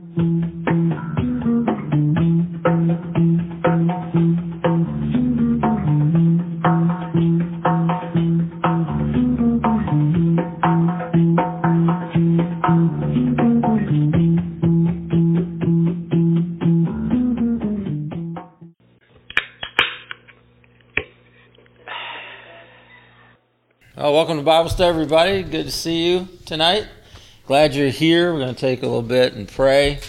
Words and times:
Well, 0.00 0.14
welcome 24.14 24.36
to 24.36 24.44
Bible 24.44 24.70
study, 24.70 24.88
everybody. 24.88 25.42
Good 25.42 25.64
to 25.64 25.72
see 25.72 26.12
you 26.12 26.28
tonight. 26.46 26.86
Glad 27.48 27.74
you're 27.74 27.88
here. 27.88 28.34
We're 28.34 28.40
going 28.40 28.54
to 28.54 28.60
take 28.60 28.82
a 28.82 28.86
little 28.86 29.00
bit 29.00 29.32
and 29.32 29.48
pray, 29.48 30.00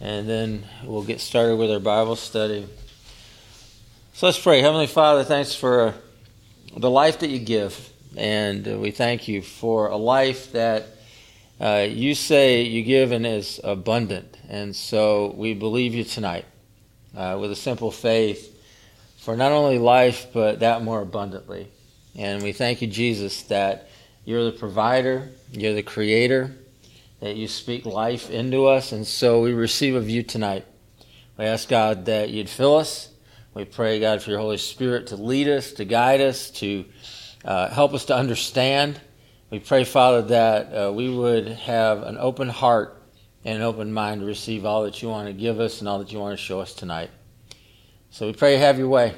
and 0.00 0.26
then 0.26 0.64
we'll 0.82 1.02
get 1.02 1.20
started 1.20 1.56
with 1.56 1.70
our 1.70 1.78
Bible 1.78 2.16
study. 2.16 2.66
So 4.14 4.24
let's 4.24 4.40
pray. 4.40 4.62
Heavenly 4.62 4.86
Father, 4.86 5.22
thanks 5.22 5.54
for 5.54 5.92
the 6.74 6.88
life 6.88 7.18
that 7.18 7.28
you 7.28 7.38
give, 7.38 7.92
and 8.16 8.80
we 8.80 8.92
thank 8.92 9.28
you 9.28 9.42
for 9.42 9.88
a 9.88 9.96
life 9.98 10.52
that 10.52 10.86
uh, 11.60 11.86
you 11.86 12.14
say 12.14 12.62
you 12.62 12.82
give 12.82 13.12
and 13.12 13.26
is 13.26 13.60
abundant. 13.62 14.38
And 14.48 14.74
so 14.74 15.34
we 15.36 15.52
believe 15.52 15.92
you 15.92 16.04
tonight 16.04 16.46
uh, 17.14 17.36
with 17.38 17.52
a 17.52 17.56
simple 17.56 17.90
faith 17.90 18.58
for 19.18 19.36
not 19.36 19.52
only 19.52 19.78
life, 19.78 20.28
but 20.32 20.60
that 20.60 20.82
more 20.82 21.02
abundantly. 21.02 21.68
And 22.16 22.42
we 22.42 22.52
thank 22.52 22.80
you, 22.80 22.88
Jesus, 22.88 23.42
that 23.42 23.90
you're 24.24 24.44
the 24.44 24.52
provider, 24.52 25.28
you're 25.52 25.74
the 25.74 25.82
creator, 25.82 26.56
that 27.20 27.36
you 27.36 27.46
speak 27.46 27.86
life 27.86 28.30
into 28.30 28.66
us. 28.66 28.92
And 28.92 29.06
so 29.06 29.42
we 29.42 29.52
receive 29.52 29.94
of 29.94 30.08
you 30.08 30.22
tonight. 30.22 30.66
We 31.38 31.44
ask 31.44 31.68
God 31.68 32.06
that 32.06 32.30
you'd 32.30 32.48
fill 32.48 32.76
us. 32.76 33.10
We 33.54 33.64
pray, 33.64 34.00
God, 34.00 34.22
for 34.22 34.30
your 34.30 34.40
Holy 34.40 34.58
Spirit 34.58 35.08
to 35.08 35.16
lead 35.16 35.48
us, 35.48 35.72
to 35.72 35.84
guide 35.84 36.20
us, 36.20 36.50
to 36.52 36.84
uh, 37.44 37.68
help 37.68 37.94
us 37.94 38.04
to 38.06 38.16
understand. 38.16 39.00
We 39.50 39.58
pray, 39.58 39.84
Father, 39.84 40.22
that 40.22 40.72
uh, 40.72 40.92
we 40.92 41.14
would 41.14 41.48
have 41.48 42.02
an 42.02 42.16
open 42.18 42.48
heart 42.48 43.02
and 43.44 43.56
an 43.56 43.62
open 43.62 43.92
mind 43.92 44.20
to 44.20 44.26
receive 44.26 44.64
all 44.64 44.84
that 44.84 45.02
you 45.02 45.08
want 45.08 45.26
to 45.26 45.32
give 45.32 45.60
us 45.60 45.80
and 45.80 45.88
all 45.88 45.98
that 45.98 46.12
you 46.12 46.18
want 46.18 46.38
to 46.38 46.44
show 46.44 46.60
us 46.60 46.74
tonight. 46.74 47.10
So 48.10 48.26
we 48.26 48.32
pray, 48.32 48.56
have 48.56 48.78
your 48.78 48.88
way. 48.88 49.14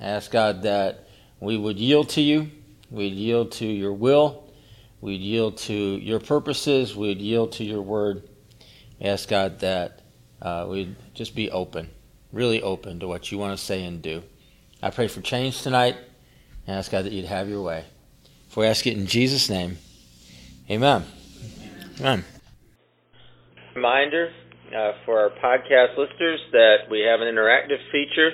I 0.00 0.04
ask 0.04 0.30
God 0.30 0.62
that 0.62 1.08
we 1.40 1.56
would 1.56 1.78
yield 1.78 2.08
to 2.10 2.20
you, 2.20 2.50
we'd 2.90 3.12
yield 3.12 3.52
to 3.52 3.66
your 3.66 3.92
will, 3.92 4.47
we'd 5.00 5.20
yield 5.20 5.58
to 5.58 5.74
your 5.74 6.20
purposes, 6.20 6.96
we'd 6.96 7.20
yield 7.20 7.52
to 7.52 7.64
your 7.64 7.82
word. 7.82 8.22
Ask 9.00 9.28
God 9.28 9.60
that 9.60 10.02
uh, 10.42 10.66
we'd 10.68 10.96
just 11.14 11.34
be 11.34 11.50
open, 11.50 11.88
really 12.32 12.62
open 12.62 13.00
to 13.00 13.08
what 13.08 13.30
you 13.30 13.38
want 13.38 13.58
to 13.58 13.64
say 13.64 13.84
and 13.84 14.02
do. 14.02 14.22
I 14.82 14.90
pray 14.90 15.08
for 15.08 15.20
change 15.20 15.62
tonight 15.62 15.96
and 16.66 16.76
ask 16.76 16.90
God 16.90 17.04
that 17.04 17.12
you'd 17.12 17.26
have 17.26 17.48
your 17.48 17.62
way. 17.62 17.84
For 18.48 18.60
we 18.60 18.66
ask 18.66 18.86
it 18.86 18.96
in 18.96 19.06
Jesus' 19.06 19.48
name. 19.48 19.78
Amen. 20.70 21.04
Amen. 22.00 22.24
Reminder 23.74 24.30
uh, 24.74 24.92
for 25.04 25.20
our 25.20 25.30
podcast 25.30 25.96
listeners 25.96 26.40
that 26.52 26.88
we 26.90 27.00
have 27.00 27.20
an 27.20 27.28
interactive 27.32 27.78
feature 27.92 28.30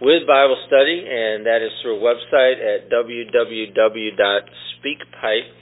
with 0.00 0.26
Bible 0.26 0.56
study, 0.66 1.06
and 1.08 1.46
that 1.46 1.62
is 1.62 1.70
through 1.82 1.98
a 1.98 2.00
website 2.00 2.58
at 2.58 2.90
www.speakpipe.com. 2.90 5.56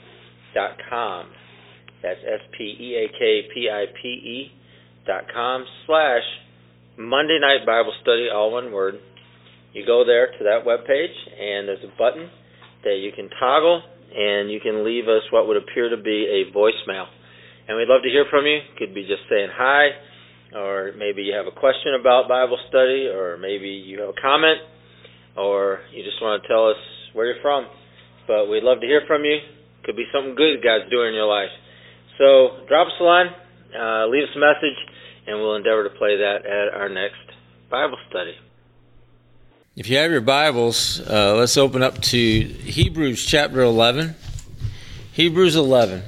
That's 0.55 2.19
S 2.23 2.41
P 2.57 2.63
E 2.63 2.95
A 2.95 3.07
K 3.17 3.41
P 3.53 3.69
I 3.69 3.85
P 4.01 4.07
E 4.07 4.51
dot 5.05 5.23
com 5.33 5.65
slash 5.85 6.23
Monday 6.97 7.39
Night 7.39 7.65
Bible 7.65 7.93
Study, 8.01 8.27
all 8.33 8.51
one 8.51 8.71
word. 8.71 8.95
You 9.73 9.85
go 9.85 10.03
there 10.05 10.27
to 10.27 10.43
that 10.45 10.65
web 10.65 10.85
page, 10.87 11.15
and 11.39 11.67
there's 11.67 11.83
a 11.83 11.97
button 11.97 12.29
that 12.83 12.97
you 12.97 13.11
can 13.15 13.29
toggle, 13.39 13.83
and 14.15 14.51
you 14.51 14.59
can 14.59 14.83
leave 14.83 15.05
us 15.05 15.21
what 15.31 15.47
would 15.47 15.57
appear 15.57 15.89
to 15.89 15.97
be 15.97 16.25
a 16.25 16.55
voicemail. 16.55 17.05
And 17.67 17.77
we'd 17.77 17.87
love 17.87 18.01
to 18.01 18.09
hear 18.09 18.25
from 18.29 18.45
you. 18.45 18.59
Could 18.77 18.95
be 18.95 19.03
just 19.03 19.21
saying 19.29 19.49
hi 19.53 19.89
or 20.55 20.93
maybe 20.97 21.21
you 21.21 21.33
have 21.35 21.45
a 21.47 21.51
question 21.53 21.93
about 21.99 22.27
Bible 22.27 22.57
study, 22.69 23.07
or 23.07 23.37
maybe 23.37 23.69
you 23.69 23.99
have 23.99 24.09
a 24.09 24.21
comment, 24.21 24.59
or 25.37 25.79
you 25.93 26.03
just 26.03 26.21
want 26.21 26.41
to 26.41 26.47
tell 26.47 26.69
us 26.69 26.77
where 27.13 27.27
you're 27.27 27.41
from. 27.41 27.67
But 28.27 28.47
we'd 28.49 28.63
love 28.63 28.81
to 28.81 28.87
hear 28.87 29.01
from 29.07 29.23
you. 29.23 29.37
Could 29.83 29.95
be 29.95 30.05
something 30.13 30.35
good 30.35 30.63
God's 30.63 30.89
doing 30.89 31.09
in 31.09 31.13
your 31.15 31.27
life. 31.27 31.49
So 32.17 32.65
drop 32.67 32.87
us 32.87 32.93
a 32.99 33.03
line, 33.03 33.27
uh, 33.73 34.07
leave 34.07 34.23
us 34.23 34.35
a 34.35 34.39
message, 34.39 34.77
and 35.25 35.39
we'll 35.39 35.55
endeavor 35.55 35.83
to 35.83 35.89
play 35.91 36.17
that 36.17 36.45
at 36.45 36.73
our 36.73 36.89
next 36.89 37.21
Bible 37.69 37.97
study. 38.09 38.35
If 39.75 39.89
you 39.89 39.97
have 39.97 40.11
your 40.11 40.21
Bibles, 40.21 40.99
uh, 40.99 41.35
let's 41.37 41.55
open 41.55 41.81
up 41.81 42.01
to 42.01 42.17
Hebrews 42.17 43.25
chapter 43.25 43.61
11. 43.61 44.15
Hebrews 45.13 45.55
11. 45.55 46.03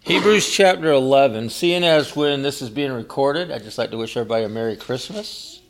Hebrews 0.00 0.50
chapter 0.50 0.90
11. 0.90 1.50
Seeing 1.50 1.84
as 1.84 2.16
when 2.16 2.42
this 2.42 2.62
is 2.62 2.70
being 2.70 2.92
recorded, 2.92 3.50
I'd 3.50 3.62
just 3.62 3.76
like 3.76 3.90
to 3.90 3.98
wish 3.98 4.16
everybody 4.16 4.44
a 4.44 4.48
Merry 4.48 4.76
Christmas. 4.76 5.60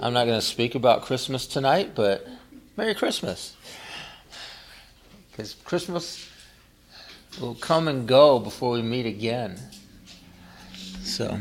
I'm 0.00 0.14
not 0.14 0.24
going 0.24 0.40
to 0.40 0.46
speak 0.46 0.74
about 0.74 1.02
Christmas 1.02 1.46
tonight, 1.46 1.94
but 1.94 2.26
Merry 2.76 2.94
Christmas. 2.94 3.54
Because 5.40 5.54
Christmas 5.64 6.28
will 7.40 7.54
come 7.54 7.88
and 7.88 8.06
go 8.06 8.38
before 8.38 8.72
we 8.72 8.82
meet 8.82 9.06
again. 9.06 9.58
So, 11.00 11.40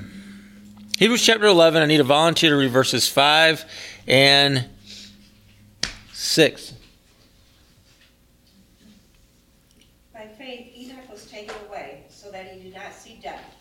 Hebrews 0.98 1.22
chapter 1.22 1.48
11, 1.48 1.82
I 1.82 1.86
need 1.86 2.00
a 2.00 2.06
volunteer 2.06 2.52
to 2.52 2.56
read 2.56 2.72
verses 2.72 3.10
5 3.10 3.66
and 4.08 4.70
6. 6.14 6.74
By 10.14 10.28
faith, 10.38 10.72
Enoch 10.78 11.12
was 11.12 11.30
taken 11.30 11.56
away 11.68 12.06
so 12.08 12.32
that 12.32 12.54
he 12.54 12.64
did 12.64 12.76
not 12.76 12.94
see 12.94 13.20
death 13.22 13.54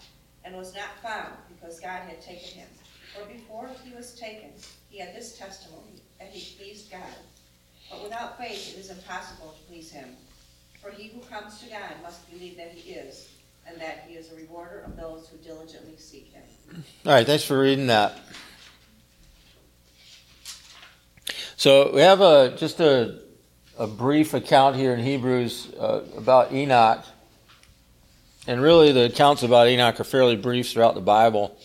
and 0.45 0.55
was 0.57 0.73
not 0.73 0.91
found, 1.03 1.35
because 1.49 1.81
God 1.81 2.03
had 2.03 2.23
taken 2.23 2.61
him. 2.61 2.69
For 3.13 3.27
before 3.27 3.69
he 3.83 3.93
was 3.93 4.15
taken, 4.15 4.51
he 4.89 5.01
had 5.01 5.17
this 5.17 5.37
testimony, 5.37 6.01
that 6.21 6.29
he 6.29 6.57
pleased 6.57 6.93
God. 6.93 7.01
But 7.91 8.03
without 8.03 8.37
faith 8.37 8.75
it 8.75 8.81
is 8.81 8.91
impossible 8.91 9.57
to 9.59 9.67
please 9.67 9.91
him. 9.91 10.15
For 10.89 10.95
he 10.95 11.09
who 11.09 11.21
comes 11.21 11.61
to 11.61 11.69
God 11.69 11.83
must 12.03 12.31
believe 12.31 12.57
that 12.57 12.73
he 12.73 12.93
is, 12.93 13.29
and 13.67 13.79
that 13.81 14.05
he 14.09 14.15
is 14.15 14.33
a 14.33 14.37
rewarder 14.37 14.85
of 14.87 14.97
those 14.97 15.29
who 15.29 15.37
diligently 15.39 15.95
seek 15.99 16.33
him. 16.33 16.43
All 17.05 17.13
right, 17.13 17.27
thanks 17.27 17.45
for 17.45 17.59
reading 17.59 17.89
that. 17.89 18.17
So 21.57 21.93
we 21.93 22.01
have 22.01 22.21
a 22.23 22.57
just 22.57 22.81
a, 22.81 23.21
a 23.79 23.87
brief 23.87 24.33
account 24.33 24.77
here 24.77 24.95
in 24.95 25.01
Hebrews 25.01 25.75
uh, 25.79 26.03
about 26.17 26.53
Enoch. 26.53 27.05
And 28.47 28.63
really, 28.63 28.93
the 28.93 29.07
accounts 29.07 29.43
about 29.43 29.69
Enoch 29.69 30.01
are 30.01 30.05
fairly 30.05 30.37
brief 30.37 30.71
throughout 30.71 30.95
the 30.95 31.03
Bible. 31.03 31.59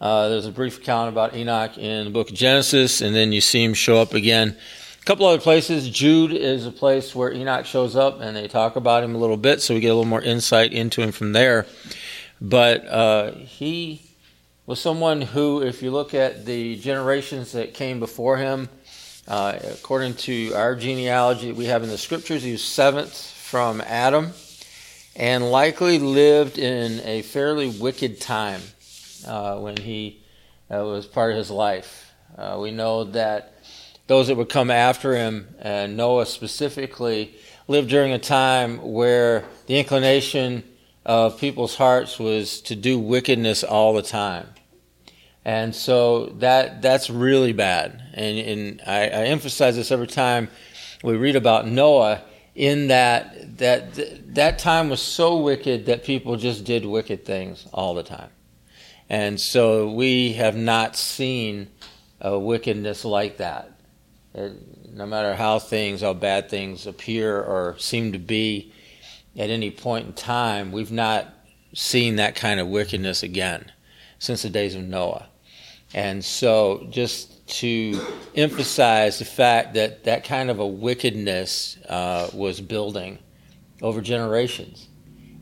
Uh, 0.00 0.30
there's 0.30 0.46
a 0.46 0.52
brief 0.52 0.78
account 0.78 1.10
about 1.10 1.36
Enoch 1.36 1.76
in 1.76 2.04
the 2.04 2.10
book 2.10 2.30
of 2.30 2.36
Genesis, 2.36 3.02
and 3.02 3.14
then 3.14 3.32
you 3.32 3.42
see 3.42 3.62
him 3.62 3.74
show 3.74 4.00
up 4.00 4.14
again. 4.14 4.56
Couple 5.06 5.24
other 5.26 5.40
places. 5.40 5.88
Jude 5.88 6.32
is 6.32 6.66
a 6.66 6.72
place 6.72 7.14
where 7.14 7.32
Enoch 7.32 7.64
shows 7.64 7.94
up, 7.94 8.20
and 8.20 8.36
they 8.36 8.48
talk 8.48 8.74
about 8.74 9.04
him 9.04 9.14
a 9.14 9.18
little 9.18 9.36
bit, 9.36 9.62
so 9.62 9.72
we 9.72 9.78
get 9.78 9.90
a 9.90 9.94
little 9.94 10.04
more 10.04 10.20
insight 10.20 10.72
into 10.72 11.00
him 11.00 11.12
from 11.12 11.32
there. 11.32 11.64
But 12.40 12.84
uh, 12.88 13.30
he 13.30 14.02
was 14.66 14.80
someone 14.80 15.22
who, 15.22 15.62
if 15.62 15.80
you 15.80 15.92
look 15.92 16.12
at 16.12 16.44
the 16.44 16.74
generations 16.80 17.52
that 17.52 17.72
came 17.72 18.00
before 18.00 18.38
him, 18.38 18.68
uh, 19.28 19.56
according 19.74 20.14
to 20.14 20.52
our 20.54 20.74
genealogy 20.74 21.52
we 21.52 21.66
have 21.66 21.84
in 21.84 21.88
the 21.88 21.98
scriptures, 21.98 22.42
he 22.42 22.50
was 22.50 22.64
seventh 22.64 23.16
from 23.16 23.80
Adam 23.82 24.32
and 25.14 25.52
likely 25.52 26.00
lived 26.00 26.58
in 26.58 27.00
a 27.06 27.22
fairly 27.22 27.68
wicked 27.68 28.20
time 28.20 28.60
uh, 29.24 29.56
when 29.58 29.76
he 29.76 30.20
uh, 30.68 30.82
was 30.82 31.06
part 31.06 31.30
of 31.30 31.38
his 31.38 31.52
life. 31.52 32.10
Uh, 32.36 32.58
we 32.60 32.72
know 32.72 33.04
that 33.04 33.55
those 34.06 34.28
that 34.28 34.36
would 34.36 34.48
come 34.48 34.70
after 34.70 35.16
him, 35.16 35.54
and 35.58 35.96
Noah 35.96 36.26
specifically, 36.26 37.34
lived 37.68 37.90
during 37.90 38.12
a 38.12 38.18
time 38.18 38.78
where 38.78 39.44
the 39.66 39.78
inclination 39.78 40.62
of 41.04 41.38
people's 41.38 41.76
hearts 41.76 42.18
was 42.18 42.60
to 42.62 42.76
do 42.76 42.98
wickedness 42.98 43.64
all 43.64 43.92
the 43.92 44.02
time. 44.02 44.48
And 45.44 45.74
so 45.74 46.26
that 46.40 46.82
that's 46.82 47.08
really 47.08 47.52
bad. 47.52 48.02
And, 48.14 48.38
and 48.38 48.82
I, 48.86 49.02
I 49.02 49.24
emphasize 49.26 49.76
this 49.76 49.92
every 49.92 50.08
time 50.08 50.48
we 51.04 51.16
read 51.16 51.36
about 51.36 51.68
Noah 51.68 52.22
in 52.56 52.88
that 52.88 53.58
that 53.58 54.34
that 54.34 54.58
time 54.58 54.88
was 54.88 55.00
so 55.00 55.36
wicked 55.36 55.86
that 55.86 56.02
people 56.02 56.36
just 56.36 56.64
did 56.64 56.84
wicked 56.84 57.24
things 57.24 57.68
all 57.72 57.94
the 57.94 58.02
time. 58.02 58.30
And 59.08 59.40
so 59.40 59.88
we 59.92 60.32
have 60.32 60.56
not 60.56 60.96
seen 60.96 61.68
a 62.20 62.36
wickedness 62.36 63.04
like 63.04 63.36
that. 63.36 63.75
No 64.36 65.06
matter 65.06 65.34
how 65.34 65.58
things, 65.58 66.02
how 66.02 66.12
bad 66.12 66.48
things 66.48 66.86
appear 66.86 67.40
or 67.40 67.76
seem 67.78 68.12
to 68.12 68.18
be 68.18 68.72
at 69.36 69.50
any 69.50 69.70
point 69.70 70.06
in 70.06 70.12
time, 70.12 70.72
we've 70.72 70.92
not 70.92 71.32
seen 71.74 72.16
that 72.16 72.34
kind 72.34 72.58
of 72.58 72.68
wickedness 72.68 73.22
again 73.22 73.70
since 74.18 74.42
the 74.42 74.50
days 74.50 74.74
of 74.74 74.82
Noah. 74.82 75.28
And 75.94 76.24
so, 76.24 76.86
just 76.90 77.46
to 77.46 78.00
emphasize 78.34 79.18
the 79.18 79.24
fact 79.24 79.74
that 79.74 80.04
that 80.04 80.24
kind 80.24 80.50
of 80.50 80.58
a 80.58 80.66
wickedness 80.66 81.78
uh, 81.88 82.28
was 82.34 82.60
building 82.60 83.18
over 83.82 84.00
generations. 84.00 84.88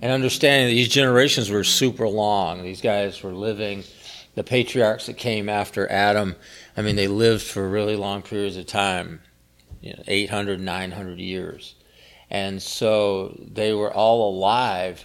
And 0.03 0.13
understanding 0.13 0.69
that 0.69 0.75
these 0.75 0.89
generations 0.89 1.51
were 1.51 1.65
super 1.65 2.07
long. 2.07 2.63
These 2.63 2.83
guys 2.83 3.23
were 3.23 3.33
living, 3.33 3.85
the 4.35 4.45
patriarchs 4.45 5.07
that 5.07 5.17
came 5.17 5.49
after 5.49 5.91
Adam, 5.91 6.37
I 6.77 6.83
mean, 6.83 6.97
they 6.97 7.09
lived 7.09 7.43
for 7.43 7.69
really 7.69 7.97
long 7.97 8.23
periods 8.23 8.57
of 8.57 8.67
time 8.67 9.21
you 9.81 9.93
know, 9.93 10.03
800, 10.07 10.61
900 10.61 11.19
years. 11.19 11.75
And 12.31 12.61
so 12.63 13.39
they 13.39 13.73
were 13.73 13.93
all 13.93 14.31
alive 14.31 15.05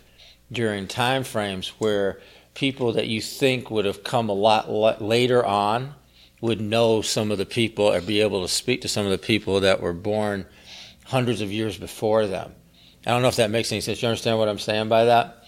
during 0.52 0.88
time 0.88 1.24
frames 1.24 1.70
where 1.80 2.22
people 2.54 2.94
that 2.94 3.08
you 3.08 3.22
think 3.22 3.70
would 3.70 3.86
have 3.86 4.04
come 4.04 4.30
a 4.30 4.34
lot 4.34 5.02
later 5.02 5.46
on 5.46 5.94
would 6.42 6.62
know 6.62 7.02
some 7.02 7.32
of 7.32 7.38
the 7.38 7.46
people 7.46 7.86
or 7.86 8.02
be 8.02 8.22
able 8.22 8.42
to 8.42 8.48
speak 8.48 8.82
to 8.82 8.88
some 8.88 9.06
of 9.06 9.12
the 9.12 9.18
people 9.18 9.60
that 9.60 9.82
were 9.82 9.94
born 9.94 10.46
hundreds 11.06 11.42
of 11.42 11.52
years 11.52 11.78
before 11.78 12.26
them. 12.26 12.54
I 13.06 13.12
don't 13.12 13.22
know 13.22 13.28
if 13.28 13.36
that 13.36 13.52
makes 13.52 13.72
any 13.72 13.82
sense. 13.82 14.02
You 14.02 14.08
understand 14.08 14.38
what 14.40 14.50
I'm 14.50 14.60
saying 14.60 14.90
by 14.90 15.06
that? 15.06 15.44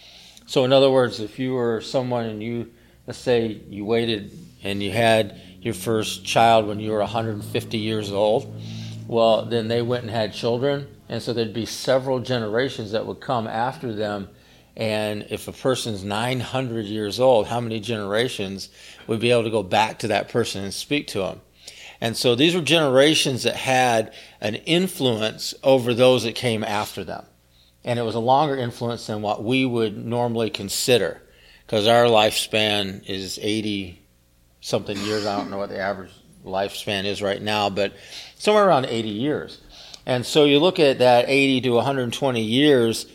So, 0.46 0.66
in 0.66 0.74
other 0.74 0.92
words, 0.92 1.20
if 1.20 1.40
you 1.40 1.54
were 1.54 1.82
someone 1.82 2.26
and 2.26 2.44
you, 2.44 2.72
let's 3.08 3.20
say, 3.20 3.62
you 3.70 3.86
waited 3.86 4.32
and 4.64 4.82
you 4.82 4.92
had 4.92 5.40
your 5.62 5.74
first 5.74 6.26
child 6.26 6.68
when 6.68 6.80
you 6.80 6.92
were 6.92 7.00
150 7.00 7.78
years 7.78 8.12
old, 8.12 8.54
well, 9.08 9.46
then 9.46 9.68
they 9.68 9.82
went 9.82 10.04
and 10.04 10.12
had 10.12 10.34
children, 10.34 10.88
and 11.10 11.22
so 11.22 11.34
there'd 11.34 11.54
be 11.54 11.66
several 11.66 12.20
generations 12.20 12.92
that 12.92 13.06
would 13.06 13.20
come 13.20 13.48
after 13.48 13.94
them. 13.94 14.30
And 14.78 15.28
if 15.30 15.48
a 15.48 15.52
person's 15.52 16.04
900 16.04 16.86
years 16.86 17.20
old, 17.20 17.48
how 17.48 17.60
many 17.60 17.80
generations 17.80 18.70
would 19.08 19.20
be 19.20 19.32
able 19.32 19.44
to 19.44 19.50
go 19.50 19.64
back 19.64 20.00
to 20.00 20.08
that 20.08 20.30
person 20.30 20.64
and 20.64 20.74
speak 20.74 21.08
to 21.08 21.20
them? 21.20 21.42
And 22.00 22.16
so 22.16 22.36
these 22.36 22.56
were 22.56 22.62
generations 22.62 23.44
that 23.44 23.56
had 23.58 24.14
an 24.40 24.56
influence 24.56 25.54
over 25.62 25.94
those 25.94 26.24
that 26.24 26.36
came 26.36 26.64
after 26.64 27.04
them 27.04 27.26
and 27.84 27.98
it 27.98 28.04
was 28.04 28.16
a 28.16 28.20
longer 28.20 28.56
influence 28.56 29.08
than 29.08 29.22
what 29.22 29.44
we 29.44 29.66
would 29.66 30.06
normally 30.06 30.50
consider 30.50 31.22
because 31.66 31.88
our 31.88 32.06
lifespan 32.06 33.08
is 33.08 33.40
80 33.42 34.01
something 34.62 34.98
years. 34.98 35.26
I 35.26 35.38
don't 35.38 35.50
know 35.50 35.58
what 35.58 35.70
the 35.70 35.80
average 35.80 36.12
lifespan 36.46 37.06
is 37.06 37.22
right 37.22 37.42
now, 37.42 37.70
but 37.70 37.94
somewhere 38.36 38.66
around 38.66 38.86
80 38.86 39.10
years. 39.10 39.60
And 40.06 40.26
so 40.26 40.46
you 40.46 40.60
look 40.60 40.80
at 40.80 41.00
that 41.00 41.26
80 41.28 41.62
to 41.62 41.72
120 41.72 42.42
years 42.42 43.06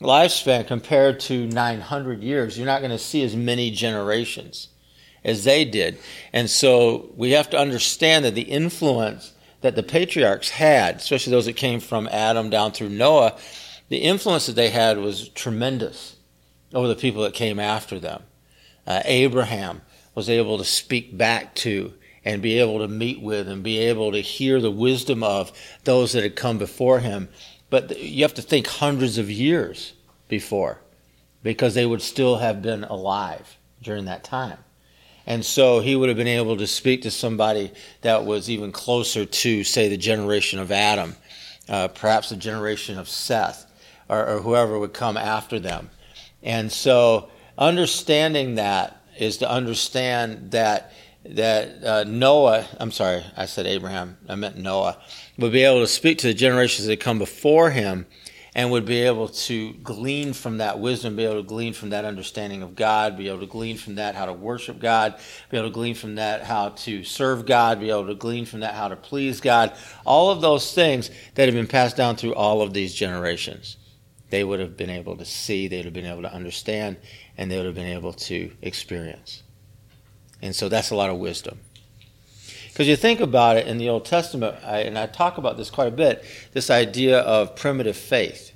lifespan 0.00 0.66
compared 0.66 1.20
to 1.20 1.46
900 1.46 2.22
years, 2.22 2.56
you're 2.56 2.66
not 2.66 2.80
going 2.80 2.90
to 2.90 2.98
see 2.98 3.22
as 3.22 3.34
many 3.34 3.70
generations 3.70 4.68
as 5.24 5.44
they 5.44 5.64
did. 5.64 5.98
And 6.32 6.48
so 6.48 7.10
we 7.16 7.32
have 7.32 7.50
to 7.50 7.58
understand 7.58 8.24
that 8.24 8.34
the 8.34 8.42
influence 8.42 9.32
that 9.62 9.74
the 9.74 9.82
patriarchs 9.82 10.50
had, 10.50 10.96
especially 10.96 11.32
those 11.32 11.46
that 11.46 11.54
came 11.54 11.80
from 11.80 12.08
Adam 12.08 12.50
down 12.50 12.72
through 12.72 12.90
Noah, 12.90 13.36
the 13.88 13.98
influence 13.98 14.46
that 14.46 14.54
they 14.54 14.70
had 14.70 14.98
was 14.98 15.28
tremendous 15.30 16.16
over 16.74 16.86
the 16.86 16.94
people 16.94 17.22
that 17.22 17.34
came 17.34 17.58
after 17.58 17.98
them. 17.98 18.22
Uh, 18.86 19.02
Abraham 19.04 19.80
was 20.16 20.28
able 20.28 20.58
to 20.58 20.64
speak 20.64 21.16
back 21.16 21.54
to 21.54 21.94
and 22.24 22.42
be 22.42 22.58
able 22.58 22.80
to 22.80 22.88
meet 22.88 23.20
with 23.22 23.46
and 23.46 23.62
be 23.62 23.78
able 23.78 24.10
to 24.10 24.20
hear 24.20 24.60
the 24.60 24.70
wisdom 24.70 25.22
of 25.22 25.52
those 25.84 26.12
that 26.12 26.24
had 26.24 26.34
come 26.34 26.58
before 26.58 26.98
him. 26.98 27.28
But 27.70 28.00
you 28.00 28.22
have 28.22 28.34
to 28.34 28.42
think 28.42 28.66
hundreds 28.66 29.18
of 29.18 29.30
years 29.30 29.92
before 30.26 30.80
because 31.44 31.74
they 31.74 31.86
would 31.86 32.02
still 32.02 32.38
have 32.38 32.62
been 32.62 32.82
alive 32.82 33.58
during 33.80 34.06
that 34.06 34.24
time. 34.24 34.58
And 35.26 35.44
so 35.44 35.80
he 35.80 35.94
would 35.94 36.08
have 36.08 36.18
been 36.18 36.26
able 36.26 36.56
to 36.56 36.66
speak 36.66 37.02
to 37.02 37.10
somebody 37.10 37.72
that 38.00 38.24
was 38.24 38.48
even 38.48 38.72
closer 38.72 39.24
to, 39.24 39.64
say, 39.64 39.88
the 39.88 39.96
generation 39.96 40.58
of 40.60 40.72
Adam, 40.72 41.14
uh, 41.68 41.88
perhaps 41.88 42.30
the 42.30 42.36
generation 42.36 42.98
of 42.98 43.08
Seth 43.08 43.70
or, 44.08 44.26
or 44.26 44.40
whoever 44.40 44.78
would 44.78 44.94
come 44.94 45.16
after 45.16 45.58
them. 45.58 45.90
And 46.42 46.72
so 46.72 47.28
understanding 47.58 48.54
that 48.54 49.02
is 49.18 49.38
to 49.38 49.50
understand 49.50 50.50
that 50.52 50.92
that 51.30 51.84
uh, 51.84 52.04
Noah, 52.04 52.66
I'm 52.78 52.92
sorry, 52.92 53.24
I 53.36 53.46
said 53.46 53.66
Abraham, 53.66 54.16
I 54.28 54.36
meant 54.36 54.56
Noah, 54.56 54.98
would 55.38 55.52
be 55.52 55.64
able 55.64 55.80
to 55.80 55.86
speak 55.86 56.18
to 56.18 56.28
the 56.28 56.34
generations 56.34 56.86
that 56.86 57.00
come 57.00 57.18
before 57.18 57.70
him 57.70 58.06
and 58.54 58.70
would 58.70 58.86
be 58.86 59.02
able 59.02 59.28
to 59.28 59.74
glean 59.74 60.32
from 60.32 60.58
that 60.58 60.78
wisdom, 60.78 61.14
be 61.16 61.24
able 61.24 61.42
to 61.42 61.46
glean 61.46 61.74
from 61.74 61.90
that 61.90 62.06
understanding 62.06 62.62
of 62.62 62.74
God, 62.74 63.18
be 63.18 63.28
able 63.28 63.40
to 63.40 63.46
glean 63.46 63.76
from 63.76 63.96
that 63.96 64.14
how 64.14 64.24
to 64.24 64.32
worship 64.32 64.78
God, 64.78 65.18
be 65.50 65.58
able 65.58 65.68
to 65.68 65.74
glean 65.74 65.94
from 65.94 66.14
that 66.14 66.42
how 66.42 66.70
to 66.70 67.04
serve 67.04 67.44
God, 67.44 67.80
be 67.80 67.90
able 67.90 68.06
to 68.06 68.14
glean 68.14 68.46
from 68.46 68.60
that 68.60 68.74
how 68.74 68.88
to 68.88 68.96
please 68.96 69.42
God. 69.42 69.76
All 70.06 70.30
of 70.30 70.40
those 70.40 70.72
things 70.72 71.10
that 71.34 71.46
have 71.46 71.54
been 71.54 71.66
passed 71.66 71.96
down 71.96 72.16
through 72.16 72.34
all 72.34 72.62
of 72.62 72.72
these 72.72 72.94
generations 72.94 73.76
they 74.36 74.44
would 74.44 74.60
have 74.60 74.76
been 74.76 74.90
able 74.90 75.16
to 75.16 75.24
see, 75.24 75.66
they 75.66 75.78
would 75.78 75.86
have 75.86 75.94
been 75.94 76.04
able 76.04 76.20
to 76.20 76.30
understand, 76.30 76.98
and 77.38 77.50
they 77.50 77.56
would 77.56 77.64
have 77.64 77.74
been 77.74 77.86
able 77.86 78.12
to 78.12 78.52
experience. 78.60 79.42
And 80.42 80.54
so 80.54 80.68
that's 80.68 80.90
a 80.90 80.94
lot 80.94 81.08
of 81.08 81.16
wisdom. 81.16 81.58
Because 82.68 82.86
you 82.86 82.96
think 82.96 83.20
about 83.20 83.56
it 83.56 83.66
in 83.66 83.78
the 83.78 83.88
Old 83.88 84.04
Testament, 84.04 84.58
I, 84.62 84.80
and 84.80 84.98
I 84.98 85.06
talk 85.06 85.38
about 85.38 85.56
this 85.56 85.70
quite 85.70 85.88
a 85.88 85.90
bit, 85.90 86.22
this 86.52 86.68
idea 86.68 87.20
of 87.20 87.56
primitive 87.56 87.96
faith. 87.96 88.52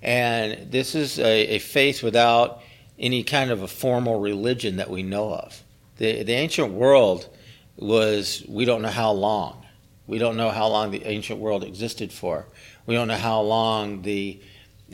And 0.00 0.70
this 0.70 0.94
is 0.94 1.18
a, 1.18 1.56
a 1.56 1.58
faith 1.58 2.04
without 2.04 2.62
any 2.96 3.24
kind 3.24 3.50
of 3.50 3.62
a 3.62 3.68
formal 3.68 4.20
religion 4.20 4.76
that 4.76 4.90
we 4.90 5.02
know 5.02 5.34
of. 5.34 5.60
The, 5.96 6.22
the 6.22 6.34
ancient 6.34 6.72
world 6.72 7.28
was, 7.76 8.44
we 8.48 8.64
don't 8.64 8.80
know 8.80 8.88
how 8.90 9.10
long. 9.10 9.66
We 10.06 10.18
don't 10.18 10.36
know 10.36 10.50
how 10.50 10.68
long 10.68 10.92
the 10.92 11.04
ancient 11.04 11.40
world 11.40 11.64
existed 11.64 12.12
for. 12.12 12.46
We 12.86 12.94
don't 12.94 13.08
know 13.08 13.16
how 13.16 13.40
long 13.40 14.02
the 14.02 14.40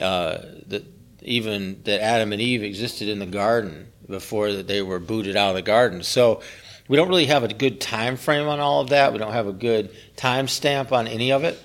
uh, 0.00 0.38
that 0.66 0.84
even 1.22 1.82
that 1.84 2.02
Adam 2.02 2.32
and 2.32 2.40
Eve 2.40 2.62
existed 2.62 3.08
in 3.08 3.19
the 3.19 3.26
garden 3.26 3.93
before 4.08 4.52
that 4.52 4.69
they 4.69 4.82
were 4.82 5.00
booted 5.00 5.37
out 5.37 5.50
of 5.50 5.56
the 5.56 5.62
garden. 5.62 6.02
So 6.02 6.40
we 6.88 6.96
don't 6.96 7.08
really 7.08 7.26
have 7.26 7.43
a 7.43 7.52
good 7.52 7.81
time 7.81 8.16
frame 8.16 8.46
on 8.46 8.60
all 8.60 8.81
of 8.81 8.90
that. 8.90 9.12
We 9.12 9.19
don't 9.19 9.32
have 9.32 9.48
a 9.48 9.52
good 9.52 9.90
time 10.16 10.46
stamp 10.48 10.93
on 10.93 11.08
any 11.08 11.32
of 11.32 11.44
it. 11.44 11.60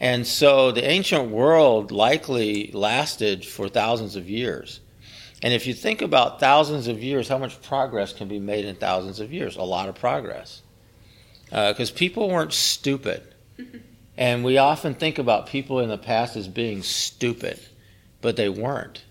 And 0.00 0.26
so 0.26 0.72
the 0.72 0.84
ancient 0.84 1.30
world 1.30 1.90
likely 1.90 2.70
lasted 2.72 3.44
for 3.44 3.68
thousands 3.68 4.16
of 4.16 4.28
years. 4.28 4.80
And 5.42 5.54
if 5.54 5.66
you 5.66 5.74
think 5.74 6.02
about 6.02 6.40
thousands 6.40 6.88
of 6.88 7.02
years, 7.02 7.28
how 7.28 7.38
much 7.38 7.62
progress 7.62 8.12
can 8.12 8.28
be 8.28 8.38
made 8.38 8.64
in 8.64 8.74
thousands 8.76 9.20
of 9.20 9.32
years? 9.32 9.56
A 9.56 9.62
lot 9.62 9.88
of 9.88 9.94
progress. 9.94 10.62
Because 11.50 11.90
uh, 11.90 11.94
people 11.94 12.28
weren't 12.28 12.52
stupid. 12.52 13.22
And 14.16 14.44
we 14.44 14.58
often 14.58 14.94
think 14.94 15.18
about 15.18 15.46
people 15.46 15.80
in 15.80 15.88
the 15.88 15.98
past 15.98 16.36
as 16.36 16.48
being 16.48 16.82
stupid, 16.82 17.60
but 18.22 18.36
they 18.36 18.48
weren't. 18.48 19.04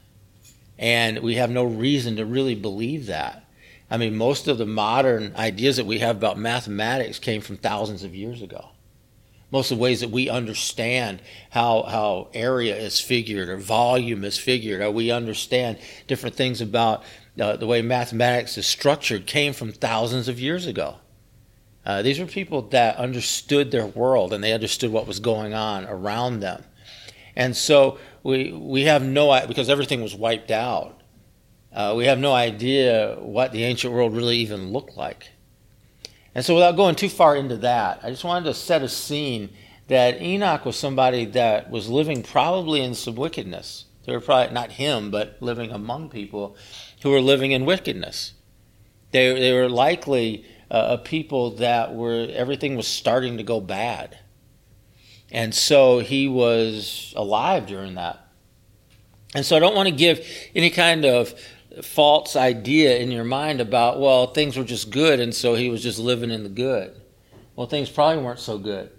And 0.77 1.19
we 1.19 1.35
have 1.35 1.49
no 1.49 1.63
reason 1.63 2.15
to 2.17 2.25
really 2.25 2.55
believe 2.55 3.05
that. 3.05 3.45
I 3.89 3.97
mean, 3.97 4.15
most 4.15 4.47
of 4.47 4.57
the 4.57 4.65
modern 4.65 5.35
ideas 5.35 5.77
that 5.77 5.85
we 5.85 5.99
have 5.99 6.17
about 6.17 6.39
mathematics 6.39 7.19
came 7.19 7.41
from 7.41 7.57
thousands 7.57 8.03
of 8.03 8.15
years 8.15 8.41
ago. 8.41 8.69
Most 9.51 9.71
of 9.71 9.77
the 9.77 9.83
ways 9.83 10.01
that 10.01 10.09
we 10.09 10.27
understand 10.27 11.21
how, 11.51 11.83
how 11.83 12.29
area 12.33 12.75
is 12.75 12.99
figured 12.99 13.47
or 13.47 13.57
volume 13.57 14.25
is 14.25 14.39
figured, 14.39 14.81
or 14.81 14.89
we 14.89 15.11
understand 15.11 15.77
different 16.07 16.35
things 16.35 16.61
about 16.61 17.03
uh, 17.39 17.55
the 17.55 17.67
way 17.67 17.81
mathematics 17.81 18.57
is 18.57 18.65
structured 18.65 19.27
came 19.27 19.53
from 19.53 19.71
thousands 19.71 20.27
of 20.27 20.39
years 20.39 20.65
ago. 20.65 20.95
Uh, 21.85 22.01
these 22.01 22.19
were 22.19 22.25
people 22.25 22.63
that 22.63 22.97
understood 22.97 23.71
their 23.71 23.85
world 23.85 24.33
and 24.33 24.43
they 24.43 24.53
understood 24.53 24.91
what 24.91 25.07
was 25.07 25.19
going 25.19 25.53
on 25.53 25.85
around 25.85 26.39
them. 26.39 26.63
And 27.35 27.55
so 27.55 27.99
we, 28.23 28.51
we 28.51 28.83
have 28.83 29.03
no, 29.03 29.29
idea 29.29 29.47
because 29.47 29.69
everything 29.69 30.01
was 30.01 30.15
wiped 30.15 30.51
out, 30.51 31.01
uh, 31.71 31.93
we 31.95 32.05
have 32.05 32.17
no 32.17 32.33
idea 32.33 33.17
what 33.19 33.51
the 33.51 33.63
ancient 33.63 33.93
world 33.93 34.15
really 34.15 34.37
even 34.37 34.71
looked 34.71 34.97
like. 34.97 35.29
And 36.33 36.43
so 36.43 36.55
without 36.55 36.75
going 36.75 36.95
too 36.95 37.09
far 37.09 37.35
into 37.35 37.57
that, 37.57 37.99
I 38.01 38.09
just 38.09 38.23
wanted 38.23 38.45
to 38.45 38.53
set 38.53 38.81
a 38.81 38.89
scene 38.89 39.51
that 39.87 40.21
Enoch 40.21 40.65
was 40.65 40.77
somebody 40.77 41.25
that 41.25 41.69
was 41.69 41.87
living 41.87 42.23
probably 42.23 42.81
in 42.81 42.95
some 42.95 43.15
wickedness. 43.15 43.85
They 44.05 44.13
were 44.13 44.21
probably 44.21 44.53
not 44.53 44.73
him, 44.73 45.11
but 45.11 45.37
living 45.39 45.71
among 45.71 46.09
people 46.09 46.55
who 47.03 47.11
were 47.11 47.21
living 47.21 47.51
in 47.51 47.65
wickedness. 47.65 48.33
They, 49.11 49.39
they 49.39 49.53
were 49.53 49.69
likely 49.69 50.45
uh, 50.75 50.97
people 50.97 51.51
that 51.57 51.93
were 51.95 52.27
everything 52.31 52.75
was 52.75 52.87
starting 52.87 53.37
to 53.37 53.43
go 53.43 53.59
bad. 53.61 54.17
And 55.31 55.53
so 55.53 55.99
he 55.99 56.27
was 56.27 57.13
alive 57.15 57.65
during 57.67 57.95
that. 57.95 58.19
And 59.33 59.45
so 59.45 59.55
I 59.55 59.59
don't 59.59 59.75
want 59.75 59.89
to 59.89 59.95
give 59.95 60.25
any 60.53 60.69
kind 60.69 61.03
of 61.05 61.33
false 61.81 62.35
idea 62.37 62.97
in 62.99 63.11
your 63.11 63.25
mind 63.25 63.59
about, 63.59 63.99
well, 63.99 64.27
things 64.27 64.55
were 64.55 64.63
just 64.63 64.91
good, 64.91 65.19
and 65.19 65.33
so 65.33 65.55
he 65.55 65.69
was 65.69 65.83
just 65.83 65.99
living 65.99 66.31
in 66.31 66.43
the 66.43 66.49
good. 66.49 67.01
Well, 67.55 67.67
things 67.67 67.89
probably 67.89 68.23
weren't 68.23 68.39
so 68.39 68.57
good. 68.57 68.91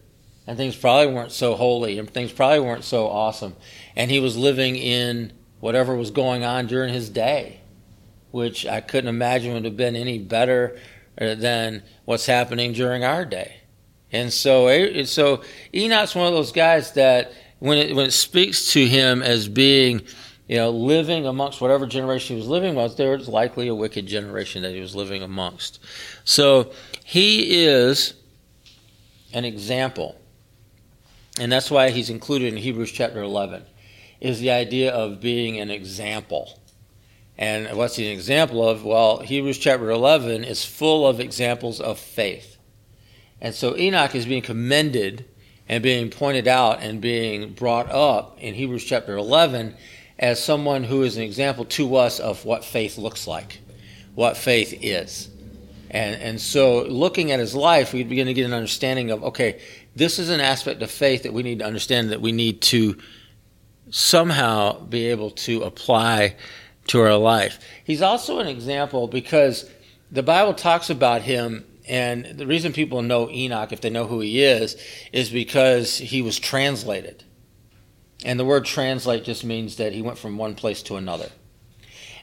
And 0.46 0.56
things 0.58 0.76
probably 0.76 1.12
weren't 1.14 1.32
so 1.32 1.54
holy, 1.54 1.98
and 1.98 2.08
things 2.10 2.32
probably 2.32 2.60
weren't 2.60 2.84
so 2.84 3.08
awesome. 3.08 3.56
And 3.96 4.10
he 4.10 4.20
was 4.20 4.36
living 4.36 4.76
in 4.76 5.32
whatever 5.60 5.96
was 5.96 6.10
going 6.10 6.44
on 6.44 6.66
during 6.66 6.92
his 6.92 7.08
day. 7.08 7.60
which 8.36 8.66
I 8.66 8.82
couldn't 8.82 9.08
imagine 9.08 9.54
would 9.54 9.64
have 9.64 9.78
been 9.78 9.96
any 9.96 10.18
better 10.18 10.78
than 11.18 11.82
what's 12.04 12.26
happening 12.26 12.72
during 12.72 13.04
our 13.04 13.24
day. 13.24 13.56
And 14.12 14.32
so, 14.32 14.68
eh, 14.68 15.04
so 15.04 15.42
Enoch's 15.74 16.14
one 16.14 16.26
of 16.26 16.32
those 16.32 16.52
guys 16.52 16.92
that 16.92 17.32
when 17.58 17.78
it, 17.78 17.96
when 17.96 18.06
it 18.06 18.12
speaks 18.12 18.72
to 18.72 18.86
him 18.86 19.22
as 19.22 19.48
being, 19.48 20.02
you 20.46 20.56
know, 20.56 20.70
living 20.70 21.26
amongst 21.26 21.60
whatever 21.60 21.86
generation 21.86 22.36
he 22.36 22.40
was 22.40 22.48
living 22.48 22.70
amongst, 22.70 22.96
there 22.96 23.16
was 23.16 23.28
likely 23.28 23.68
a 23.68 23.74
wicked 23.74 24.06
generation 24.06 24.62
that 24.62 24.72
he 24.72 24.80
was 24.80 24.94
living 24.94 25.22
amongst. 25.22 25.80
So 26.24 26.72
he 27.04 27.64
is 27.64 28.14
an 29.32 29.44
example. 29.44 30.20
And 31.38 31.50
that's 31.50 31.70
why 31.70 31.90
he's 31.90 32.10
included 32.10 32.52
in 32.52 32.56
Hebrews 32.58 32.92
chapter 32.92 33.22
11, 33.22 33.64
is 34.20 34.40
the 34.40 34.50
idea 34.50 34.92
of 34.92 35.20
being 35.20 35.60
an 35.60 35.70
example. 35.70 36.58
And 37.38 37.76
what's 37.76 37.98
an 37.98 38.04
example 38.04 38.66
of? 38.66 38.84
Well, 38.84 39.18
Hebrews 39.18 39.58
chapter 39.58 39.90
11 39.90 40.44
is 40.44 40.64
full 40.64 41.06
of 41.06 41.20
examples 41.20 41.80
of 41.80 41.98
faith. 41.98 42.56
And 43.40 43.54
so 43.54 43.76
Enoch 43.76 44.14
is 44.14 44.26
being 44.26 44.42
commended 44.42 45.26
and 45.68 45.82
being 45.82 46.10
pointed 46.10 46.48
out 46.48 46.80
and 46.80 47.00
being 47.00 47.52
brought 47.52 47.90
up 47.90 48.38
in 48.40 48.54
Hebrews 48.54 48.84
chapter 48.84 49.16
11 49.16 49.74
as 50.18 50.42
someone 50.42 50.84
who 50.84 51.02
is 51.02 51.16
an 51.16 51.22
example 51.22 51.64
to 51.66 51.96
us 51.96 52.20
of 52.20 52.44
what 52.44 52.64
faith 52.64 52.96
looks 52.96 53.26
like, 53.26 53.60
what 54.14 54.36
faith 54.36 54.78
is. 54.80 55.28
And, 55.90 56.20
and 56.20 56.40
so, 56.40 56.82
looking 56.84 57.30
at 57.32 57.38
his 57.38 57.54
life, 57.54 57.92
we 57.92 58.02
begin 58.02 58.26
to 58.26 58.34
get 58.34 58.44
an 58.44 58.52
understanding 58.52 59.10
of 59.10 59.22
okay, 59.22 59.60
this 59.94 60.18
is 60.18 60.30
an 60.30 60.40
aspect 60.40 60.82
of 60.82 60.90
faith 60.90 61.22
that 61.22 61.32
we 61.32 61.42
need 61.42 61.60
to 61.60 61.64
understand 61.64 62.10
that 62.10 62.20
we 62.20 62.32
need 62.32 62.60
to 62.62 62.96
somehow 63.90 64.80
be 64.80 65.06
able 65.06 65.30
to 65.30 65.62
apply 65.62 66.34
to 66.88 67.00
our 67.00 67.16
life. 67.16 67.58
He's 67.84 68.02
also 68.02 68.38
an 68.38 68.46
example 68.46 69.08
because 69.08 69.68
the 70.10 70.22
Bible 70.22 70.54
talks 70.54 70.90
about 70.90 71.22
him, 71.22 71.64
and 71.88 72.24
the 72.24 72.46
reason 72.46 72.72
people 72.72 73.02
know 73.02 73.28
Enoch, 73.30 73.72
if 73.72 73.80
they 73.80 73.90
know 73.90 74.06
who 74.06 74.20
he 74.20 74.42
is, 74.42 74.76
is 75.12 75.30
because 75.30 75.98
he 75.98 76.22
was 76.22 76.38
translated. 76.38 77.24
And 78.24 78.40
the 78.40 78.44
word 78.44 78.64
translate 78.64 79.24
just 79.24 79.44
means 79.44 79.76
that 79.76 79.92
he 79.92 80.02
went 80.02 80.18
from 80.18 80.38
one 80.38 80.54
place 80.54 80.82
to 80.84 80.96
another. 80.96 81.28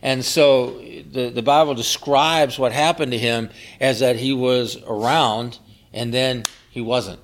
And 0.01 0.25
so 0.25 0.79
the, 0.79 1.31
the 1.33 1.41
Bible 1.41 1.75
describes 1.75 2.59
what 2.59 2.73
happened 2.73 3.13
to 3.13 3.17
him 3.17 3.49
as 3.79 4.01
that 4.01 4.17
he 4.17 4.33
was 4.33 4.77
around 4.85 5.59
and 5.93 6.13
then 6.13 6.43
he 6.69 6.81
wasn't. 6.81 7.21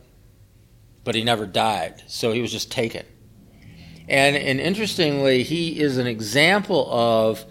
But 1.03 1.15
he 1.15 1.23
never 1.23 1.45
died. 1.45 2.03
So 2.07 2.31
he 2.31 2.41
was 2.41 2.51
just 2.51 2.71
taken. 2.71 3.05
And, 4.09 4.35
and 4.35 4.59
interestingly, 4.59 5.43
he 5.43 5.79
is 5.79 5.97
an 5.97 6.07
example 6.07 6.91
of 6.91 7.45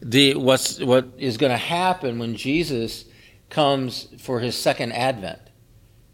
the, 0.00 0.36
what's, 0.36 0.78
what 0.78 1.08
is 1.18 1.36
going 1.36 1.50
to 1.50 1.58
happen 1.58 2.20
when 2.20 2.36
Jesus 2.36 3.04
comes 3.50 4.06
for 4.18 4.38
his 4.38 4.56
second 4.56 4.92
advent. 4.92 5.40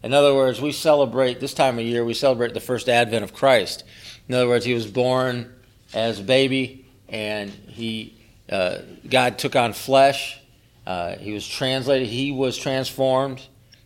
In 0.01 0.13
other 0.13 0.33
words, 0.33 0.59
we 0.59 0.71
celebrate 0.71 1.39
this 1.39 1.53
time 1.53 1.77
of 1.77 1.85
year, 1.85 2.03
we 2.03 2.15
celebrate 2.15 2.55
the 2.55 2.59
first 2.59 2.89
advent 2.89 3.23
of 3.23 3.33
Christ. 3.33 3.83
In 4.27 4.33
other 4.33 4.47
words, 4.47 4.65
he 4.65 4.73
was 4.73 4.87
born 4.87 5.53
as 5.93 6.19
a 6.19 6.23
baby 6.23 6.87
and 7.07 7.51
he 7.51 8.17
uh, 8.49 8.79
God 9.07 9.37
took 9.37 9.55
on 9.55 9.73
flesh. 9.73 10.39
Uh, 10.85 11.15
he 11.17 11.31
was 11.31 11.47
translated. 11.47 12.07
He 12.07 12.31
was 12.31 12.57
transformed, 12.57 13.41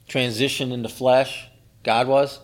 transitioned 0.07 0.71
into 0.71 0.89
flesh. 0.89 1.47
God 1.83 2.07
was 2.07 2.39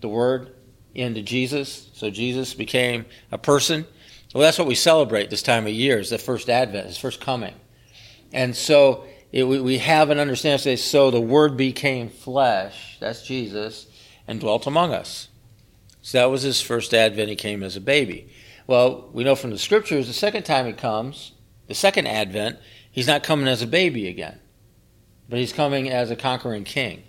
the 0.00 0.08
Word 0.08 0.54
into 0.98 1.22
Jesus. 1.22 1.90
So 1.94 2.10
Jesus 2.10 2.54
became 2.54 3.06
a 3.30 3.38
person. 3.38 3.86
Well, 4.34 4.42
that's 4.42 4.58
what 4.58 4.68
we 4.68 4.74
celebrate 4.74 5.30
this 5.30 5.42
time 5.42 5.66
of 5.66 5.72
year 5.72 5.98
is 5.98 6.10
the 6.10 6.18
first 6.18 6.50
advent, 6.50 6.86
his 6.86 6.98
first 6.98 7.20
coming. 7.20 7.54
And 8.32 8.54
so 8.54 9.04
it, 9.32 9.44
we, 9.44 9.60
we 9.60 9.78
have 9.78 10.10
an 10.10 10.18
understanding. 10.18 10.58
Say, 10.58 10.76
so 10.76 11.10
the 11.10 11.20
Word 11.20 11.56
became 11.56 12.08
flesh. 12.08 12.98
That's 13.00 13.22
Jesus, 13.22 13.86
and 14.26 14.40
dwelt 14.40 14.66
among 14.66 14.92
us. 14.92 15.28
So 16.02 16.18
that 16.18 16.30
was 16.30 16.42
his 16.42 16.60
first 16.60 16.92
advent. 16.94 17.28
He 17.28 17.36
came 17.36 17.62
as 17.62 17.76
a 17.76 17.80
baby. 17.80 18.30
Well, 18.66 19.08
we 19.12 19.24
know 19.24 19.34
from 19.34 19.50
the 19.50 19.58
scriptures 19.58 20.06
the 20.06 20.12
second 20.12 20.42
time 20.44 20.66
he 20.66 20.72
comes, 20.72 21.32
the 21.68 21.74
second 21.74 22.06
advent, 22.06 22.58
he's 22.90 23.06
not 23.06 23.22
coming 23.22 23.48
as 23.48 23.62
a 23.62 23.66
baby 23.66 24.08
again, 24.08 24.40
but 25.28 25.38
he's 25.38 25.52
coming 25.52 25.88
as 25.88 26.10
a 26.10 26.16
conquering 26.16 26.64
king. 26.64 27.02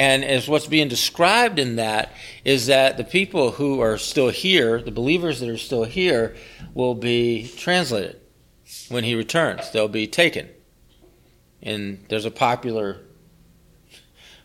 And 0.00 0.24
as 0.24 0.48
what's 0.48 0.66
being 0.66 0.88
described 0.88 1.58
in 1.58 1.76
that 1.76 2.10
is 2.42 2.68
that 2.68 2.96
the 2.96 3.04
people 3.04 3.50
who 3.50 3.80
are 3.80 3.98
still 3.98 4.30
here, 4.30 4.80
the 4.80 4.90
believers 4.90 5.40
that 5.40 5.48
are 5.50 5.58
still 5.58 5.84
here, 5.84 6.34
will 6.72 6.94
be 6.94 7.52
translated 7.58 8.18
when 8.88 9.04
he 9.04 9.14
returns. 9.14 9.70
They'll 9.70 9.88
be 9.88 10.06
taken. 10.06 10.48
And 11.62 12.02
there's 12.08 12.24
a 12.24 12.30
popular 12.30 13.02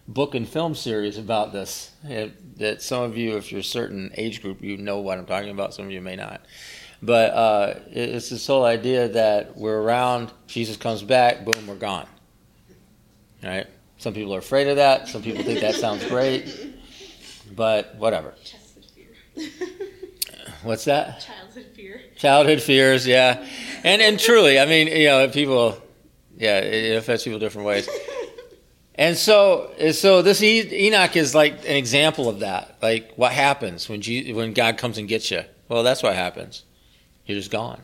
book 0.09 0.35
and 0.35 0.45
film 0.45 0.75
series 0.75 1.17
about 1.17 1.53
this 1.53 1.91
that 2.03 2.81
some 2.81 3.03
of 3.03 3.15
you, 3.15 3.37
if 3.37 3.49
you're 3.49 3.61
a 3.61 3.63
certain 3.63 4.11
age 4.17 4.41
group, 4.41 4.61
you 4.61 4.75
know 4.75 4.99
what 4.99 5.17
I'm 5.17 5.25
talking 5.25 5.51
about. 5.51 5.73
Some 5.73 5.85
of 5.85 5.91
you 5.91 6.01
may 6.01 6.17
not. 6.17 6.41
But 7.01 7.31
uh, 7.31 7.79
it's 7.91 8.29
this 8.29 8.45
whole 8.45 8.65
idea 8.65 9.07
that 9.07 9.55
we're 9.55 9.79
around, 9.79 10.33
Jesus 10.47 10.75
comes 10.75 11.01
back, 11.01 11.45
boom, 11.45 11.65
we're 11.65 11.75
gone. 11.75 12.07
Right? 13.41 13.67
Some 13.97 14.13
people 14.13 14.35
are 14.35 14.39
afraid 14.39 14.67
of 14.67 14.75
that. 14.77 15.07
Some 15.07 15.21
people 15.23 15.43
think 15.43 15.61
that 15.61 15.75
sounds 15.75 16.05
great. 16.05 16.73
But 17.55 17.95
whatever. 17.95 18.33
What's 20.63 20.85
that? 20.85 21.21
Childhood 21.21 21.67
fear. 21.75 22.01
Childhood 22.15 22.61
fears, 22.61 23.05
yeah. 23.05 23.45
And 23.83 24.01
and 24.01 24.19
truly, 24.19 24.59
I 24.59 24.65
mean, 24.65 24.87
you 24.87 25.07
know, 25.07 25.27
people, 25.29 25.77
yeah, 26.37 26.59
it 26.59 26.95
affects 26.97 27.23
people 27.23 27.39
different 27.39 27.67
ways. 27.67 27.87
And 28.97 29.17
so, 29.17 29.71
so 29.91 30.21
this 30.21 30.41
Enoch 30.41 31.15
is 31.17 31.35
like 31.35 31.59
an 31.65 31.75
example 31.75 32.29
of 32.29 32.39
that. 32.39 32.77
Like 32.81 33.13
what 33.15 33.33
happens 33.33 33.89
when 33.89 34.01
when 34.33 34.53
God 34.53 34.77
comes 34.77 34.97
and 34.97 35.07
gets 35.07 35.29
you? 35.29 35.41
Well, 35.67 35.83
that's 35.83 36.01
what 36.01 36.15
happens. 36.15 36.63
You're 37.25 37.37
just 37.37 37.51
gone. 37.51 37.81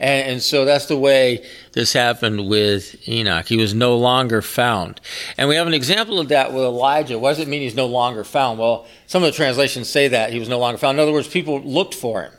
And, 0.00 0.30
and, 0.30 0.42
so 0.42 0.64
that's 0.64 0.86
the 0.86 0.96
way 0.96 1.46
this 1.72 1.92
happened 1.92 2.48
with 2.48 3.08
Enoch. 3.08 3.46
He 3.46 3.56
was 3.56 3.74
no 3.74 3.96
longer 3.96 4.42
found. 4.42 5.00
And 5.38 5.48
we 5.48 5.54
have 5.54 5.68
an 5.68 5.74
example 5.74 6.18
of 6.18 6.28
that 6.28 6.52
with 6.52 6.64
Elijah. 6.64 7.16
What 7.16 7.30
does 7.30 7.38
it 7.38 7.46
mean 7.46 7.62
he's 7.62 7.76
no 7.76 7.86
longer 7.86 8.24
found? 8.24 8.58
Well, 8.58 8.86
some 9.06 9.22
of 9.22 9.30
the 9.30 9.36
translations 9.36 9.88
say 9.88 10.08
that 10.08 10.32
he 10.32 10.40
was 10.40 10.48
no 10.48 10.58
longer 10.58 10.78
found. 10.78 10.96
In 10.96 11.02
other 11.02 11.12
words, 11.12 11.28
people 11.28 11.60
looked 11.60 11.94
for 11.94 12.24
him. 12.24 12.32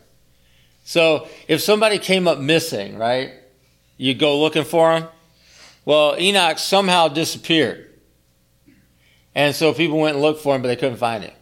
So 0.84 1.28
if 1.48 1.62
somebody 1.62 1.98
came 1.98 2.28
up 2.28 2.40
missing, 2.40 2.98
right, 2.98 3.32
you 3.96 4.14
go 4.14 4.40
looking 4.40 4.66
for 4.66 4.98
him. 4.98 5.08
Well, 5.86 6.20
Enoch 6.20 6.60
somehow 6.60 7.08
disappeared. 7.08 7.90
And 9.34 9.56
so 9.56 9.74
people 9.74 10.00
went 10.00 10.16
and 10.16 10.22
looked 10.22 10.42
for 10.42 10.56
him, 10.56 10.62
but 10.62 10.68
they 10.68 10.76
couldn't 10.76 10.98
find 10.98 11.24
him. 11.24 11.34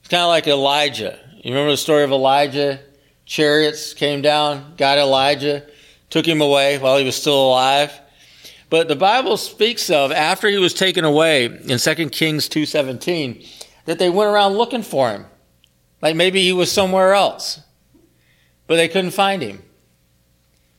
It's 0.00 0.08
kind 0.08 0.22
of 0.22 0.28
like 0.28 0.46
Elijah. 0.46 1.18
You 1.42 1.52
remember 1.52 1.72
the 1.72 1.76
story 1.76 2.04
of 2.04 2.10
Elijah? 2.10 2.80
Chariots 3.30 3.94
came 3.94 4.20
down, 4.20 4.74
got 4.76 4.98
Elijah, 4.98 5.64
took 6.10 6.26
him 6.26 6.40
away 6.40 6.78
while 6.78 6.98
he 6.98 7.04
was 7.04 7.14
still 7.14 7.46
alive. 7.46 7.92
But 8.68 8.88
the 8.88 8.96
Bible 8.96 9.36
speaks 9.36 9.88
of 9.88 10.10
after 10.10 10.48
he 10.48 10.58
was 10.58 10.74
taken 10.74 11.04
away 11.04 11.44
in 11.44 11.78
2 11.78 12.10
Kings 12.10 12.48
2:17 12.48 13.46
that 13.84 14.00
they 14.00 14.10
went 14.10 14.28
around 14.28 14.54
looking 14.54 14.82
for 14.82 15.10
him. 15.10 15.26
Like 16.02 16.16
maybe 16.16 16.42
he 16.42 16.52
was 16.52 16.72
somewhere 16.72 17.14
else. 17.14 17.60
But 18.66 18.76
they 18.76 18.88
couldn't 18.88 19.12
find 19.12 19.42
him. 19.42 19.62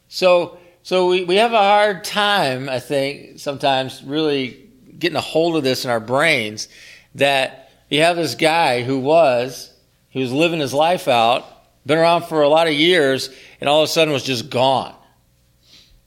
So 0.09 0.57
so 0.83 1.07
we, 1.07 1.23
we 1.23 1.35
have 1.37 1.53
a 1.53 1.57
hard 1.57 2.03
time, 2.03 2.67
I 2.67 2.79
think, 2.79 3.39
sometimes 3.39 4.03
really 4.03 4.69
getting 4.99 5.15
a 5.15 5.21
hold 5.21 5.55
of 5.55 5.63
this 5.63 5.85
in 5.85 5.91
our 5.91 5.99
brains 6.01 6.67
that 7.15 7.71
you 7.89 8.01
have 8.01 8.17
this 8.17 8.35
guy 8.35 8.83
who 8.83 8.99
was, 8.99 9.73
he 10.09 10.19
was 10.19 10.33
living 10.33 10.59
his 10.59 10.73
life 10.73 11.07
out, 11.07 11.45
been 11.85 11.97
around 11.97 12.25
for 12.25 12.41
a 12.41 12.47
lot 12.47 12.67
of 12.67 12.73
years, 12.73 13.29
and 13.59 13.69
all 13.69 13.81
of 13.81 13.85
a 13.85 13.91
sudden 13.91 14.13
was 14.13 14.23
just 14.23 14.49
gone. 14.49 14.95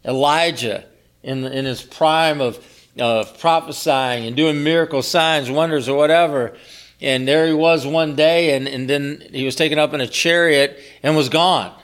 Elijah, 0.04 0.84
in, 1.22 1.44
in 1.44 1.64
his 1.64 1.82
prime 1.82 2.40
of, 2.40 2.64
of 2.98 3.38
prophesying 3.38 4.26
and 4.26 4.36
doing 4.36 4.62
miracle 4.62 5.02
signs, 5.02 5.50
wonders, 5.50 5.88
or 5.88 5.96
whatever, 5.96 6.56
and 7.00 7.26
there 7.26 7.46
he 7.46 7.52
was 7.52 7.86
one 7.86 8.14
day, 8.14 8.56
and, 8.56 8.68
and 8.68 8.88
then 8.88 9.22
he 9.32 9.44
was 9.44 9.56
taken 9.56 9.78
up 9.78 9.92
in 9.92 10.00
a 10.00 10.06
chariot 10.06 10.78
and 11.02 11.16
was 11.16 11.28
gone. 11.28 11.74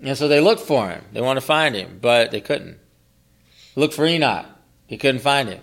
And 0.00 0.16
so 0.16 0.28
they 0.28 0.40
looked 0.40 0.62
for 0.62 0.88
him. 0.88 1.04
They 1.12 1.20
wanted 1.20 1.40
to 1.40 1.46
find 1.46 1.74
him, 1.74 1.98
but 2.00 2.30
they 2.30 2.40
couldn't. 2.40 2.78
Look 3.76 3.92
for 3.92 4.06
Enoch. 4.06 4.46
He 4.86 4.96
couldn't 4.98 5.20
find 5.20 5.48
him. 5.48 5.60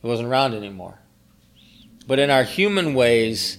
He 0.00 0.08
wasn't 0.08 0.28
around 0.28 0.54
anymore. 0.54 0.98
But 2.06 2.18
in 2.18 2.30
our 2.30 2.42
human 2.42 2.94
ways, 2.94 3.58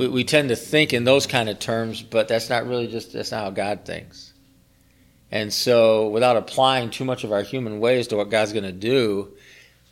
we, 0.00 0.08
we 0.08 0.24
tend 0.24 0.48
to 0.48 0.56
think 0.56 0.94
in 0.94 1.04
those 1.04 1.26
kind 1.26 1.50
of 1.50 1.58
terms, 1.58 2.02
but 2.02 2.26
that's 2.26 2.48
not 2.48 2.66
really 2.66 2.86
just 2.86 3.12
that's 3.12 3.32
not 3.32 3.44
how 3.44 3.50
God 3.50 3.84
thinks. 3.84 4.32
And 5.30 5.52
so, 5.52 6.08
without 6.08 6.38
applying 6.38 6.88
too 6.88 7.04
much 7.04 7.22
of 7.22 7.32
our 7.32 7.42
human 7.42 7.80
ways 7.80 8.08
to 8.08 8.16
what 8.16 8.30
God's 8.30 8.54
going 8.54 8.64
to 8.64 8.72
do, 8.72 9.28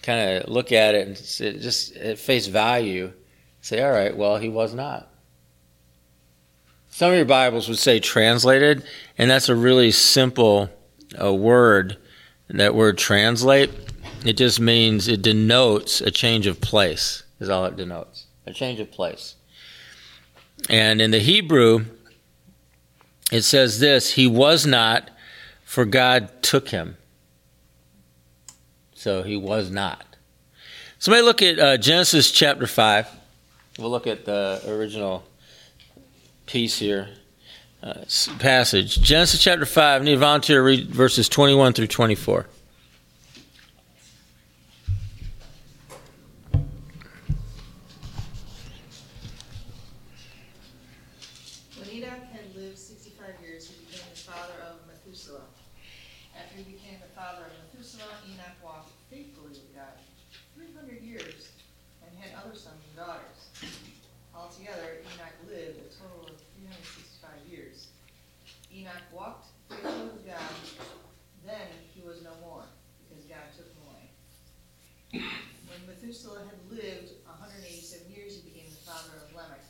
kind 0.02 0.38
of 0.38 0.48
look 0.48 0.72
at 0.72 0.94
it 0.94 1.06
and 1.06 1.16
just 1.62 1.94
at 1.96 2.18
face 2.18 2.46
value, 2.46 3.12
say, 3.60 3.82
all 3.82 3.90
right, 3.90 4.16
well, 4.16 4.38
he 4.38 4.48
was 4.48 4.72
not. 4.72 5.12
Some 6.88 7.10
of 7.10 7.16
your 7.16 7.26
Bibles 7.26 7.68
would 7.68 7.78
say 7.78 8.00
translated, 8.00 8.82
and 9.18 9.30
that's 9.30 9.50
a 9.50 9.54
really 9.54 9.90
simple 9.90 10.70
a 11.18 11.34
word, 11.34 11.98
that 12.48 12.74
word 12.74 12.96
translate, 12.96 13.70
it 14.24 14.38
just 14.38 14.58
means 14.58 15.06
it 15.06 15.20
denotes 15.20 16.00
a 16.00 16.10
change 16.10 16.46
of 16.46 16.62
place, 16.62 17.24
is 17.40 17.50
all 17.50 17.66
it 17.66 17.76
denotes. 17.76 18.24
A 18.46 18.54
change 18.54 18.80
of 18.80 18.90
place. 18.90 19.34
And 20.68 21.00
in 21.00 21.10
the 21.10 21.18
Hebrew, 21.18 21.84
it 23.32 23.42
says 23.42 23.80
this 23.80 24.12
He 24.12 24.26
was 24.26 24.66
not, 24.66 25.10
for 25.64 25.84
God 25.84 26.42
took 26.42 26.68
him. 26.68 26.96
So 28.94 29.22
he 29.22 29.36
was 29.36 29.70
not. 29.70 30.04
Somebody 30.98 31.22
look 31.22 31.42
at 31.42 31.58
uh, 31.58 31.76
Genesis 31.76 32.32
chapter 32.32 32.66
5. 32.66 33.08
We'll 33.78 33.90
look 33.90 34.08
at 34.08 34.24
the 34.24 34.60
original 34.66 35.22
piece 36.46 36.76
here, 36.78 37.08
uh, 37.82 38.02
passage. 38.40 39.00
Genesis 39.00 39.40
chapter 39.40 39.64
5. 39.64 40.02
I 40.02 40.04
need 40.04 40.14
a 40.14 40.18
volunteer 40.18 40.56
to 40.56 40.62
read 40.62 40.88
verses 40.88 41.28
21 41.28 41.74
through 41.74 41.86
24. 41.86 42.46
When 51.78 51.90
Enoch 51.90 52.10
had 52.32 52.54
lived 52.56 52.78
sixty-five 52.78 53.34
years, 53.42 53.70
he 53.70 53.84
became 53.84 54.06
the 54.10 54.18
father 54.18 54.54
of 54.66 54.86
Methuselah. 54.88 55.46
After 56.36 56.56
he 56.56 56.64
became 56.74 56.98
the 57.00 57.12
father 57.14 57.46
of 57.46 57.52
Methuselah, 57.70 58.18
Enoch 58.26 58.58
walked 58.64 58.90
faithfully 59.10 59.50
with 59.50 59.74
God 59.74 59.94
three 60.54 60.74
hundred 60.74 61.02
years 61.02 61.52
and 62.02 62.10
had 62.18 62.34
other 62.34 62.54
sons 62.56 62.82
and 62.88 62.96
daughters. 62.98 63.38
Altogether, 64.34 65.02
Enoch 65.14 65.38
lived 65.46 65.78
a 65.82 65.88
total 65.94 66.30
of 66.30 66.38
three 66.54 66.66
hundred 66.66 66.86
sixty-five 66.86 67.42
years. 67.50 67.88
Enoch 68.74 69.06
walked 69.14 69.50
faithfully 69.68 70.14
with 70.14 70.26
God, 70.26 70.52
then 71.46 71.68
he 71.94 72.02
was 72.06 72.22
no 72.22 72.34
more, 72.42 72.66
because 73.06 73.24
God 73.26 73.46
took 73.56 73.66
him 73.66 73.80
away. 73.86 74.04
When 75.66 75.80
Methuselah 75.86 76.46
had 76.46 76.60
lived 76.70 77.14
hundred 77.26 77.62
and 77.62 77.66
eighty-seven 77.66 78.10
years, 78.10 78.34
he 78.38 78.42
became 78.50 78.70
the 78.70 78.82
father 78.82 79.14
of 79.22 79.30
Lamech. 79.34 79.62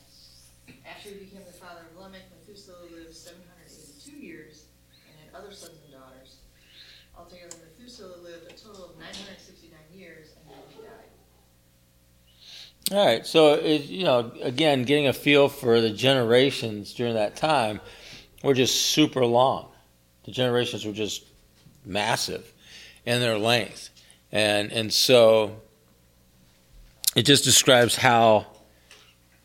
After 0.85 1.09
he 1.09 1.25
became 1.25 1.45
the 1.45 1.53
father 1.57 1.85
of 1.85 1.97
Lamech, 1.97 2.25
Methuselah 2.33 2.89
lived 2.93 3.13
seven 3.13 3.41
hundred 3.49 3.69
eighty-two 3.69 4.17
years 4.17 4.65
and 5.05 5.13
had 5.21 5.29
other 5.37 5.53
sons 5.53 5.77
and 5.85 5.93
daughters. 5.93 6.41
Altogether, 7.17 7.57
Methuselah 7.61 8.21
lived 8.21 8.51
a 8.51 8.55
total 8.57 8.93
of 8.93 8.97
nine 8.97 9.13
hundred 9.13 9.39
sixty-nine 9.41 9.89
years 9.93 10.33
and 10.37 10.49
then 10.49 10.63
he 10.69 10.81
died. 10.81 11.09
All 12.91 13.05
right, 13.05 13.23
so 13.23 13.53
it, 13.53 13.83
you 13.83 14.03
know, 14.03 14.31
again, 14.41 14.81
getting 14.81 15.05
a 15.07 15.13
feel 15.13 15.47
for 15.47 15.79
the 15.79 15.91
generations 15.91 16.91
during 16.95 17.13
that 17.13 17.35
time 17.35 17.81
were 18.43 18.55
just 18.55 18.81
super 18.87 19.23
long. 19.27 19.69
The 20.23 20.31
generations 20.31 20.85
were 20.85 20.91
just 20.91 21.23
massive 21.85 22.51
in 23.05 23.21
their 23.21 23.37
length, 23.37 23.91
and 24.31 24.71
and 24.71 24.91
so 24.91 25.61
it 27.15 27.23
just 27.23 27.43
describes 27.43 27.95
how 27.95 28.47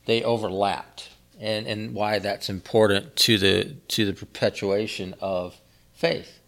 they 0.06 0.22
overlapped 0.22 1.10
and 1.38 1.66
and 1.66 1.94
why 1.94 2.20
that's 2.20 2.48
important 2.48 3.14
to 3.16 3.36
the 3.36 3.76
to 3.88 4.06
the 4.06 4.14
perpetuation 4.14 5.14
of 5.20 5.54
faith, 5.92 6.40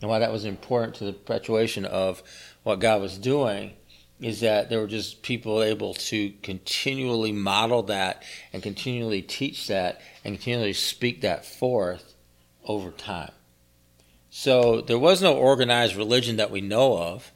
and 0.00 0.08
why 0.08 0.20
that 0.20 0.32
was 0.32 0.46
important 0.46 0.94
to 0.96 1.04
the 1.04 1.12
perpetuation 1.12 1.84
of 1.84 2.22
what 2.62 2.80
God 2.80 3.02
was 3.02 3.18
doing 3.18 3.72
is 4.20 4.40
that 4.40 4.68
there 4.68 4.80
were 4.80 4.86
just 4.86 5.22
people 5.22 5.62
able 5.62 5.94
to 5.94 6.30
continually 6.42 7.32
model 7.32 7.82
that 7.84 8.22
and 8.52 8.62
continually 8.62 9.22
teach 9.22 9.66
that 9.68 10.00
and 10.24 10.34
continually 10.34 10.74
speak 10.74 11.22
that 11.22 11.44
forth 11.44 12.14
over 12.64 12.90
time. 12.90 13.32
So 14.28 14.80
there 14.80 14.98
was 14.98 15.22
no 15.22 15.36
organized 15.36 15.96
religion 15.96 16.36
that 16.36 16.50
we 16.50 16.60
know 16.60 16.96
of. 16.98 17.32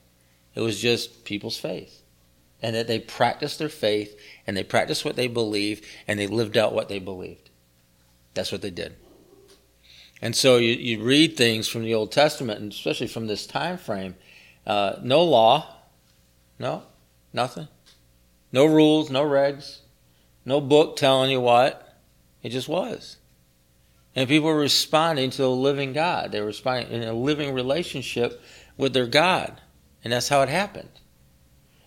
It 0.55 0.61
was 0.61 0.81
just 0.81 1.25
people's 1.25 1.59
faith. 1.59 2.03
And 2.63 2.77
that 2.77 2.87
they 2.87 2.99
practiced 2.99 3.59
their 3.59 3.69
faith 3.69 4.19
and 4.47 4.57
they 4.57 4.63
practiced 4.63 5.05
what 5.05 5.17
they 5.17 5.27
believed 5.27 5.85
and 6.07 6.19
they 6.19 6.27
lived 6.27 6.57
out 6.57 6.75
what 6.75 6.89
they 6.89 6.99
believed. 6.99 7.51
That's 8.35 8.53
what 8.53 8.63
they 8.63 8.71
did. 8.71 8.95
And 10.23 10.35
so 10.35 10.57
you, 10.57 10.73
you 10.75 11.03
read 11.03 11.37
things 11.37 11.69
from 11.69 11.83
the 11.83 11.95
Old 11.95 12.13
Testament, 12.13 12.61
and 12.61 12.73
especially 12.73 13.09
from 13.09 13.27
this 13.27 13.47
time 13.47 13.77
frame, 13.77 14.15
uh, 14.67 14.97
no 15.03 15.23
law, 15.23 15.67
no, 16.59 16.83
nothing. 17.33 17.69
No 18.53 18.67
rules, 18.67 19.11
no 19.11 19.25
regs, 19.25 19.81
no 20.45 20.61
book 20.61 20.97
telling 20.97 21.31
you 21.31 21.41
what. 21.41 21.81
It 22.43 22.51
just 22.51 22.69
was. 22.69 23.17
And 24.15 24.29
people 24.29 24.49
were 24.49 24.59
responding 24.59 25.31
to 25.31 25.43
the 25.43 25.51
living 25.51 25.93
God. 25.93 26.31
They 26.31 26.41
were 26.41 26.47
responding 26.47 26.93
in 26.93 27.09
a 27.09 27.13
living 27.13 27.53
relationship 27.53 28.41
with 28.77 28.93
their 28.93 29.07
God. 29.07 29.61
And 30.05 30.13
that's 30.13 30.29
how 30.29 30.43
it 30.43 30.49
happened. 30.49 30.91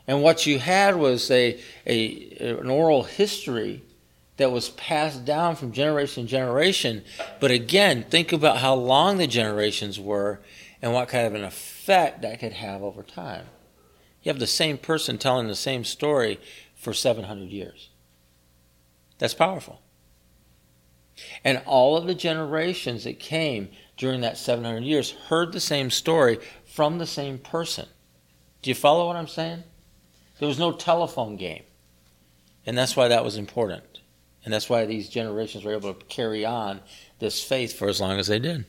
And 0.07 0.21
what 0.21 0.45
you 0.45 0.59
had 0.59 0.95
was 0.95 1.29
a, 1.29 1.59
a 1.85 2.57
an 2.59 2.69
oral 2.69 3.03
history 3.03 3.83
that 4.37 4.51
was 4.51 4.69
passed 4.69 5.25
down 5.25 5.55
from 5.55 5.71
generation 5.71 6.23
to 6.23 6.29
generation. 6.29 7.03
But 7.39 7.51
again, 7.51 8.03
think 8.03 8.31
about 8.31 8.57
how 8.57 8.75
long 8.75 9.17
the 9.17 9.27
generations 9.27 9.99
were 9.99 10.39
and 10.81 10.93
what 10.93 11.09
kind 11.09 11.27
of 11.27 11.33
an 11.33 11.43
effect 11.43 12.21
that 12.21 12.39
could 12.39 12.53
have 12.53 12.83
over 12.83 13.03
time. 13.03 13.45
You 14.27 14.33
have 14.33 14.39
the 14.41 14.45
same 14.45 14.77
person 14.77 15.17
telling 15.17 15.47
the 15.47 15.55
same 15.55 15.85
story 15.85 16.37
for 16.75 16.91
700 16.91 17.49
years. 17.49 17.91
That's 19.19 19.33
powerful. 19.33 19.79
And 21.45 21.61
all 21.65 21.95
of 21.95 22.07
the 22.07 22.13
generations 22.13 23.05
that 23.05 23.21
came 23.21 23.69
during 23.95 24.19
that 24.19 24.37
700 24.37 24.83
years 24.83 25.11
heard 25.11 25.53
the 25.53 25.61
same 25.61 25.89
story 25.89 26.39
from 26.65 26.97
the 26.97 27.07
same 27.07 27.37
person. 27.37 27.85
Do 28.61 28.69
you 28.69 28.75
follow 28.75 29.07
what 29.07 29.15
I'm 29.15 29.29
saying? 29.29 29.63
There 30.39 30.47
was 30.49 30.59
no 30.59 30.73
telephone 30.73 31.37
game. 31.37 31.63
And 32.65 32.77
that's 32.77 32.97
why 32.97 33.07
that 33.07 33.23
was 33.23 33.37
important. 33.37 34.01
And 34.43 34.53
that's 34.53 34.69
why 34.69 34.85
these 34.85 35.07
generations 35.07 35.63
were 35.63 35.71
able 35.71 35.93
to 35.93 36.05
carry 36.07 36.43
on 36.43 36.81
this 37.19 37.41
faith 37.41 37.71
for 37.79 37.87
as 37.87 38.01
long 38.01 38.19
as 38.19 38.27
they 38.27 38.39
did. 38.39 38.65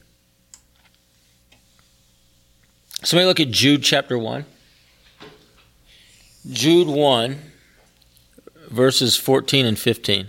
So 3.03 3.18
we 3.18 3.25
look 3.25 3.40
at 3.40 3.51
Jude 3.51 3.83
chapter 3.83 4.16
1. 4.16 4.44
Jude 6.46 6.88
1, 6.88 7.38
verses 8.70 9.16
14 9.16 9.66
and 9.66 9.79
15. 9.79 10.29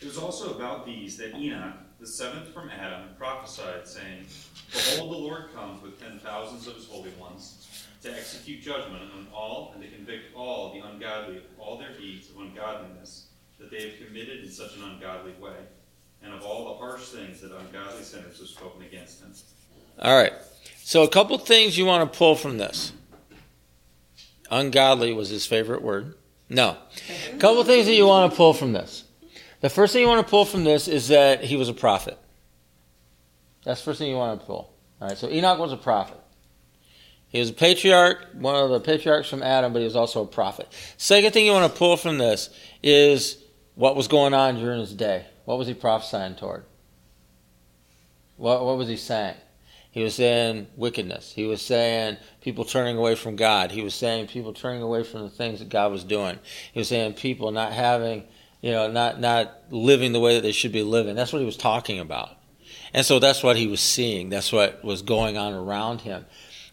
It 0.00 0.06
was 0.06 0.18
also 0.18 0.54
about 0.54 0.86
these 0.86 1.16
that 1.18 1.34
Enoch, 1.36 1.74
the 2.00 2.06
seventh 2.06 2.48
from 2.48 2.68
Adam, 2.70 3.08
prophesied, 3.18 3.86
saying, 3.86 4.26
Behold, 4.72 5.12
the 5.12 5.18
Lord 5.18 5.52
comes 5.54 5.82
with 5.82 6.00
ten 6.00 6.18
thousands 6.18 6.66
of 6.66 6.74
his 6.74 6.88
to 8.02 8.12
execute 8.12 8.62
judgment 8.62 9.02
on 9.14 9.28
all, 9.32 9.72
and 9.74 9.82
to 9.82 9.88
convict 9.88 10.34
all 10.34 10.72
the 10.72 10.80
ungodly 10.80 11.36
of 11.36 11.44
all 11.58 11.78
their 11.78 11.92
deeds 11.98 12.28
of 12.30 12.40
ungodliness 12.40 13.28
that 13.58 13.70
they 13.70 13.90
have 13.90 14.06
committed 14.06 14.42
in 14.42 14.50
such 14.50 14.76
an 14.76 14.82
ungodly 14.82 15.32
way, 15.40 15.56
and 16.22 16.34
of 16.34 16.42
all 16.42 16.72
the 16.72 16.78
harsh 16.78 17.08
things 17.08 17.40
that 17.40 17.52
ungodly 17.52 18.02
sinners 18.02 18.38
have 18.38 18.48
spoken 18.48 18.82
against 18.82 19.22
him. 19.22 19.32
All 20.00 20.16
right. 20.16 20.32
So, 20.82 21.04
a 21.04 21.08
couple 21.08 21.38
things 21.38 21.78
you 21.78 21.86
want 21.86 22.12
to 22.12 22.18
pull 22.18 22.34
from 22.34 22.58
this. 22.58 22.92
Ungodly 24.50 25.12
was 25.12 25.28
his 25.28 25.46
favorite 25.46 25.82
word. 25.82 26.14
No. 26.48 26.76
A 27.32 27.38
couple 27.38 27.62
things 27.64 27.86
that 27.86 27.94
you 27.94 28.06
want 28.06 28.30
to 28.30 28.36
pull 28.36 28.52
from 28.52 28.72
this. 28.72 29.04
The 29.60 29.70
first 29.70 29.92
thing 29.92 30.02
you 30.02 30.08
want 30.08 30.26
to 30.26 30.30
pull 30.30 30.44
from 30.44 30.64
this 30.64 30.88
is 30.88 31.08
that 31.08 31.44
he 31.44 31.56
was 31.56 31.68
a 31.68 31.74
prophet. 31.74 32.18
That's 33.64 33.80
the 33.80 33.84
first 33.84 34.00
thing 34.00 34.10
you 34.10 34.16
want 34.16 34.40
to 34.40 34.46
pull. 34.46 34.74
All 35.00 35.08
right. 35.08 35.16
So, 35.16 35.28
Enoch 35.28 35.58
was 35.58 35.72
a 35.72 35.76
prophet. 35.76 36.18
He 37.32 37.40
was 37.40 37.48
a 37.48 37.54
patriarch, 37.54 38.26
one 38.34 38.54
of 38.54 38.70
the 38.70 38.80
patriarchs 38.80 39.28
from 39.28 39.42
Adam, 39.42 39.72
but 39.72 39.78
he 39.78 39.86
was 39.86 39.96
also 39.96 40.22
a 40.22 40.26
prophet. 40.26 40.68
Second 40.98 41.32
thing 41.32 41.46
you 41.46 41.52
want 41.52 41.72
to 41.72 41.78
pull 41.78 41.96
from 41.96 42.18
this 42.18 42.50
is 42.82 43.42
what 43.74 43.96
was 43.96 44.06
going 44.06 44.34
on 44.34 44.56
during 44.56 44.80
his 44.80 44.94
day. 44.94 45.24
What 45.46 45.58
was 45.58 45.66
he 45.66 45.72
prophesying 45.72 46.34
toward? 46.36 46.64
What, 48.36 48.64
what 48.64 48.76
was 48.76 48.88
he 48.88 48.96
saying? 48.96 49.36
He 49.92 50.02
was 50.02 50.14
saying 50.14 50.66
wickedness. 50.76 51.32
He 51.32 51.44
was 51.44 51.62
saying 51.62 52.18
people 52.42 52.64
turning 52.64 52.96
away 52.96 53.14
from 53.14 53.36
God. 53.36 53.70
He 53.70 53.82
was 53.82 53.94
saying 53.94 54.26
people 54.26 54.52
turning 54.52 54.82
away 54.82 55.02
from 55.02 55.22
the 55.22 55.30
things 55.30 55.58
that 55.58 55.68
God 55.68 55.90
was 55.90 56.04
doing. 56.04 56.38
He 56.72 56.80
was 56.80 56.88
saying 56.88 57.14
people 57.14 57.50
not 57.50 57.72
having, 57.72 58.24
you 58.62 58.72
know, 58.72 58.90
not 58.90 59.20
not 59.20 59.52
living 59.70 60.12
the 60.12 60.20
way 60.20 60.34
that 60.34 60.42
they 60.42 60.52
should 60.52 60.72
be 60.72 60.82
living. 60.82 61.14
That's 61.14 61.32
what 61.32 61.40
he 61.40 61.46
was 61.46 61.58
talking 61.58 61.98
about. 61.98 62.30
And 62.94 63.04
so 63.04 63.18
that's 63.18 63.42
what 63.42 63.56
he 63.56 63.66
was 63.66 63.80
seeing. 63.80 64.30
That's 64.30 64.50
what 64.52 64.82
was 64.82 65.02
going 65.02 65.36
on 65.36 65.52
around 65.52 66.02
him. 66.02 66.24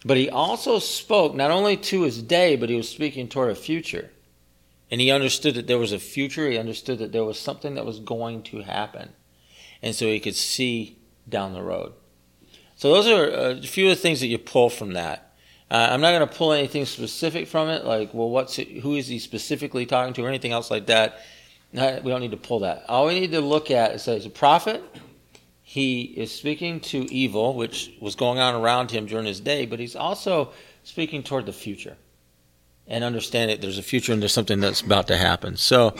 But 0.06 0.18
he 0.18 0.30
also 0.30 0.80
spoke 0.80 1.36
not 1.36 1.52
only 1.52 1.76
to 1.78 2.04
his 2.04 2.22
day, 2.22 2.56
but 2.56 2.70
he 2.70 2.76
was 2.76 2.90
speaking 2.90 3.28
toward 3.28 3.52
a 3.52 3.56
future. 3.56 4.12
And 4.92 5.02
he 5.02 5.12
understood 5.12 5.56
that 5.56 5.68
there 5.68 5.78
was 5.78 5.92
a 5.92 6.00
future. 6.00 6.50
He 6.50 6.58
understood 6.58 7.00
that 7.00 7.12
there 7.12 7.26
was 7.26 7.38
something 7.38 7.76
that 7.76 7.86
was 7.86 8.00
going 8.00 8.44
to 8.44 8.62
happen. 8.62 9.10
And 9.82 9.94
so 9.94 10.06
he 10.06 10.20
could 10.20 10.36
see 10.36 10.98
down 11.28 11.54
the 11.54 11.62
road. 11.62 11.94
So 12.76 12.94
those 12.94 13.08
are 13.08 13.52
a 13.52 13.62
few 13.62 13.90
of 13.90 13.98
the 13.98 14.02
things 14.02 14.22
that 14.22 14.28
you 14.28 14.38
pull 14.38 14.70
from 14.70 14.94
that. 14.94 15.34
Uh, 15.70 15.90
I'm 15.92 16.02
not 16.02 16.12
going 16.12 16.28
to 16.28 16.36
pull 16.36 16.54
anything 16.54 16.86
specific 16.86 17.48
from 17.48 17.70
it, 17.70 17.86
like, 17.86 18.14
well, 18.14 18.30
what's 18.30 18.58
it, 18.58 18.70
who 18.80 18.96
is 18.96 19.08
he 19.08 19.20
specifically 19.20 19.86
talking 19.86 20.14
to, 20.14 20.26
or 20.26 20.30
anything 20.30 20.52
else 20.52 20.72
like 20.72 20.88
that. 20.88 21.20
Uh, 21.78 22.00
we 22.04 22.10
don't 22.10 22.22
need 22.22 22.32
to 22.32 22.38
pull 22.38 22.62
that. 22.62 22.86
All 22.90 23.06
we 23.06 23.20
need 23.20 23.32
to 23.34 23.42
look 23.42 23.70
at 23.70 23.92
is 23.92 24.06
that 24.06 24.16
he's 24.16 24.26
a 24.26 24.32
prophet. 24.32 24.84
He 25.70 26.02
is 26.02 26.32
speaking 26.32 26.80
to 26.80 27.06
evil, 27.14 27.54
which 27.54 27.92
was 28.02 28.16
going 28.16 28.40
on 28.40 28.56
around 28.56 28.90
him 28.90 29.06
during 29.06 29.28
his 29.28 29.40
day, 29.40 29.68
but 29.68 29.78
he's 29.78 29.96
also 29.96 30.52
speaking 30.82 31.22
toward 31.22 31.46
the 31.46 31.54
future 31.54 31.96
and 32.88 33.04
understand 33.04 33.52
that 33.52 33.62
there's 33.62 33.78
a 33.78 33.84
future 33.84 34.12
and 34.12 34.20
there's 34.20 34.34
something 34.34 34.62
that's 34.62 34.82
about 34.82 35.06
to 35.10 35.16
happen. 35.16 35.58
So 35.58 35.94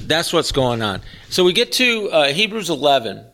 that's 0.00 0.32
what's 0.32 0.50
going 0.50 0.82
on. 0.82 1.02
So 1.28 1.44
we 1.44 1.52
get 1.52 1.70
to 1.74 2.10
uh, 2.10 2.32
Hebrews 2.32 2.68
11. 2.68 3.24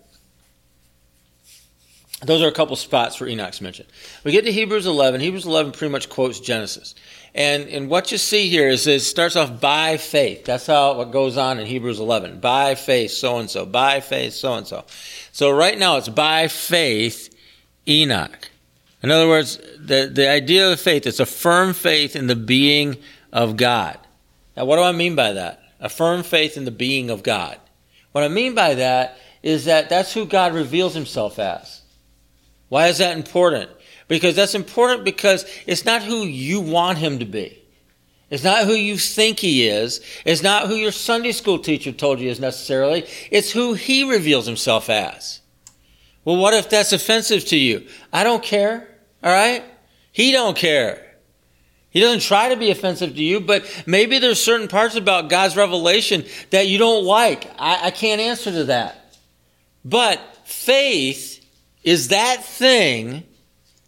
Those 2.26 2.42
are 2.42 2.48
a 2.48 2.52
couple 2.52 2.76
spots 2.76 3.16
for 3.16 3.26
Enoch's 3.26 3.62
mentioned. 3.62 3.88
We 4.24 4.32
get 4.32 4.44
to 4.44 4.52
Hebrews 4.52 4.84
11. 4.84 5.22
Hebrews 5.22 5.46
11 5.46 5.72
pretty 5.72 5.90
much 5.90 6.10
quotes 6.10 6.38
Genesis. 6.38 6.94
And, 7.36 7.68
and 7.68 7.90
what 7.90 8.10
you 8.10 8.16
see 8.16 8.48
here 8.48 8.66
is 8.66 8.86
it 8.86 9.00
starts 9.00 9.36
off 9.36 9.60
by 9.60 9.98
faith. 9.98 10.46
That's 10.46 10.66
how 10.66 10.94
what 10.94 11.12
goes 11.12 11.36
on 11.36 11.58
in 11.58 11.66
Hebrews 11.66 12.00
11. 12.00 12.40
By 12.40 12.74
faith, 12.74 13.10
so 13.10 13.36
and 13.36 13.50
so. 13.50 13.66
By 13.66 14.00
faith, 14.00 14.32
so 14.32 14.54
and 14.54 14.66
so. 14.66 14.86
So 15.32 15.50
right 15.50 15.78
now 15.78 15.98
it's 15.98 16.08
by 16.08 16.48
faith, 16.48 17.36
Enoch. 17.86 18.48
In 19.02 19.10
other 19.10 19.28
words, 19.28 19.58
the, 19.78 20.10
the 20.12 20.26
idea 20.30 20.72
of 20.72 20.80
faith 20.80 21.06
is 21.06 21.20
a 21.20 21.26
firm 21.26 21.74
faith 21.74 22.16
in 22.16 22.26
the 22.26 22.34
being 22.34 22.96
of 23.34 23.58
God. 23.58 23.98
Now, 24.56 24.64
what 24.64 24.76
do 24.76 24.82
I 24.82 24.92
mean 24.92 25.14
by 25.14 25.34
that? 25.34 25.62
A 25.78 25.90
firm 25.90 26.22
faith 26.22 26.56
in 26.56 26.64
the 26.64 26.70
being 26.70 27.10
of 27.10 27.22
God. 27.22 27.58
What 28.12 28.24
I 28.24 28.28
mean 28.28 28.54
by 28.54 28.76
that 28.76 29.18
is 29.42 29.66
that 29.66 29.90
that's 29.90 30.14
who 30.14 30.24
God 30.24 30.54
reveals 30.54 30.94
himself 30.94 31.38
as. 31.38 31.82
Why 32.70 32.88
is 32.88 32.96
that 32.96 33.14
important? 33.14 33.70
Because 34.08 34.36
that's 34.36 34.54
important 34.54 35.04
because 35.04 35.44
it's 35.66 35.84
not 35.84 36.02
who 36.02 36.22
you 36.22 36.60
want 36.60 36.98
him 36.98 37.18
to 37.18 37.24
be. 37.24 37.62
It's 38.28 38.44
not 38.44 38.64
who 38.64 38.72
you 38.72 38.98
think 38.98 39.38
he 39.38 39.68
is. 39.68 40.00
It's 40.24 40.42
not 40.42 40.66
who 40.66 40.74
your 40.74 40.92
Sunday 40.92 41.32
school 41.32 41.58
teacher 41.58 41.92
told 41.92 42.18
you 42.20 42.28
is 42.28 42.40
necessarily. 42.40 43.06
It's 43.30 43.52
who 43.52 43.74
he 43.74 44.08
reveals 44.08 44.46
himself 44.46 44.90
as. 44.90 45.40
Well, 46.24 46.36
what 46.36 46.54
if 46.54 46.68
that's 46.68 46.92
offensive 46.92 47.44
to 47.46 47.56
you? 47.56 47.86
I 48.12 48.24
don't 48.24 48.42
care. 48.42 48.88
All 49.22 49.32
right? 49.32 49.62
He 50.10 50.32
don't 50.32 50.56
care. 50.56 51.02
He 51.90 52.00
doesn't 52.00 52.22
try 52.22 52.48
to 52.48 52.56
be 52.56 52.70
offensive 52.70 53.14
to 53.14 53.22
you, 53.22 53.40
but 53.40 53.84
maybe 53.86 54.18
there's 54.18 54.42
certain 54.42 54.68
parts 54.68 54.96
about 54.96 55.30
God's 55.30 55.56
revelation 55.56 56.24
that 56.50 56.66
you 56.66 56.78
don't 56.78 57.04
like. 57.04 57.48
I, 57.58 57.86
I 57.86 57.90
can't 57.90 58.20
answer 58.20 58.50
to 58.50 58.64
that. 58.64 59.16
But 59.84 60.20
faith 60.44 61.44
is 61.84 62.08
that 62.08 62.44
thing 62.44 63.22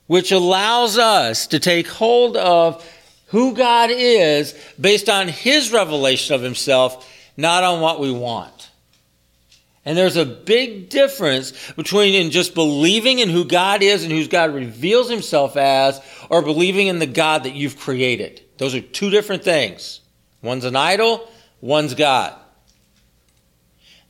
which 0.09 0.33
allows 0.33 0.99
us 0.99 1.47
to 1.47 1.61
take 1.61 1.87
hold 1.87 2.37
of 2.37 2.85
who 3.29 3.55
God 3.55 3.91
is 3.93 4.55
based 4.81 5.09
on 5.09 5.29
His 5.29 5.71
revelation 5.71 6.35
of 6.35 6.43
Himself, 6.43 7.09
not 7.37 7.63
on 7.63 7.81
what 7.81 8.01
we 8.01 8.11
want. 8.11 8.69
And 9.89 9.97
there's 9.97 10.17
a 10.17 10.27
big 10.27 10.91
difference 10.91 11.73
between 11.73 12.15
in 12.15 12.31
just 12.31 12.55
believing 12.55 13.21
in 13.21 13.31
who 13.31 13.47
God 13.47 13.83
is 13.83 14.03
and 14.03 14.13
who 14.13 14.27
God 14.27 14.53
reveals 14.53 15.09
himself 15.09 15.57
as, 15.57 15.99
or 16.29 16.43
believing 16.43 16.89
in 16.89 16.99
the 16.99 17.07
God 17.07 17.45
that 17.45 17.55
you've 17.55 17.79
created. 17.79 18.43
Those 18.59 18.75
are 18.75 18.83
two 18.83 19.09
different 19.09 19.45
things. 19.45 20.01
One's 20.43 20.67
an 20.67 20.77
idol, 20.77 21.27
one's 21.63 21.95
God. 21.95 22.35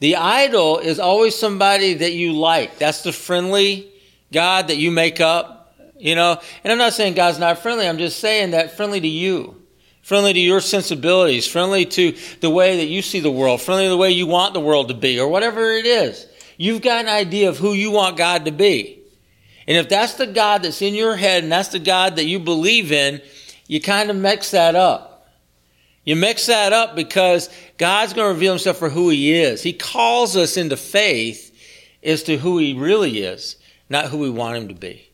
The 0.01 0.17
idol 0.17 0.79
is 0.79 0.99
always 0.99 1.37
somebody 1.37 1.95
that 1.95 2.13
you 2.13 2.33
like. 2.33 2.79
That's 2.79 3.03
the 3.03 3.13
friendly 3.13 3.93
God 4.33 4.69
that 4.69 4.79
you 4.79 4.91
make 4.91 5.21
up, 5.21 5.58
you 5.99 6.15
know. 6.15 6.41
And 6.65 6.73
I'm 6.73 6.79
not 6.79 6.93
saying 6.93 7.15
God's 7.15 7.39
not 7.39 7.59
friendly. 7.59 7.89
I'm 7.89 7.99
just 7.99 8.21
saying 8.21 8.53
that 8.53 8.77
friendly 8.77 9.01
to 9.01 9.09
you, 9.09 9.61
friendly 10.03 10.33
to 10.33 10.41
your 10.41 10.61
sensibilities, 10.61 11.47
friendly 11.47 11.85
to 11.87 12.17
the 12.41 12.51
way 12.51 12.79
that 12.79 12.87
you 12.87 13.03
see 13.03 13.21
the 13.21 13.31
world, 13.31 13.61
friendly 13.61 13.85
to 13.85 13.91
the 13.91 13.97
way 13.97 14.11
you 14.11 14.27
want 14.27 14.55
the 14.55 14.61
world 14.61 14.89
to 14.89 14.95
be, 14.95 15.21
or 15.21 15.29
whatever 15.29 15.73
it 15.73 15.87
is. 15.87 16.27
You've 16.57 16.83
got 16.83 17.05
an 17.05 17.09
idea 17.09 17.49
of 17.49 17.59
who 17.59 17.73
you 17.73 17.91
want 17.91 18.17
God 18.17 18.45
to 18.47 18.51
be. 18.51 19.01
And 19.67 19.77
if 19.77 19.89
that's 19.89 20.15
the 20.15 20.27
God 20.27 20.63
that's 20.63 20.81
in 20.81 20.95
your 20.95 21.15
head 21.15 21.43
and 21.43 21.53
that's 21.53 21.69
the 21.69 21.79
God 21.79 22.17
that 22.17 22.25
you 22.25 22.41
believe 22.41 22.91
in, 22.91 23.21
you 23.67 23.81
kind 23.81 24.11
of 24.11 24.17
mix 24.17 24.51
that 24.53 24.75
up. 24.75 25.29
You 26.05 26.17
mix 26.17 26.47
that 26.47 26.73
up 26.73 26.97
because 26.97 27.51
God's 27.77 28.15
going 28.15 28.25
to 28.25 28.33
reveal 28.33 28.55
himself 28.55 28.79
for 28.79 28.89
who 28.89 29.11
he 29.11 29.35
is. 29.35 29.63
He 29.63 29.75
calls 29.75 30.39
us 30.39 30.57
into 30.57 30.77
faith 30.79 31.55
as 32.03 32.23
to 32.25 32.39
who 32.39 32.57
he 32.57 32.73
really 32.73 33.19
is, 33.19 33.57
not 33.91 34.07
who 34.07 34.17
we 34.17 34.31
want 34.31 34.57
him 34.57 34.69
to 34.69 34.75
be. 34.75 35.08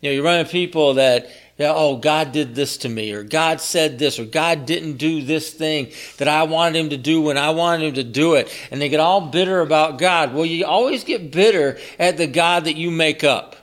You 0.00 0.08
know, 0.10 0.14
you 0.14 0.24
run 0.24 0.38
into 0.38 0.50
people 0.50 0.94
that, 0.94 1.30
that, 1.58 1.74
oh, 1.76 1.98
God 1.98 2.32
did 2.32 2.54
this 2.54 2.78
to 2.78 2.88
me, 2.88 3.12
or 3.12 3.22
God 3.22 3.60
said 3.60 3.98
this, 3.98 4.18
or 4.18 4.24
God 4.24 4.64
didn't 4.64 4.96
do 4.96 5.22
this 5.22 5.52
thing 5.52 5.92
that 6.16 6.28
I 6.28 6.44
wanted 6.44 6.78
him 6.78 6.90
to 6.90 6.96
do 6.96 7.20
when 7.20 7.36
I 7.36 7.50
wanted 7.50 7.88
him 7.88 7.94
to 7.94 8.04
do 8.04 8.34
it. 8.34 8.50
And 8.70 8.80
they 8.80 8.88
get 8.88 9.00
all 9.00 9.20
bitter 9.20 9.60
about 9.60 9.98
God. 9.98 10.32
Well, 10.32 10.46
you 10.46 10.64
always 10.64 11.04
get 11.04 11.30
bitter 11.30 11.78
at 11.98 12.16
the 12.16 12.26
God 12.26 12.64
that 12.64 12.76
you 12.76 12.90
make 12.90 13.24
up. 13.24 13.56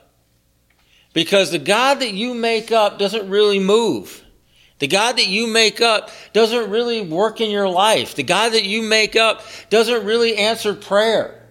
Because 1.13 1.49
the 1.49 1.57
God 1.57 1.95
that 2.01 2.13
you 2.13 2.35
make 2.35 2.71
up 2.71 2.99
doesn't 2.99 3.27
really 3.27 3.59
move. 3.59 4.23
The 4.77 4.87
God 4.87 5.17
that 5.17 5.25
you 5.25 5.47
make 5.47 5.81
up 5.81 6.11
doesn't 6.33 6.69
really 6.69 7.01
work 7.01 7.41
in 7.41 7.49
your 7.49 7.67
life. 7.67 8.13
The 8.13 8.21
God 8.21 8.49
that 8.49 8.63
you 8.63 8.83
make 8.83 9.15
up 9.15 9.41
doesn't 9.71 10.05
really 10.05 10.37
answer 10.37 10.75
prayer. 10.75 11.49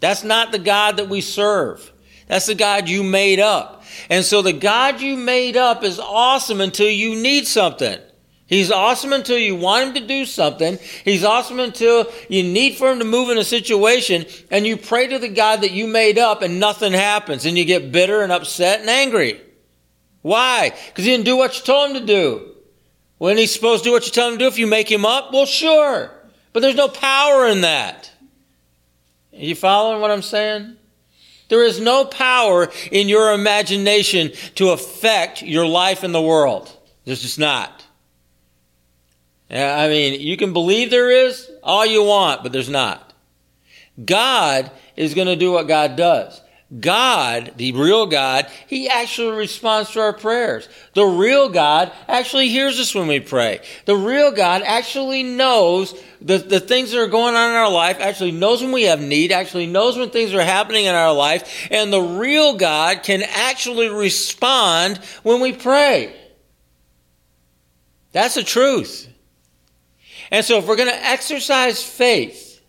That's 0.00 0.22
not 0.22 0.52
the 0.52 0.58
God 0.58 0.98
that 0.98 1.08
we 1.08 1.22
serve. 1.22 1.90
That's 2.28 2.46
the 2.46 2.54
God 2.54 2.88
you 2.88 3.02
made 3.02 3.40
up. 3.40 3.82
And 4.08 4.24
so 4.24 4.42
the 4.42 4.52
God 4.52 5.00
you 5.00 5.16
made 5.16 5.56
up 5.56 5.82
is 5.82 5.98
awesome 5.98 6.60
until 6.60 6.88
you 6.88 7.16
need 7.16 7.46
something. 7.46 7.98
He's 8.48 8.70
awesome 8.70 9.12
until 9.12 9.36
you 9.36 9.56
want 9.56 9.88
him 9.88 9.94
to 9.94 10.06
do 10.06 10.24
something. 10.24 10.78
He's 11.04 11.22
awesome 11.22 11.60
until 11.60 12.10
you 12.30 12.42
need 12.42 12.76
for 12.76 12.90
him 12.90 12.98
to 12.98 13.04
move 13.04 13.28
in 13.28 13.36
a 13.36 13.44
situation 13.44 14.24
and 14.50 14.66
you 14.66 14.78
pray 14.78 15.06
to 15.06 15.18
the 15.18 15.28
God 15.28 15.60
that 15.60 15.72
you 15.72 15.86
made 15.86 16.18
up 16.18 16.40
and 16.40 16.58
nothing 16.58 16.94
happens 16.94 17.44
and 17.44 17.58
you 17.58 17.66
get 17.66 17.92
bitter 17.92 18.22
and 18.22 18.32
upset 18.32 18.80
and 18.80 18.88
angry. 18.88 19.38
Why? 20.22 20.72
Because 20.86 21.04
he 21.04 21.10
didn't 21.10 21.26
do 21.26 21.36
what 21.36 21.58
you 21.58 21.62
told 21.62 21.90
him 21.90 22.00
to 22.00 22.06
do. 22.06 22.54
When 23.18 23.36
he's 23.36 23.52
supposed 23.52 23.84
to 23.84 23.90
do 23.90 23.92
what 23.92 24.06
you 24.06 24.12
tell 24.12 24.28
him 24.28 24.34
to 24.34 24.38
do 24.38 24.46
if 24.46 24.58
you 24.58 24.66
make 24.66 24.90
him 24.90 25.04
up? 25.04 25.30
Well, 25.30 25.44
sure. 25.44 26.10
But 26.54 26.60
there's 26.60 26.74
no 26.74 26.88
power 26.88 27.48
in 27.48 27.60
that. 27.60 28.10
Are 29.34 29.38
you 29.38 29.54
following 29.54 30.00
what 30.00 30.10
I'm 30.10 30.22
saying? 30.22 30.77
There 31.48 31.64
is 31.64 31.80
no 31.80 32.04
power 32.04 32.70
in 32.92 33.08
your 33.08 33.32
imagination 33.32 34.32
to 34.56 34.70
affect 34.70 35.42
your 35.42 35.66
life 35.66 36.04
in 36.04 36.12
the 36.12 36.22
world. 36.22 36.74
There's 37.04 37.22
just 37.22 37.38
not. 37.38 37.84
I 39.50 39.88
mean, 39.88 40.20
you 40.20 40.36
can 40.36 40.52
believe 40.52 40.90
there 40.90 41.10
is 41.10 41.50
all 41.62 41.86
you 41.86 42.04
want, 42.04 42.42
but 42.42 42.52
there's 42.52 42.68
not. 42.68 43.14
God 44.04 44.70
is 44.94 45.14
going 45.14 45.26
to 45.26 45.36
do 45.36 45.52
what 45.52 45.68
God 45.68 45.96
does. 45.96 46.40
God, 46.80 47.54
the 47.56 47.72
real 47.72 48.04
God, 48.04 48.46
He 48.66 48.90
actually 48.90 49.36
responds 49.38 49.90
to 49.92 50.00
our 50.00 50.12
prayers. 50.12 50.68
The 50.92 51.06
real 51.06 51.48
God 51.48 51.90
actually 52.06 52.50
hears 52.50 52.78
us 52.78 52.94
when 52.94 53.06
we 53.06 53.20
pray. 53.20 53.60
The 53.86 53.96
real 53.96 54.32
God 54.32 54.60
actually 54.62 55.22
knows 55.22 55.98
the, 56.20 56.36
the 56.36 56.60
things 56.60 56.90
that 56.90 57.00
are 57.00 57.06
going 57.06 57.34
on 57.34 57.50
in 57.50 57.56
our 57.56 57.70
life, 57.70 57.98
actually 58.00 58.32
knows 58.32 58.60
when 58.60 58.72
we 58.72 58.82
have 58.82 59.00
need, 59.00 59.32
actually 59.32 59.66
knows 59.66 59.96
when 59.96 60.10
things 60.10 60.34
are 60.34 60.44
happening 60.44 60.84
in 60.84 60.94
our 60.94 61.12
life, 61.12 61.68
and 61.70 61.90
the 61.90 62.02
real 62.02 62.54
God 62.54 63.02
can 63.02 63.22
actually 63.22 63.88
respond 63.88 64.98
when 65.22 65.40
we 65.40 65.54
pray. 65.54 66.14
That's 68.12 68.34
the 68.34 68.44
truth. 68.44 69.08
And 70.30 70.44
so 70.44 70.58
if 70.58 70.66
we're 70.66 70.76
going 70.76 70.90
to 70.90 71.06
exercise 71.06 71.82
faith, 71.82 72.60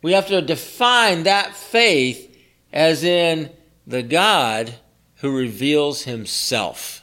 we 0.00 0.12
have 0.12 0.28
to 0.28 0.40
define 0.40 1.24
that 1.24 1.54
faith 1.54 2.27
as 2.72 3.04
in 3.04 3.50
the 3.86 4.02
God 4.02 4.74
who 5.16 5.36
reveals 5.36 6.02
himself, 6.02 7.02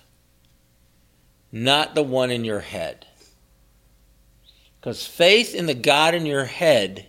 not 1.51 1.95
the 1.95 2.04
one 2.04 2.32
in 2.32 2.45
your 2.45 2.60
head. 2.60 3.06
Because 4.80 5.06
faith 5.06 5.56
in 5.56 5.65
the 5.65 5.73
God 5.73 6.13
in 6.13 6.25
your 6.25 6.45
head 6.45 7.08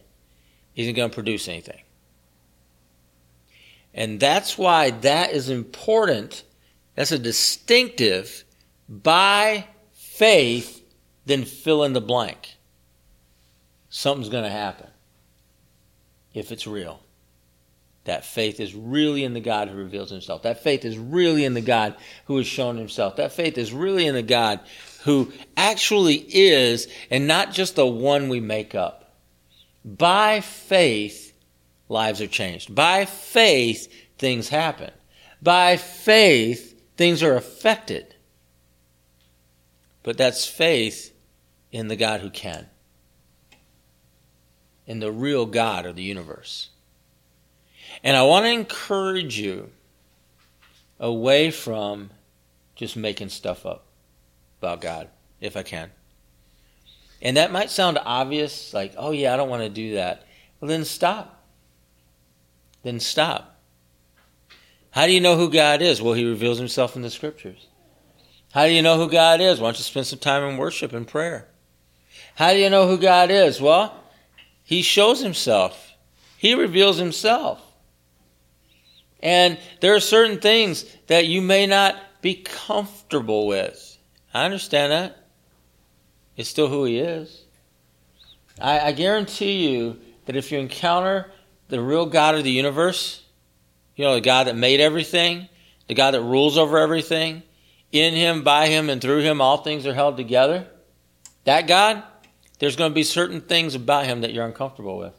isn't 0.74 0.94
going 0.94 1.10
to 1.10 1.14
produce 1.14 1.48
anything. 1.48 1.82
And 3.92 4.20
that's 4.20 4.58
why 4.58 4.90
that 4.90 5.32
is 5.32 5.48
important. 5.48 6.44
That's 6.94 7.12
a 7.12 7.18
distinctive 7.18 8.44
by 8.88 9.66
faith, 9.92 10.82
then 11.24 11.44
fill 11.44 11.84
in 11.84 11.92
the 11.92 12.00
blank. 12.00 12.56
Something's 13.88 14.28
going 14.28 14.44
to 14.44 14.50
happen 14.50 14.88
if 16.34 16.52
it's 16.52 16.66
real. 16.66 17.00
That 18.06 18.24
faith 18.24 18.58
is 18.60 18.74
really 18.74 19.24
in 19.24 19.34
the 19.34 19.40
God 19.40 19.68
who 19.68 19.76
reveals 19.76 20.10
himself. 20.10 20.42
That 20.42 20.62
faith 20.62 20.84
is 20.84 20.96
really 20.96 21.44
in 21.44 21.54
the 21.54 21.60
God 21.60 21.96
who 22.26 22.36
has 22.38 22.46
shown 22.46 22.76
himself. 22.76 23.16
That 23.16 23.32
faith 23.32 23.58
is 23.58 23.72
really 23.72 24.06
in 24.06 24.14
the 24.14 24.22
God 24.22 24.60
who 25.04 25.32
actually 25.56 26.14
is 26.16 26.88
and 27.10 27.26
not 27.26 27.52
just 27.52 27.76
the 27.76 27.86
one 27.86 28.28
we 28.28 28.40
make 28.40 28.74
up. 28.74 29.14
By 29.84 30.40
faith, 30.40 31.32
lives 31.88 32.20
are 32.20 32.26
changed. 32.26 32.74
By 32.74 33.04
faith, 33.04 33.92
things 34.18 34.48
happen. 34.48 34.90
By 35.42 35.76
faith, 35.76 36.80
things 36.96 37.22
are 37.22 37.34
affected. 37.34 38.14
But 40.02 40.16
that's 40.16 40.46
faith 40.46 41.12
in 41.72 41.88
the 41.88 41.96
God 41.96 42.20
who 42.20 42.30
can, 42.30 42.68
in 44.86 45.00
the 45.00 45.10
real 45.10 45.46
God 45.46 45.86
of 45.86 45.96
the 45.96 46.02
universe. 46.02 46.70
And 48.06 48.16
I 48.16 48.22
want 48.22 48.44
to 48.44 48.52
encourage 48.52 49.36
you 49.36 49.68
away 51.00 51.50
from 51.50 52.10
just 52.76 52.96
making 52.96 53.30
stuff 53.30 53.66
up 53.66 53.86
about 54.60 54.80
God, 54.80 55.08
if 55.40 55.56
I 55.56 55.64
can. 55.64 55.90
And 57.20 57.36
that 57.36 57.50
might 57.50 57.68
sound 57.68 57.98
obvious, 58.00 58.72
like, 58.72 58.94
oh 58.96 59.10
yeah, 59.10 59.34
I 59.34 59.36
don't 59.36 59.48
want 59.48 59.64
to 59.64 59.68
do 59.68 59.94
that. 59.94 60.24
Well, 60.60 60.68
then 60.68 60.84
stop. 60.84 61.48
Then 62.84 63.00
stop. 63.00 63.60
How 64.92 65.06
do 65.06 65.12
you 65.12 65.20
know 65.20 65.36
who 65.36 65.50
God 65.50 65.82
is? 65.82 66.00
Well, 66.00 66.14
He 66.14 66.24
reveals 66.24 66.58
Himself 66.58 66.94
in 66.94 67.02
the 67.02 67.10
Scriptures. 67.10 67.66
How 68.52 68.66
do 68.66 68.72
you 68.72 68.82
know 68.82 68.98
who 68.98 69.10
God 69.10 69.40
is? 69.40 69.58
Why 69.58 69.66
don't 69.66 69.78
you 69.78 69.82
spend 69.82 70.06
some 70.06 70.20
time 70.20 70.44
in 70.44 70.58
worship 70.58 70.92
and 70.92 71.08
prayer? 71.08 71.48
How 72.36 72.52
do 72.52 72.60
you 72.60 72.70
know 72.70 72.86
who 72.86 72.98
God 72.98 73.32
is? 73.32 73.60
Well, 73.60 74.00
He 74.62 74.82
shows 74.82 75.24
Himself, 75.24 75.94
He 76.36 76.54
reveals 76.54 76.98
Himself. 76.98 77.64
And 79.20 79.58
there 79.80 79.94
are 79.94 80.00
certain 80.00 80.38
things 80.38 80.84
that 81.06 81.26
you 81.26 81.40
may 81.40 81.66
not 81.66 81.96
be 82.20 82.34
comfortable 82.34 83.46
with. 83.46 83.96
I 84.34 84.44
understand 84.44 84.92
that. 84.92 85.26
It's 86.36 86.48
still 86.48 86.68
who 86.68 86.84
He 86.84 86.98
is. 86.98 87.44
I, 88.60 88.80
I 88.80 88.92
guarantee 88.92 89.68
you 89.68 89.98
that 90.26 90.36
if 90.36 90.52
you 90.52 90.58
encounter 90.58 91.30
the 91.68 91.80
real 91.80 92.06
God 92.06 92.34
of 92.34 92.44
the 92.44 92.50
universe, 92.50 93.24
you 93.94 94.04
know, 94.04 94.14
the 94.14 94.20
God 94.20 94.46
that 94.46 94.56
made 94.56 94.80
everything, 94.80 95.48
the 95.88 95.94
God 95.94 96.12
that 96.12 96.20
rules 96.20 96.58
over 96.58 96.78
everything, 96.78 97.42
in 97.92 98.14
Him, 98.14 98.42
by 98.42 98.68
Him, 98.68 98.90
and 98.90 99.00
through 99.00 99.22
Him, 99.22 99.40
all 99.40 99.58
things 99.58 99.86
are 99.86 99.94
held 99.94 100.16
together. 100.16 100.66
That 101.44 101.66
God, 101.66 102.02
there's 102.58 102.76
going 102.76 102.90
to 102.90 102.94
be 102.94 103.04
certain 103.04 103.40
things 103.40 103.74
about 103.74 104.04
Him 104.04 104.20
that 104.20 104.34
you're 104.34 104.44
uncomfortable 104.44 104.98
with. 104.98 105.14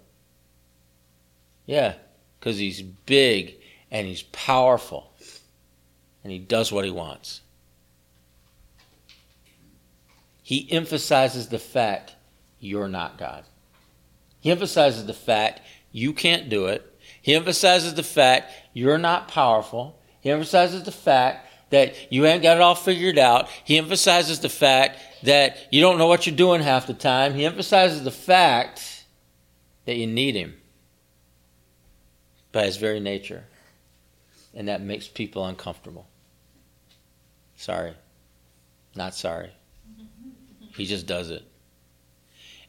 Yeah, 1.65 1.95
because 2.39 2.57
He's 2.57 2.81
big 2.81 3.56
and 3.91 4.07
He's 4.07 4.23
powerful 4.23 5.11
and 6.23 6.31
He 6.31 6.39
does 6.39 6.71
what 6.71 6.85
He 6.85 6.91
wants. 6.91 7.41
He 10.41 10.71
emphasizes 10.71 11.49
the 11.49 11.59
fact 11.59 12.15
you're 12.59 12.87
not 12.87 13.17
God. 13.17 13.43
He 14.39 14.49
emphasizes 14.49 15.05
the 15.05 15.13
fact 15.13 15.61
you 15.91 16.13
can't 16.13 16.47
do 16.47 16.67
it. 16.67 16.97
He 17.21 17.35
emphasizes 17.35 17.95
the 17.95 18.03
fact 18.03 18.53
you're 18.73 18.97
not 18.97 19.27
powerful. 19.27 19.99
He 20.21 20.29
emphasizes 20.29 20.83
the 20.83 20.91
fact 20.91 21.47
that 21.69 22.11
you 22.11 22.25
ain't 22.25 22.43
got 22.43 22.57
it 22.57 22.61
all 22.61 22.75
figured 22.75 23.17
out. 23.17 23.49
He 23.63 23.77
emphasizes 23.77 24.39
the 24.39 24.49
fact 24.49 24.99
that 25.23 25.57
you 25.71 25.81
don't 25.81 25.97
know 25.97 26.07
what 26.07 26.25
you're 26.25 26.35
doing 26.35 26.61
half 26.61 26.87
the 26.87 26.93
time. 26.93 27.33
He 27.33 27.45
emphasizes 27.45 28.03
the 28.03 28.11
fact 28.11 29.05
that 29.85 29.97
you 29.97 30.07
need 30.07 30.35
Him 30.35 30.55
by 32.51 32.65
His 32.65 32.77
very 32.77 32.99
nature. 32.99 33.43
And 34.53 34.67
that 34.67 34.81
makes 34.81 35.07
people 35.07 35.45
uncomfortable. 35.45 36.07
Sorry. 37.55 37.93
Not 38.95 39.15
sorry. 39.15 39.51
He 40.75 40.85
just 40.85 41.05
does 41.05 41.29
it. 41.29 41.43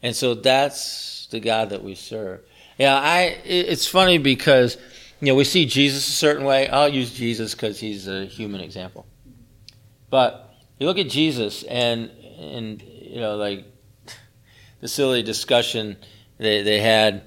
And 0.03 0.15
so 0.15 0.35
that's 0.35 1.27
the 1.31 1.41
God 1.41 1.71
that 1.71 1.83
we 1.83 1.95
serve. 1.95 2.41
Yeah, 2.79 2.97
I. 2.97 3.37
It's 3.45 3.87
funny 3.87 4.19
because 4.19 4.77
you 5.21 5.27
know 5.27 5.35
we 5.35 5.45
see 5.45 5.67
Jesus 5.67 6.07
a 6.07 6.13
certain 6.13 6.45
way. 6.45 6.69
I'll 6.69 6.89
use 6.89 7.13
Jesus 7.13 7.55
because 7.55 7.81
he's 7.81 8.07
a 8.07 8.25
human 8.25 8.61
example. 8.61 9.07
But 10.11 10.55
you 10.79 10.87
look 10.87 10.99
at 10.99 11.09
Jesus 11.09 11.65
and 11.65 12.11
and 12.39 12.81
you 12.83 13.21
know 13.21 13.37
like 13.37 13.65
the 14.81 14.89
silly 14.89 15.23
discussion 15.23 15.97
they 16.39 16.63
they 16.63 16.81
had 16.81 17.23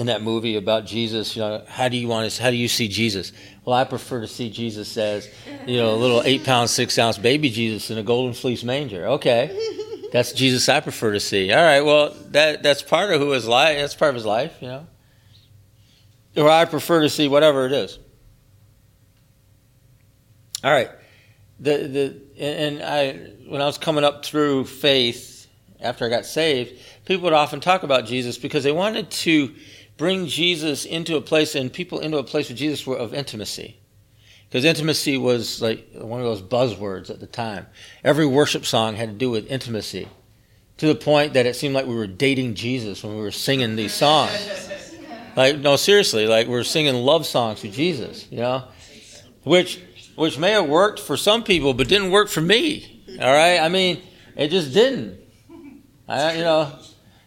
in 0.00 0.06
that 0.06 0.22
movie 0.22 0.56
about 0.56 0.86
Jesus. 0.86 1.36
You 1.36 1.42
know, 1.42 1.64
how 1.68 1.88
do 1.88 1.96
you 1.96 2.08
want 2.08 2.30
to? 2.30 2.42
How 2.42 2.50
do 2.50 2.56
you 2.56 2.68
see 2.68 2.88
Jesus? 2.88 3.32
Well, 3.64 3.76
I 3.76 3.84
prefer 3.84 4.20
to 4.20 4.26
see 4.26 4.50
Jesus 4.50 4.96
as 4.96 5.28
you 5.66 5.76
know 5.76 5.94
a 5.94 5.96
little 5.96 6.22
eight 6.22 6.44
pound 6.44 6.70
six 6.70 6.98
ounce 6.98 7.18
baby 7.18 7.50
Jesus 7.50 7.90
in 7.90 7.98
a 7.98 8.02
golden 8.02 8.34
fleece 8.34 8.64
manger. 8.64 9.06
Okay. 9.06 9.76
That's 10.12 10.32
Jesus 10.32 10.68
I 10.68 10.80
prefer 10.80 11.12
to 11.12 11.20
see. 11.20 11.52
All 11.52 11.62
right, 11.62 11.82
well, 11.82 12.14
that 12.30 12.62
that's 12.62 12.82
part 12.82 13.12
of 13.12 13.20
who 13.20 13.30
his 13.30 13.46
life. 13.46 13.78
That's 13.78 13.94
part 13.94 14.10
of 14.10 14.16
his 14.16 14.26
life, 14.26 14.56
you 14.60 14.68
know. 14.68 14.86
Or 16.36 16.48
I 16.48 16.64
prefer 16.64 17.02
to 17.02 17.08
see 17.08 17.28
whatever 17.28 17.66
it 17.66 17.72
is. 17.72 17.98
All 20.64 20.70
right, 20.70 20.90
the 21.60 21.76
the 21.86 22.44
and 22.44 22.82
I 22.82 23.12
when 23.48 23.60
I 23.60 23.66
was 23.66 23.78
coming 23.78 24.04
up 24.04 24.24
through 24.24 24.64
faith 24.64 25.46
after 25.80 26.04
I 26.04 26.08
got 26.08 26.26
saved, 26.26 26.78
people 27.04 27.24
would 27.24 27.32
often 27.32 27.60
talk 27.60 27.82
about 27.82 28.04
Jesus 28.04 28.36
because 28.36 28.64
they 28.64 28.72
wanted 28.72 29.10
to 29.10 29.54
bring 30.00 30.26
Jesus 30.26 30.86
into 30.86 31.14
a 31.14 31.20
place 31.20 31.54
and 31.54 31.70
people 31.70 31.98
into 31.98 32.16
a 32.16 32.24
place 32.24 32.48
with 32.48 32.56
Jesus 32.56 32.86
were 32.86 32.96
of 32.96 33.12
intimacy 33.12 33.76
because 34.48 34.64
intimacy 34.64 35.18
was 35.18 35.60
like 35.60 35.86
one 35.92 36.20
of 36.20 36.26
those 36.26 36.40
buzzwords 36.40 37.10
at 37.10 37.20
the 37.20 37.26
time. 37.26 37.66
Every 38.02 38.24
worship 38.24 38.64
song 38.64 38.96
had 38.96 39.10
to 39.10 39.14
do 39.14 39.30
with 39.30 39.50
intimacy, 39.50 40.08
to 40.78 40.86
the 40.86 40.94
point 40.94 41.34
that 41.34 41.44
it 41.44 41.54
seemed 41.54 41.74
like 41.74 41.84
we 41.84 41.94
were 41.94 42.06
dating 42.06 42.54
Jesus 42.54 43.04
when 43.04 43.14
we 43.14 43.20
were 43.20 43.30
singing 43.30 43.76
these 43.76 43.92
songs. 43.92 44.70
Like, 45.36 45.58
no, 45.58 45.76
seriously, 45.76 46.26
like 46.26 46.46
we're 46.46 46.64
singing 46.64 46.94
love 46.94 47.26
songs 47.26 47.60
to 47.60 47.68
Jesus, 47.68 48.26
you 48.30 48.38
know, 48.38 48.64
which 49.42 49.82
which 50.16 50.38
may 50.38 50.52
have 50.52 50.66
worked 50.66 50.98
for 50.98 51.18
some 51.18 51.44
people, 51.44 51.74
but 51.74 51.88
didn't 51.88 52.10
work 52.10 52.30
for 52.30 52.40
me. 52.40 53.04
All 53.20 53.34
right, 53.34 53.60
I 53.60 53.68
mean, 53.68 54.00
it 54.34 54.48
just 54.48 54.72
didn't. 54.72 55.20
I, 56.08 56.36
you 56.36 56.40
know, 56.40 56.72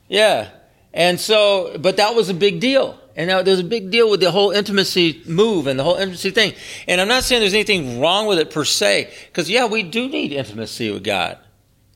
yeah, 0.07 0.49
and 0.93 1.19
so, 1.19 1.75
but 1.79 1.97
that 1.97 2.15
was 2.15 2.29
a 2.29 2.33
big 2.33 2.59
deal. 2.59 2.99
And 3.15 3.27
now 3.27 3.41
there's 3.41 3.59
a 3.59 3.63
big 3.63 3.91
deal 3.91 4.09
with 4.09 4.19
the 4.19 4.31
whole 4.31 4.51
intimacy 4.51 5.21
move 5.25 5.67
and 5.67 5.79
the 5.79 5.83
whole 5.83 5.95
intimacy 5.95 6.31
thing. 6.31 6.53
And 6.87 6.99
I'm 6.99 7.07
not 7.07 7.23
saying 7.23 7.41
there's 7.41 7.53
anything 7.53 7.99
wrong 7.99 8.27
with 8.27 8.39
it 8.39 8.49
per 8.49 8.65
se, 8.65 9.13
because 9.27 9.49
yeah, 9.49 9.65
we 9.65 9.83
do 9.83 10.07
need 10.07 10.31
intimacy 10.31 10.91
with 10.91 11.03
God. 11.03 11.37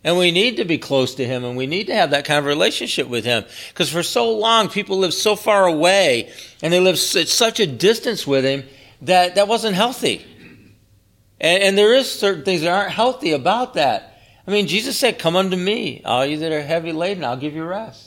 And 0.04 0.18
we 0.18 0.32
need 0.32 0.58
to 0.58 0.66
be 0.66 0.78
close 0.78 1.16
to 1.16 1.26
Him 1.26 1.44
and 1.44 1.58
we 1.58 1.68
need 1.68 1.88
to 1.88 1.96
have 1.96 2.12
that 2.12 2.24
kind 2.24 2.40
of 2.40 2.46
relationship 2.46 3.08
with 3.08 3.26
Him. 3.26 3.46
Because 3.70 3.90
for 3.90 4.04
so 4.04 4.32
long, 4.32 4.70
people 4.70 5.00
live 5.00 5.14
so 5.14 5.36
far 5.36 5.66
away 5.66 6.32
and 6.62 6.72
they 6.72 6.80
live 6.80 6.96
at 6.96 7.28
such 7.28 7.60
a 7.60 7.68
distance 7.68 8.26
with 8.26 8.46
Him 8.46 8.64
that 9.02 9.36
that 9.36 9.48
wasn't 9.48 9.76
healthy. 9.76 10.26
And, 11.40 11.64
and 11.64 11.78
there 11.78 11.94
is 11.94 12.12
certain 12.12 12.46
things 12.46 12.62
that 12.62 12.70
aren't 12.70 12.92
healthy 12.92 13.34
about 13.34 13.74
that. 13.74 14.22
I 14.48 14.52
mean, 14.52 14.68
Jesus 14.68 14.98
said, 14.98 15.20
Come 15.20 15.36
unto 15.36 15.58
me, 15.58 16.02
all 16.06 16.26
you 16.26 16.38
that 16.38 16.52
are 16.52 16.62
heavy 16.62 16.94
laden, 16.94 17.24
I'll 17.24 17.36
give 17.36 17.54
you 17.54 17.66
rest. 17.66 18.07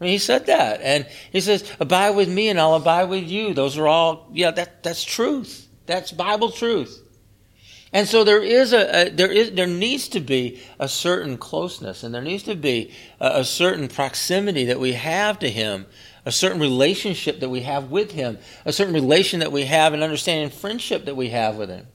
I 0.00 0.04
mean, 0.04 0.12
he 0.12 0.18
said 0.18 0.46
that. 0.46 0.80
And 0.80 1.06
he 1.30 1.40
says, 1.40 1.70
abide 1.78 2.10
with 2.10 2.28
me 2.28 2.48
and 2.48 2.58
I'll 2.58 2.74
abide 2.74 3.08
with 3.08 3.24
you. 3.24 3.54
Those 3.54 3.78
are 3.78 3.86
all, 3.86 4.28
yeah, 4.32 4.50
that, 4.50 4.82
that's 4.82 5.04
truth. 5.04 5.68
That's 5.86 6.12
Bible 6.12 6.50
truth. 6.50 7.04
And 7.94 8.08
so 8.08 8.24
there 8.24 8.42
is 8.42 8.72
a, 8.72 9.06
a, 9.06 9.10
there 9.10 9.30
is 9.30 9.52
there 9.52 9.68
needs 9.68 10.08
to 10.08 10.20
be 10.20 10.60
a 10.80 10.88
certain 10.88 11.38
closeness 11.38 12.02
and 12.02 12.12
there 12.12 12.22
needs 12.22 12.42
to 12.42 12.56
be 12.56 12.90
a, 13.20 13.40
a, 13.40 13.44
certain 13.44 13.86
proximity 13.86 14.64
that 14.64 14.80
we 14.80 14.94
have 14.94 15.38
to 15.38 15.48
him, 15.48 15.86
a 16.24 16.32
certain 16.32 16.60
relationship 16.60 17.38
that 17.38 17.50
we 17.50 17.60
have 17.60 17.92
with 17.92 18.10
him, 18.10 18.38
a 18.64 18.72
certain 18.72 18.94
relation 18.94 19.38
that 19.38 19.52
we 19.52 19.66
have 19.66 19.92
and 19.92 20.02
understanding 20.02 20.50
friendship 20.50 21.04
that 21.04 21.14
we 21.14 21.28
have 21.28 21.54
with 21.54 21.70
him. 21.70 21.86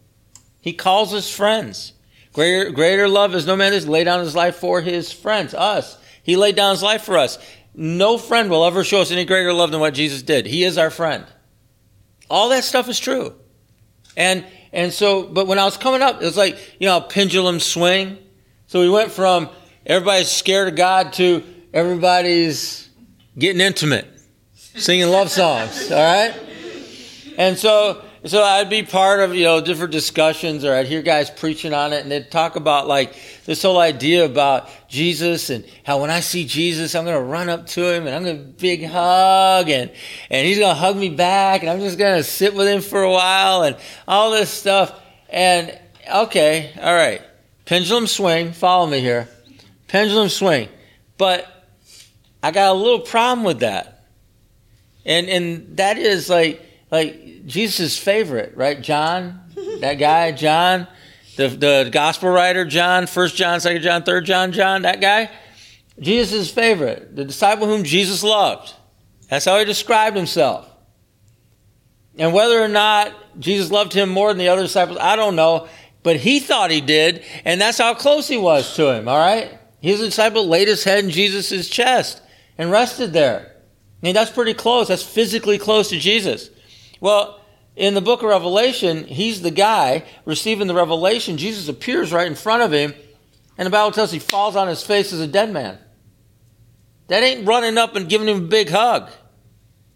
He 0.62 0.72
calls 0.72 1.14
us 1.14 1.30
friends. 1.30 1.92
Greater, 2.32 2.72
greater 2.72 3.10
love 3.10 3.36
is 3.36 3.46
no 3.46 3.58
man 3.58 3.74
that's 3.74 3.86
laid 3.86 4.06
down 4.06 4.22
his 4.22 4.36
life 4.36 4.56
for 4.56 4.80
his 4.80 5.12
friends, 5.12 5.54
us. 5.54 5.98
He 6.24 6.38
laid 6.38 6.56
down 6.56 6.72
his 6.72 6.84
life 6.84 7.02
for 7.02 7.18
us. 7.18 7.40
No 7.74 8.18
friend 8.18 8.50
will 8.50 8.66
ever 8.66 8.84
show 8.84 9.02
us 9.02 9.12
any 9.12 9.26
greater 9.26 9.54
love 9.54 9.72
than 9.72 9.80
what 9.80 9.94
Jesus 9.94 10.22
did. 10.22 10.46
He 10.46 10.64
is 10.64 10.78
our 10.78 10.90
friend. 10.90 11.26
All 12.30 12.50
that 12.50 12.64
stuff 12.64 12.90
is 12.90 13.00
true. 13.00 13.34
And 14.18 14.46
and 14.72 14.94
so, 14.94 15.24
but 15.24 15.48
when 15.48 15.58
I 15.58 15.66
was 15.66 15.78
coming 15.78 16.02
up, 16.02 16.22
it 16.22 16.26
was 16.26 16.38
like, 16.38 16.58
you 16.80 16.88
know, 16.88 17.02
pendulum 17.02 17.60
swing. 17.60 18.18
So 18.68 18.82
we 18.82 18.90
went 18.90 19.12
from 19.12 19.50
everybody's 19.86 20.30
scared 20.30 20.68
of 20.68 20.76
God 20.76 21.14
to 21.14 21.44
everybody's 21.74 22.88
getting 23.38 23.62
intimate, 23.62 24.08
singing 24.54 25.08
love 25.08 25.30
songs, 25.32 25.92
all 25.92 25.98
right? 25.98 26.40
And 27.38 27.58
so 27.58 28.04
so 28.26 28.44
I'd 28.44 28.70
be 28.70 28.84
part 28.84 29.22
of, 29.22 29.34
you 29.34 29.46
know, 29.46 29.62
different 29.62 29.94
discussions 29.94 30.66
or 30.66 30.76
I'd 30.76 30.88
hear 30.88 31.02
guys 31.02 31.30
preaching 31.30 31.74
on 31.74 31.94
it 31.94 32.02
and 32.02 32.12
they'd 32.12 32.30
talk 32.30 32.58
about 32.58 32.86
like 32.86 33.16
this 33.50 33.64
whole 33.64 33.80
idea 33.80 34.26
about 34.26 34.70
Jesus 34.88 35.50
and 35.50 35.66
how 35.84 36.00
when 36.00 36.12
I 36.12 36.20
see 36.20 36.46
Jesus, 36.46 36.94
I'm 36.94 37.04
going 37.04 37.18
to 37.18 37.24
run 37.24 37.50
up 37.50 37.66
to 37.70 37.84
him 37.84 38.06
and 38.06 38.16
I'm 38.16 38.24
going 38.24 38.38
to 38.38 38.44
big 38.44 38.86
hug 38.86 39.72
and, 39.72 39.90
and 40.30 40.46
he's 40.46 40.60
going 40.60 40.70
to 40.70 40.80
hug 40.80 40.96
me 40.96 41.10
back 41.10 41.62
and 41.62 41.70
I'm 41.72 41.80
just 41.80 41.98
going 41.98 42.16
to 42.16 42.24
sit 42.24 42.54
with 42.54 42.68
him 42.68 42.80
for 42.80 43.02
a 43.02 43.10
while 43.10 43.64
and 43.64 43.76
all 44.08 44.30
this 44.30 44.52
stuff. 44.52 45.02
And 45.30 45.76
okay, 46.14 46.74
all 46.80 46.94
right. 46.94 47.24
Pendulum 47.66 48.06
swing, 48.06 48.52
follow 48.52 48.86
me 48.86 49.00
here. 49.00 49.28
Pendulum 49.88 50.30
swing. 50.30 50.70
But 51.18 51.48
I 52.44 52.52
got 52.52 52.70
a 52.70 52.78
little 52.78 53.00
problem 53.00 53.44
with 53.44 53.62
that. 53.62 54.06
And, 55.06 55.28
and 55.28 55.78
that 55.78 55.98
is 55.98 56.30
like, 56.30 56.64
like 56.92 57.48
Jesus' 57.48 57.98
favorite, 57.98 58.56
right? 58.56 58.80
John 58.80 59.42
That 59.82 59.96
guy, 59.96 60.34
John, 60.34 60.88
the, 61.39 61.47
the 61.47 61.89
gospel 61.89 62.30
writer, 62.30 62.65
John, 62.65 63.08
1 63.08 63.28
John, 63.30 63.62
2 63.62 63.80
John, 63.80 64.04
3 64.04 64.21
John, 64.23 64.52
John, 64.52 64.82
that 64.82 64.99
guy, 64.99 65.32
Jesus' 65.97 66.52
favorite, 66.52 67.15
the 67.15 67.23
disciple 67.23 67.65
whom 67.65 67.86
Jesus 67.86 68.23
loved. 68.23 68.73
That's 69.30 69.45
how 69.45 69.58
he 69.58 69.63
described 69.63 70.17
himself. 70.17 70.69
And 72.17 72.34
whether 72.34 72.62
or 72.62 72.67
not 72.67 73.13
Jesus 73.39 73.71
loved 73.71 73.93
him 73.93 74.10
more 74.10 74.28
than 74.30 74.38
the 74.38 74.49
other 74.49 74.63
disciples, 74.63 74.97
I 74.99 75.15
don't 75.15 75.38
know. 75.38 75.69
But 76.04 76.17
he 76.17 76.41
thought 76.41 76.71
he 76.71 76.82
did, 76.82 77.23
and 77.45 77.62
that's 77.62 77.78
how 77.78 77.93
close 77.93 78.28
he 78.28 78.38
was 78.38 78.75
to 78.75 78.93
him, 78.93 79.08
all 79.08 79.17
right? 79.17 79.58
His 79.80 80.02
disciple 80.02 80.45
laid 80.45 80.67
his 80.67 80.84
head 80.84 81.06
in 81.06 81.10
Jesus' 81.10 81.69
chest 81.69 82.21
and 82.58 82.69
rested 82.69 83.13
there. 83.13 83.56
I 84.02 84.06
mean, 84.06 84.13
that's 84.13 84.32
pretty 84.32 84.54
close. 84.54 84.89
That's 84.89 85.04
physically 85.04 85.58
close 85.58 85.89
to 85.89 85.99
Jesus. 85.99 86.49
Well, 86.99 87.38
in 87.76 87.94
the 87.94 88.02
book 88.02 88.22
of 88.22 88.30
Revelation, 88.30 89.06
he's 89.06 89.42
the 89.42 89.52
guy 89.52 90.04
receiving 90.26 90.68
the 90.68 90.74
revelation. 90.74 91.38
Jesus 91.38 91.70
appears 91.70 92.12
right 92.12 92.28
in 92.28 92.36
front 92.36 92.64
of 92.64 92.72
him, 92.72 92.94
and 93.58 93.66
the 93.66 93.70
Bible 93.70 93.92
tells 93.92 94.12
he 94.12 94.20
falls 94.20 94.56
on 94.56 94.68
his 94.68 94.84
face 94.84 95.14
as 95.14 95.20
a 95.20 95.28
dead 95.28 95.52
man. 95.52 95.78
That 97.08 97.24
ain't 97.24 97.48
running 97.48 97.78
up 97.78 97.96
and 97.96 98.10
giving 98.10 98.28
him 98.28 98.38
a 98.46 98.48
big 98.48 98.70
hug. 98.70 99.10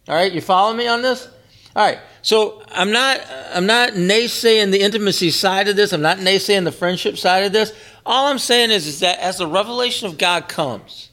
All 0.07 0.15
right, 0.15 0.31
you 0.31 0.41
follow 0.41 0.73
me 0.73 0.87
on 0.87 1.01
this? 1.01 1.27
All 1.75 1.85
right. 1.85 1.99
So 2.21 2.63
I'm 2.71 2.91
not 2.91 3.21
I'm 3.53 3.65
not 3.65 3.93
naysaying 3.93 4.71
the 4.71 4.81
intimacy 4.81 5.31
side 5.31 5.67
of 5.67 5.75
this. 5.75 5.91
I'm 5.91 6.01
not 6.01 6.19
naysaying 6.19 6.63
the 6.63 6.71
friendship 6.71 7.17
side 7.17 7.43
of 7.45 7.51
this. 7.51 7.73
All 8.05 8.27
I'm 8.27 8.39
saying 8.39 8.71
is, 8.71 8.85
is 8.85 8.99
that 8.99 9.19
as 9.19 9.37
the 9.37 9.47
revelation 9.47 10.07
of 10.07 10.17
God 10.17 10.47
comes, 10.47 11.09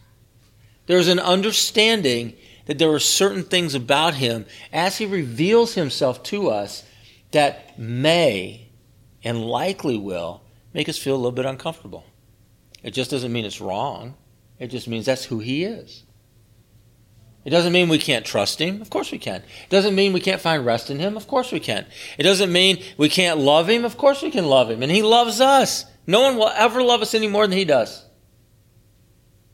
there's 0.86 1.08
an 1.08 1.18
understanding 1.18 2.34
that 2.70 2.78
there 2.78 2.92
are 2.92 3.00
certain 3.00 3.42
things 3.42 3.74
about 3.74 4.14
him 4.14 4.46
as 4.72 4.98
he 4.98 5.04
reveals 5.04 5.74
himself 5.74 6.22
to 6.22 6.48
us 6.50 6.84
that 7.32 7.76
may 7.76 8.68
and 9.24 9.44
likely 9.44 9.98
will 9.98 10.40
make 10.72 10.88
us 10.88 10.96
feel 10.96 11.16
a 11.16 11.16
little 11.16 11.32
bit 11.32 11.46
uncomfortable. 11.46 12.04
It 12.84 12.92
just 12.92 13.10
doesn't 13.10 13.32
mean 13.32 13.44
it's 13.44 13.60
wrong. 13.60 14.14
It 14.60 14.68
just 14.68 14.86
means 14.86 15.04
that's 15.04 15.24
who 15.24 15.40
he 15.40 15.64
is. 15.64 16.04
It 17.44 17.50
doesn't 17.50 17.72
mean 17.72 17.88
we 17.88 17.98
can't 17.98 18.24
trust 18.24 18.60
him. 18.60 18.80
Of 18.80 18.88
course 18.88 19.10
we 19.10 19.18
can. 19.18 19.42
It 19.64 19.70
doesn't 19.70 19.96
mean 19.96 20.12
we 20.12 20.20
can't 20.20 20.40
find 20.40 20.64
rest 20.64 20.90
in 20.90 21.00
him. 21.00 21.16
Of 21.16 21.26
course 21.26 21.50
we 21.50 21.58
can. 21.58 21.86
It 22.18 22.22
doesn't 22.22 22.52
mean 22.52 22.80
we 22.96 23.08
can't 23.08 23.40
love 23.40 23.68
him. 23.68 23.84
Of 23.84 23.98
course 23.98 24.22
we 24.22 24.30
can 24.30 24.46
love 24.46 24.70
him. 24.70 24.80
And 24.80 24.92
he 24.92 25.02
loves 25.02 25.40
us. 25.40 25.86
No 26.06 26.20
one 26.20 26.36
will 26.36 26.52
ever 26.54 26.84
love 26.84 27.02
us 27.02 27.14
any 27.14 27.26
more 27.26 27.48
than 27.48 27.58
he 27.58 27.64
does. 27.64 28.04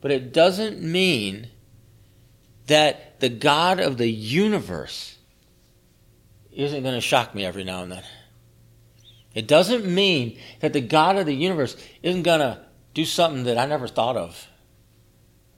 But 0.01 0.11
it 0.11 0.31
doesn't 0.31 0.83
mean 0.83 1.47
that 2.67 3.19
the 3.19 3.29
God 3.29 3.79
of 3.79 3.97
the 3.97 4.09
universe 4.09 5.17
isn't 6.51 6.83
going 6.83 6.95
to 6.95 7.01
shock 7.01 7.33
me 7.33 7.45
every 7.45 7.63
now 7.63 7.83
and 7.83 7.91
then. 7.91 8.03
It 9.33 9.47
doesn't 9.47 9.85
mean 9.85 10.39
that 10.61 10.73
the 10.73 10.81
God 10.81 11.17
of 11.17 11.25
the 11.25 11.35
universe 11.35 11.77
isn't 12.01 12.23
going 12.23 12.39
to 12.39 12.59
do 12.93 13.05
something 13.05 13.43
that 13.43 13.57
I 13.57 13.65
never 13.65 13.87
thought 13.87 14.17
of 14.17 14.47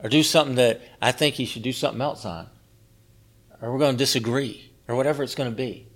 or 0.03 0.09
do 0.09 0.23
something 0.23 0.55
that 0.55 0.81
I 1.01 1.11
think 1.11 1.35
he 1.35 1.45
should 1.45 1.63
do 1.63 1.73
something 1.73 2.01
else 2.01 2.25
on, 2.25 2.47
or 3.61 3.71
we're 3.71 3.79
going 3.79 3.93
to 3.93 3.97
disagree, 3.97 4.71
or 4.87 4.95
whatever 4.95 5.23
it's 5.23 5.35
going 5.35 5.49
to 5.49 5.55
be. 5.55 5.87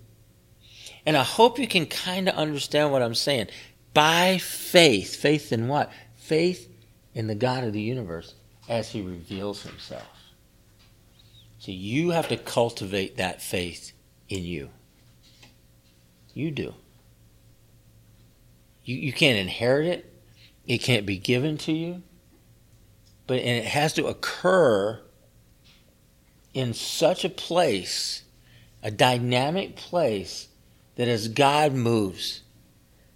And 1.06 1.18
I 1.18 1.24
hope 1.24 1.60
you 1.60 1.68
can 1.68 1.86
kind 1.86 2.30
of 2.30 2.36
understand 2.36 2.92
what 2.92 3.02
I'm 3.02 3.16
saying. 3.16 3.48
By 3.94 4.38
faith, 4.38 5.16
faith 5.16 5.52
in 5.52 5.68
what? 5.68 5.92
Faith 6.16 6.70
in 7.14 7.28
the 7.28 7.36
God 7.36 7.64
of 7.64 7.74
the 7.74 7.82
universe 7.82 8.34
as 8.68 8.90
he 8.90 9.02
reveals 9.02 9.64
himself. 9.64 10.13
So 11.64 11.72
you 11.72 12.10
have 12.10 12.28
to 12.28 12.36
cultivate 12.36 13.16
that 13.16 13.42
faith 13.42 13.94
in 14.28 14.44
you. 14.44 14.70
You 16.34 16.52
do. 16.52 16.74
You, 18.84 18.98
you 18.98 19.14
can't 19.14 19.38
inherit 19.38 19.88
it, 19.88 20.14
it 20.68 20.80
can't 20.80 21.06
be 21.06 21.18
given 21.18 21.58
to 21.60 21.72
you 21.72 22.04
but 23.28 23.40
and 23.40 23.64
it 23.64 23.66
has 23.66 23.94
to 23.94 24.08
occur 24.08 25.00
in 26.54 26.74
such 26.74 27.26
a 27.26 27.30
place, 27.30 28.24
a 28.82 28.92
dynamic 28.92 29.76
place, 29.76 30.50
that 30.96 31.08
as 31.08 31.28
God 31.28 31.74
moves 31.74 32.43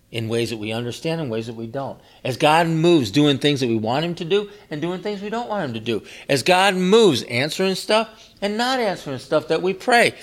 in 0.10 0.30
ways 0.30 0.52
that 0.52 0.58
we 0.58 0.72
understand 0.72 1.20
and 1.20 1.30
ways 1.30 1.48
that 1.48 1.56
we 1.56 1.68
don't, 1.68 2.00
as 2.24 2.38
God 2.38 2.68
moves 2.68 3.12
doing 3.12 3.40
things 3.40 3.60
that 3.60 3.68
we 3.68 3.76
want 3.76 4.06
Him 4.06 4.16
to 4.16 4.26
do 4.26 4.50
and 4.70 4.82
doing 4.82 5.02
things 5.02 5.22
we 5.22 5.30
don't 5.30 5.50
want 5.50 5.66
Him 5.66 5.74
to 5.74 5.80
do, 5.80 6.04
as 6.30 6.44
God 6.44 6.76
moves 6.76 7.24
answering 7.24 7.76
stuff 7.76 8.10
and 8.42 8.58
not 8.58 8.80
answering 8.80 9.20
stuff 9.20 9.50
that 9.50 9.62
we 9.62 9.74
pray, 9.74 10.14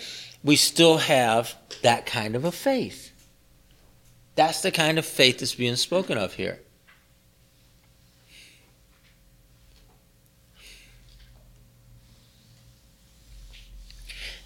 we 0.42 0.56
still 0.56 0.98
have 0.98 1.54
that 1.82 2.06
kind 2.06 2.34
of 2.34 2.44
a 2.44 2.52
faith. 2.52 3.10
That's 4.36 4.62
the 4.62 4.70
kind 4.70 4.98
of 4.98 5.04
faith 5.04 5.38
that's 5.38 5.54
being 5.54 5.76
spoken 5.76 6.18
of 6.18 6.34
here. 6.34 6.60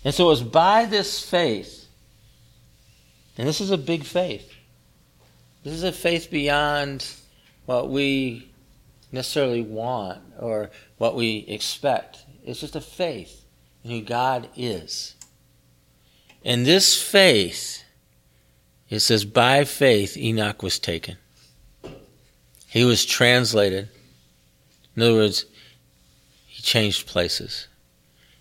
And 0.05 0.15
so 0.15 0.27
it 0.27 0.29
was 0.29 0.43
by 0.43 0.85
this 0.85 1.23
faith, 1.23 1.87
and 3.37 3.47
this 3.47 3.61
is 3.61 3.71
a 3.71 3.79
big 3.79 4.05
faith. 4.05 4.55
This 5.69 5.77
is 5.77 5.85
a 5.85 5.93
faith 5.93 6.31
beyond 6.31 7.07
what 7.67 7.91
we 7.91 8.51
necessarily 9.13 9.61
want 9.61 10.23
or 10.39 10.71
what 10.97 11.15
we 11.15 11.45
expect. 11.47 12.25
It's 12.43 12.61
just 12.61 12.75
a 12.75 12.81
faith 12.81 13.45
in 13.85 13.91
who 13.91 14.01
God 14.01 14.49
is. 14.57 15.15
And 16.43 16.65
this 16.65 16.99
faith, 16.99 17.85
it 18.89 19.01
says, 19.01 19.27
by 19.27 19.65
faith 19.65 20.17
Enoch 20.17 20.63
was 20.63 20.79
taken. 20.79 21.19
He 22.67 22.87
was 22.87 23.05
translated. 23.05 23.91
In 24.97 25.03
other 25.03 25.13
words, 25.13 25.45
he 26.47 26.63
changed 26.63 27.07
places. 27.07 27.69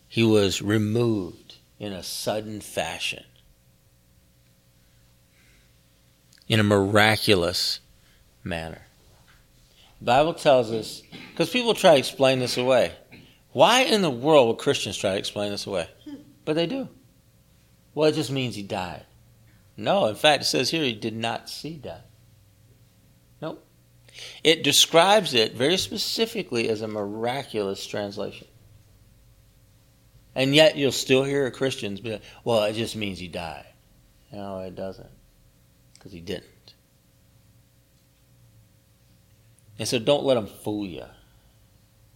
He 0.08 0.24
was 0.24 0.62
removed 0.62 1.56
in 1.78 1.92
a 1.92 2.04
sudden 2.04 2.62
fashion, 2.62 3.26
in 6.47 6.60
a 6.60 6.63
miraculous 6.63 7.79
manner. 8.43 8.81
The 9.99 10.05
Bible 10.05 10.33
tells 10.33 10.71
us, 10.71 11.01
because 11.31 11.49
people 11.49 11.73
try 11.73 11.93
to 11.93 11.99
explain 11.99 12.39
this 12.39 12.57
away. 12.57 12.93
Why 13.51 13.81
in 13.81 14.01
the 14.01 14.10
world 14.10 14.47
would 14.47 14.57
Christians 14.57 14.97
try 14.97 15.13
to 15.13 15.17
explain 15.17 15.51
this 15.51 15.65
away? 15.65 15.88
But 16.45 16.55
they 16.55 16.67
do. 16.67 16.88
Well, 17.95 18.10
it 18.10 18.15
just 18.15 18.31
means 18.31 18.55
he 18.55 18.63
died. 18.63 19.05
No, 19.75 20.05
in 20.05 20.15
fact, 20.15 20.43
it 20.43 20.45
says 20.45 20.69
here 20.69 20.83
he 20.83 20.93
did 20.93 21.15
not 21.15 21.49
see 21.49 21.75
death. 21.75 22.05
Nope. 23.41 23.65
It 24.43 24.63
describes 24.63 25.33
it 25.33 25.53
very 25.53 25.77
specifically 25.77 26.69
as 26.69 26.81
a 26.81 26.88
miraculous 26.88 27.86
translation. 27.86 28.47
And 30.36 30.53
yet 30.53 30.77
you'll 30.77 30.91
still 30.91 31.23
hear 31.23 31.49
Christians 31.49 31.99
be 31.99 32.12
like, 32.12 32.23
well, 32.43 32.63
it 32.63 32.73
just 32.73 32.95
means 32.95 33.17
he 33.17 33.27
died. 33.27 33.65
No, 34.31 34.60
it 34.60 34.75
doesn't. 34.75 35.10
Because 36.08 36.13
he 36.13 36.22
didn't. 36.22 36.74
And 39.78 39.86
so 39.86 40.00
don't 40.00 40.24
let 40.24 40.36
them 40.36 40.48
fool 40.48 40.86
you 40.86 41.04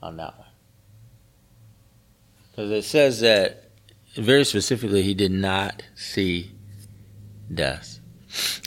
on 0.02 0.16
that 0.16 0.38
one. 0.38 0.48
Because 2.50 2.72
it 2.72 2.84
says 2.86 3.20
that 3.20 3.66
very 4.16 4.46
specifically 4.46 5.02
he 5.02 5.14
did 5.14 5.34
not 5.34 5.84
see 5.94 6.52
death. 7.54 8.00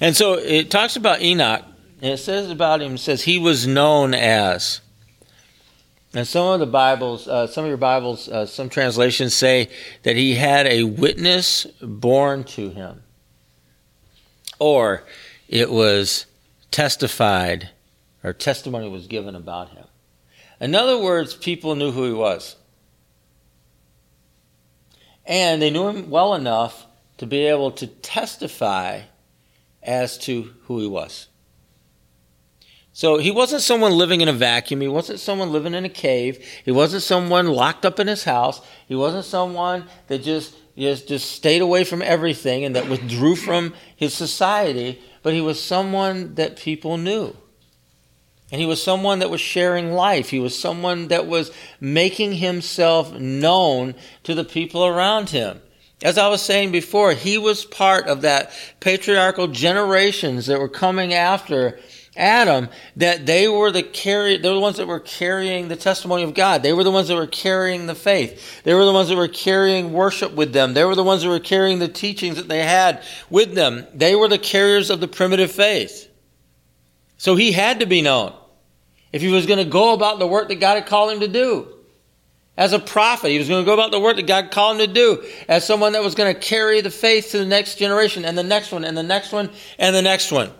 And 0.02 0.14
so 0.14 0.34
it 0.34 0.70
talks 0.70 0.96
about 0.96 1.22
Enoch, 1.22 1.64
and 2.02 2.12
it 2.12 2.18
says 2.18 2.50
about 2.50 2.82
him, 2.82 2.96
it 2.96 2.98
says 2.98 3.22
he 3.22 3.38
was 3.38 3.66
known 3.66 4.12
as 4.12 4.82
and 6.12 6.28
some 6.28 6.46
of 6.48 6.60
the 6.60 6.66
Bibles, 6.66 7.26
uh, 7.26 7.46
some 7.46 7.64
of 7.64 7.68
your 7.68 7.78
Bibles, 7.78 8.28
uh, 8.28 8.44
some 8.44 8.68
translations 8.68 9.34
say 9.34 9.70
that 10.02 10.16
he 10.16 10.34
had 10.34 10.66
a 10.66 10.84
witness 10.84 11.64
borne 11.80 12.44
to 12.44 12.68
him, 12.68 13.02
or 14.58 15.04
it 15.48 15.70
was 15.70 16.26
testified, 16.70 17.70
or 18.22 18.32
testimony 18.32 18.88
was 18.88 19.06
given 19.06 19.34
about 19.34 19.70
him. 19.70 19.84
In 20.60 20.74
other 20.74 20.98
words, 20.98 21.34
people 21.34 21.74
knew 21.74 21.90
who 21.90 22.04
he 22.04 22.12
was. 22.12 22.56
And 25.26 25.60
they 25.60 25.70
knew 25.70 25.88
him 25.88 26.10
well 26.10 26.34
enough 26.34 26.86
to 27.18 27.26
be 27.26 27.46
able 27.46 27.70
to 27.72 27.86
testify 27.86 29.02
as 29.82 30.18
to 30.18 30.54
who 30.64 30.80
he 30.80 30.86
was. 30.86 31.28
So 32.92 33.18
he 33.18 33.30
wasn't 33.30 33.62
someone 33.62 33.92
living 33.92 34.20
in 34.20 34.28
a 34.28 34.32
vacuum. 34.32 34.80
He 34.80 34.88
wasn't 34.88 35.18
someone 35.18 35.50
living 35.50 35.74
in 35.74 35.84
a 35.84 35.88
cave. 35.88 36.44
He 36.64 36.70
wasn't 36.70 37.02
someone 37.02 37.48
locked 37.48 37.84
up 37.84 37.98
in 37.98 38.06
his 38.06 38.22
house. 38.24 38.60
He 38.86 38.94
wasn't 38.94 39.24
someone 39.24 39.86
that 40.06 40.22
just, 40.22 40.54
just, 40.76 41.08
just 41.08 41.30
stayed 41.30 41.62
away 41.62 41.84
from 41.84 42.02
everything 42.02 42.64
and 42.64 42.74
that 42.76 42.88
withdrew 42.88 43.36
from 43.36 43.74
his 43.94 44.14
society. 44.14 45.00
But 45.22 45.32
he 45.32 45.40
was 45.40 45.62
someone 45.62 46.34
that 46.34 46.56
people 46.56 46.96
knew. 46.96 47.36
And 48.50 48.60
he 48.60 48.66
was 48.66 48.82
someone 48.82 49.20
that 49.20 49.30
was 49.30 49.40
sharing 49.40 49.92
life. 49.92 50.30
He 50.30 50.38
was 50.38 50.58
someone 50.58 51.08
that 51.08 51.26
was 51.26 51.50
making 51.80 52.34
himself 52.34 53.12
known 53.12 53.94
to 54.24 54.34
the 54.34 54.44
people 54.44 54.84
around 54.84 55.30
him. 55.30 55.60
As 56.02 56.18
I 56.18 56.28
was 56.28 56.42
saying 56.42 56.70
before, 56.70 57.12
he 57.12 57.38
was 57.38 57.64
part 57.64 58.06
of 58.06 58.20
that 58.20 58.52
patriarchal 58.80 59.48
generations 59.48 60.46
that 60.46 60.60
were 60.60 60.68
coming 60.68 61.14
after 61.14 61.78
Adam, 62.16 62.68
that 62.96 63.26
they 63.26 63.48
were 63.48 63.72
the 63.72 63.82
carry, 63.82 64.36
they 64.36 64.48
were 64.48 64.54
the 64.54 64.60
ones 64.60 64.76
that 64.76 64.86
were 64.86 65.00
carrying 65.00 65.68
the 65.68 65.76
testimony 65.76 66.22
of 66.22 66.34
God. 66.34 66.62
They 66.62 66.72
were 66.72 66.84
the 66.84 66.90
ones 66.90 67.08
that 67.08 67.16
were 67.16 67.26
carrying 67.26 67.86
the 67.86 67.94
faith. 67.94 68.62
They 68.62 68.74
were 68.74 68.84
the 68.84 68.92
ones 68.92 69.08
that 69.08 69.16
were 69.16 69.28
carrying 69.28 69.92
worship 69.92 70.32
with 70.32 70.52
them. 70.52 70.74
They 70.74 70.84
were 70.84 70.94
the 70.94 71.02
ones 71.02 71.22
that 71.22 71.28
were 71.28 71.40
carrying 71.40 71.80
the 71.80 71.88
teachings 71.88 72.36
that 72.36 72.48
they 72.48 72.62
had 72.62 73.02
with 73.30 73.54
them. 73.54 73.86
They 73.92 74.14
were 74.14 74.28
the 74.28 74.38
carriers 74.38 74.90
of 74.90 75.00
the 75.00 75.08
primitive 75.08 75.50
faith. 75.50 76.08
So 77.16 77.34
he 77.34 77.52
had 77.52 77.80
to 77.80 77.86
be 77.86 78.02
known 78.02 78.32
if 79.12 79.22
he 79.22 79.28
was 79.28 79.46
going 79.46 79.58
to 79.58 79.70
go 79.70 79.92
about 79.92 80.18
the 80.18 80.26
work 80.26 80.48
that 80.48 80.60
God 80.60 80.74
had 80.74 80.86
called 80.86 81.12
him 81.12 81.20
to 81.20 81.28
do. 81.28 81.68
As 82.56 82.72
a 82.72 82.78
prophet, 82.78 83.30
he 83.30 83.38
was 83.38 83.48
going 83.48 83.64
to 83.64 83.66
go 83.66 83.74
about 83.74 83.90
the 83.90 83.98
work 83.98 84.16
that 84.16 84.28
God 84.28 84.52
called 84.52 84.80
him 84.80 84.86
to 84.86 84.92
do. 84.92 85.24
As 85.48 85.66
someone 85.66 85.92
that 85.92 86.04
was 86.04 86.14
going 86.14 86.32
to 86.32 86.40
carry 86.40 86.80
the 86.80 86.90
faith 86.90 87.30
to 87.32 87.38
the 87.38 87.44
next 87.44 87.76
generation 87.76 88.24
and 88.24 88.38
the 88.38 88.44
next 88.44 88.70
one 88.70 88.84
and 88.84 88.96
the 88.96 89.02
next 89.02 89.32
one 89.32 89.50
and 89.78 89.94
the 89.96 90.02
next 90.02 90.30
one. 90.30 90.52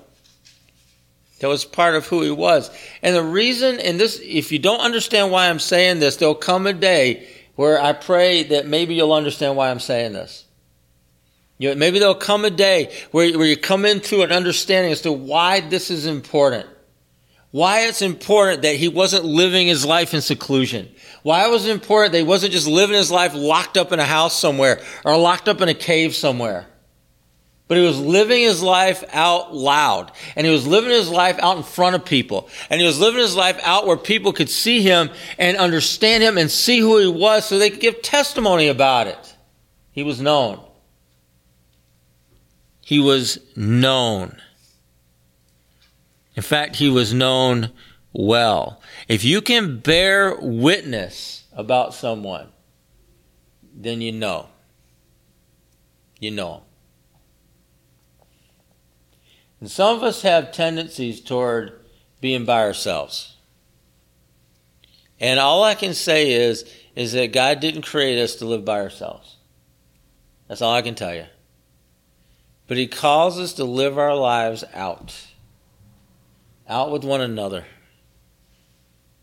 That 1.45 1.49
was 1.49 1.67
part 1.67 1.95
of 1.95 2.07
who 2.07 2.23
he 2.23 2.31
was. 2.31 2.71
And 3.03 3.15
the 3.15 3.23
reason, 3.23 3.79
and 3.79 4.01
this, 4.01 4.19
if 4.25 4.51
you 4.51 4.59
don't 4.59 4.81
understand 4.81 5.31
why 5.31 5.51
I'm 5.51 5.59
saying 5.59 5.99
this, 5.99 6.17
there'll 6.17 6.35
come 6.35 6.67
a 6.67 6.73
day 6.73 7.29
where 7.55 7.79
I 7.79 7.93
pray 7.93 8.45
that 8.45 8.67
maybe 8.67 8.95
you'll 8.95 9.13
understand 9.13 9.55
why 9.55 9.71
I'm 9.71 9.79
saying 9.79 10.15
this. 10.15 10.47
You 11.59 11.69
know, 11.69 11.75
maybe 11.75 11.99
there'll 11.99 12.15
come 12.15 12.47
a 12.47 12.51
day 12.51 12.95
where, 13.11 13.37
where 13.37 13.47
you 13.47 13.59
come 13.59 13.85
into 13.85 14.23
an 14.23 14.33
understanding 14.33 14.91
as 14.91 15.03
to 15.03 15.13
why 15.13 15.61
this 15.61 15.91
is 15.91 16.07
important. 16.07 16.67
Why 17.51 17.89
it's 17.89 18.01
important 18.01 18.63
that 18.63 18.77
he 18.77 18.89
wasn't 18.89 19.27
living 19.27 19.67
his 19.67 19.85
life 19.85 20.15
in 20.15 20.23
seclusion. 20.23 20.91
Why 21.25 21.47
it 21.47 21.51
was 21.51 21.69
important 21.69 22.13
that 22.13 22.19
he 22.21 22.25
wasn't 22.25 22.55
just 22.55 22.67
living 22.67 22.97
his 22.97 23.11
life 23.11 23.35
locked 23.35 23.77
up 23.77 23.93
in 23.93 24.01
a 24.01 24.07
house 24.07 24.35
somewhere 24.35 24.81
or 25.05 25.15
locked 25.19 25.51
up 25.51 25.61
in 25.61 25.69
a 25.69 25.75
cave 25.75 26.15
somewhere. 26.15 26.69
But 27.67 27.79
he 27.79 27.85
was 27.85 27.99
living 27.99 28.43
his 28.43 28.63
life 28.63 29.03
out 29.13 29.55
loud. 29.55 30.13
And 30.37 30.47
he 30.47 30.53
was 30.53 30.67
living 30.67 30.91
his 30.91 31.09
life 31.09 31.39
out 31.39 31.57
in 31.57 31.63
front 31.63 31.97
of 31.97 32.05
people. 32.05 32.49
And 32.69 32.81
he 32.81 32.87
was 32.87 33.01
living 33.01 33.21
his 33.21 33.37
life 33.37 33.59
out 33.63 33.87
where 33.87 33.97
people 33.97 34.33
could 34.35 34.51
see 34.51 34.83
him 34.83 35.11
and 35.39 35.57
understand 35.57 36.23
him 36.23 36.37
and 36.37 36.51
see 36.51 36.79
who 36.79 36.99
he 36.99 37.07
was 37.07 37.47
so 37.47 37.59
they 37.59 37.71
could 37.71 37.81
give 37.81 38.03
testimony 38.03 38.69
about 38.69 39.07
it. 39.07 39.35
He 39.93 40.03
was 40.03 40.21
known. 40.21 40.61
He 42.83 42.99
was 42.99 43.39
known. 43.57 44.37
In 46.37 46.43
fact, 46.43 46.77
he 46.77 46.91
was 46.91 47.15
known 47.15 47.71
well. 48.13 48.83
If 49.09 49.25
you 49.25 49.41
can 49.41 49.79
bear 49.79 50.37
witness 50.37 51.45
about 51.53 51.95
someone, 51.95 52.49
then 53.75 54.03
you 54.03 54.13
know. 54.13 54.49
You 56.19 56.31
know 56.31 56.55
him. 56.55 56.63
And 59.65 59.71
some 59.71 59.97
of 59.97 60.03
us 60.03 60.21
have 60.21 60.53
tendencies 60.53 61.23
toward 61.23 61.81
being 62.21 62.45
by 62.45 62.61
ourselves. 62.61 63.39
And 65.19 65.41
all 65.41 65.65
I 65.65 65.75
can 65.75 65.95
say 65.95 66.33
is, 66.33 66.71
is 66.95 67.13
that 67.13 67.33
God 67.33 67.61
didn't 67.61 67.87
create 67.87 68.23
us 68.23 68.35
to 68.35 68.45
live 68.45 68.67
by 68.67 68.79
ourselves. 68.79 69.37
That's 70.49 70.61
all 70.61 70.75
I 70.75 70.83
can 70.83 70.95
tell 70.95 71.15
you. 71.15 71.25
But 72.67 72.77
He 72.77 72.87
calls 72.87 73.39
us 73.41 73.55
to 73.55 73.65
live 73.65 73.97
our 73.97 74.15
lives 74.15 74.65
out. 74.75 75.29
Out 76.69 76.91
with 76.91 77.03
one 77.03 77.23
another. 77.23 77.65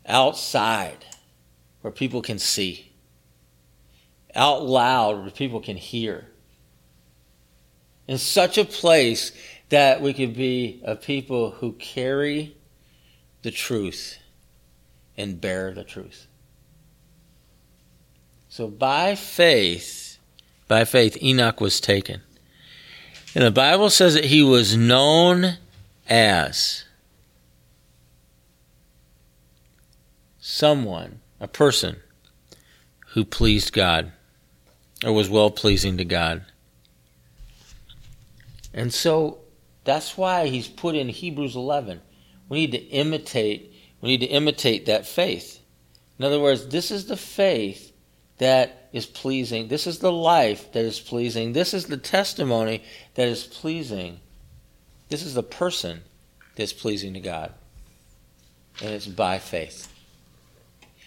Outside, 0.06 1.04
where 1.82 1.92
people 1.92 2.20
can 2.20 2.40
see. 2.40 2.90
Out 4.34 4.64
loud, 4.64 5.20
where 5.20 5.30
people 5.30 5.60
can 5.60 5.76
hear. 5.76 6.26
In 8.08 8.18
such 8.18 8.58
a 8.58 8.64
place 8.64 9.30
that 9.72 10.02
we 10.02 10.12
could 10.12 10.36
be 10.36 10.82
a 10.84 10.94
people 10.94 11.52
who 11.52 11.72
carry 11.72 12.54
the 13.40 13.50
truth 13.50 14.18
and 15.16 15.40
bear 15.40 15.72
the 15.72 15.82
truth. 15.82 16.26
So 18.50 18.68
by 18.68 19.14
faith, 19.14 20.18
by 20.68 20.84
faith, 20.84 21.16
Enoch 21.22 21.58
was 21.58 21.80
taken. 21.80 22.20
And 23.34 23.42
the 23.42 23.50
Bible 23.50 23.88
says 23.88 24.12
that 24.12 24.26
he 24.26 24.42
was 24.42 24.76
known 24.76 25.56
as 26.06 26.84
someone, 30.38 31.20
a 31.40 31.48
person 31.48 31.96
who 33.12 33.24
pleased 33.24 33.72
God 33.72 34.12
or 35.02 35.14
was 35.14 35.30
well 35.30 35.50
pleasing 35.50 35.96
to 35.96 36.04
God. 36.04 36.44
And 38.74 38.92
so 38.92 39.38
that's 39.84 40.16
why 40.16 40.46
he's 40.46 40.68
put 40.68 40.94
in 40.94 41.08
Hebrews 41.08 41.56
11. 41.56 42.00
We 42.48 42.60
need 42.60 42.72
to 42.72 42.78
imitate, 42.78 43.72
we 44.00 44.10
need 44.10 44.20
to 44.20 44.26
imitate 44.26 44.86
that 44.86 45.06
faith. 45.06 45.60
In 46.18 46.24
other 46.24 46.40
words, 46.40 46.68
this 46.68 46.90
is 46.90 47.06
the 47.06 47.16
faith 47.16 47.92
that 48.38 48.88
is 48.92 49.06
pleasing. 49.06 49.68
This 49.68 49.86
is 49.86 49.98
the 49.98 50.12
life 50.12 50.72
that 50.72 50.84
is 50.84 51.00
pleasing. 51.00 51.52
This 51.52 51.74
is 51.74 51.86
the 51.86 51.96
testimony 51.96 52.82
that 53.14 53.28
is 53.28 53.44
pleasing. 53.44 54.20
This 55.08 55.22
is 55.22 55.34
the 55.34 55.42
person 55.42 56.02
that's 56.56 56.72
pleasing 56.72 57.14
to 57.14 57.20
God. 57.20 57.52
And 58.80 58.90
it's 58.90 59.06
by 59.06 59.38
faith. 59.38 59.92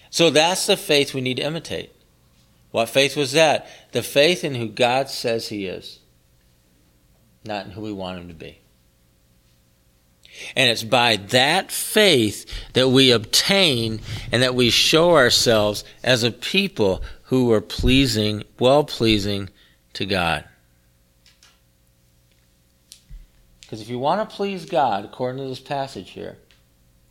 So 0.10 0.30
that's 0.30 0.66
the 0.66 0.78
faith 0.78 1.14
we 1.14 1.22
need 1.22 1.38
to 1.38 1.44
imitate. 1.44 1.92
What 2.72 2.90
faith 2.90 3.16
was 3.16 3.32
that? 3.34 3.68
The 3.92 4.04
faith 4.04 4.44
in 4.44 4.56
who 4.56 4.68
God 4.68 5.10
says 5.10 5.50
He 5.50 5.66
is, 5.66 6.00
not 7.46 7.66
in 7.66 7.72
who 7.72 7.82
we 7.82 7.94
want 7.94 8.20
Him 8.20 8.28
to 8.28 8.34
be. 8.34 8.60
And 10.56 10.70
it's 10.70 10.84
by 10.84 11.16
that 11.18 11.72
faith 11.72 12.46
that 12.74 12.90
we 12.90 13.12
obtain 13.12 14.02
and 14.32 14.44
that 14.44 14.56
we 14.56 14.70
show 14.70 15.16
ourselves 15.16 15.84
as 16.04 16.24
a 16.24 16.32
people 16.32 17.02
who 17.24 17.52
are 17.52 17.62
pleasing, 17.62 18.44
well 18.60 18.84
pleasing 18.84 19.50
to 19.94 20.06
God. 20.06 20.46
Because 23.62 23.82
if 23.82 23.90
you 23.90 23.98
want 23.98 24.30
to 24.30 24.36
please 24.36 24.66
God, 24.66 25.06
according 25.06 25.42
to 25.42 25.50
this 25.50 25.60
passage 25.60 26.12
here, 26.12 26.38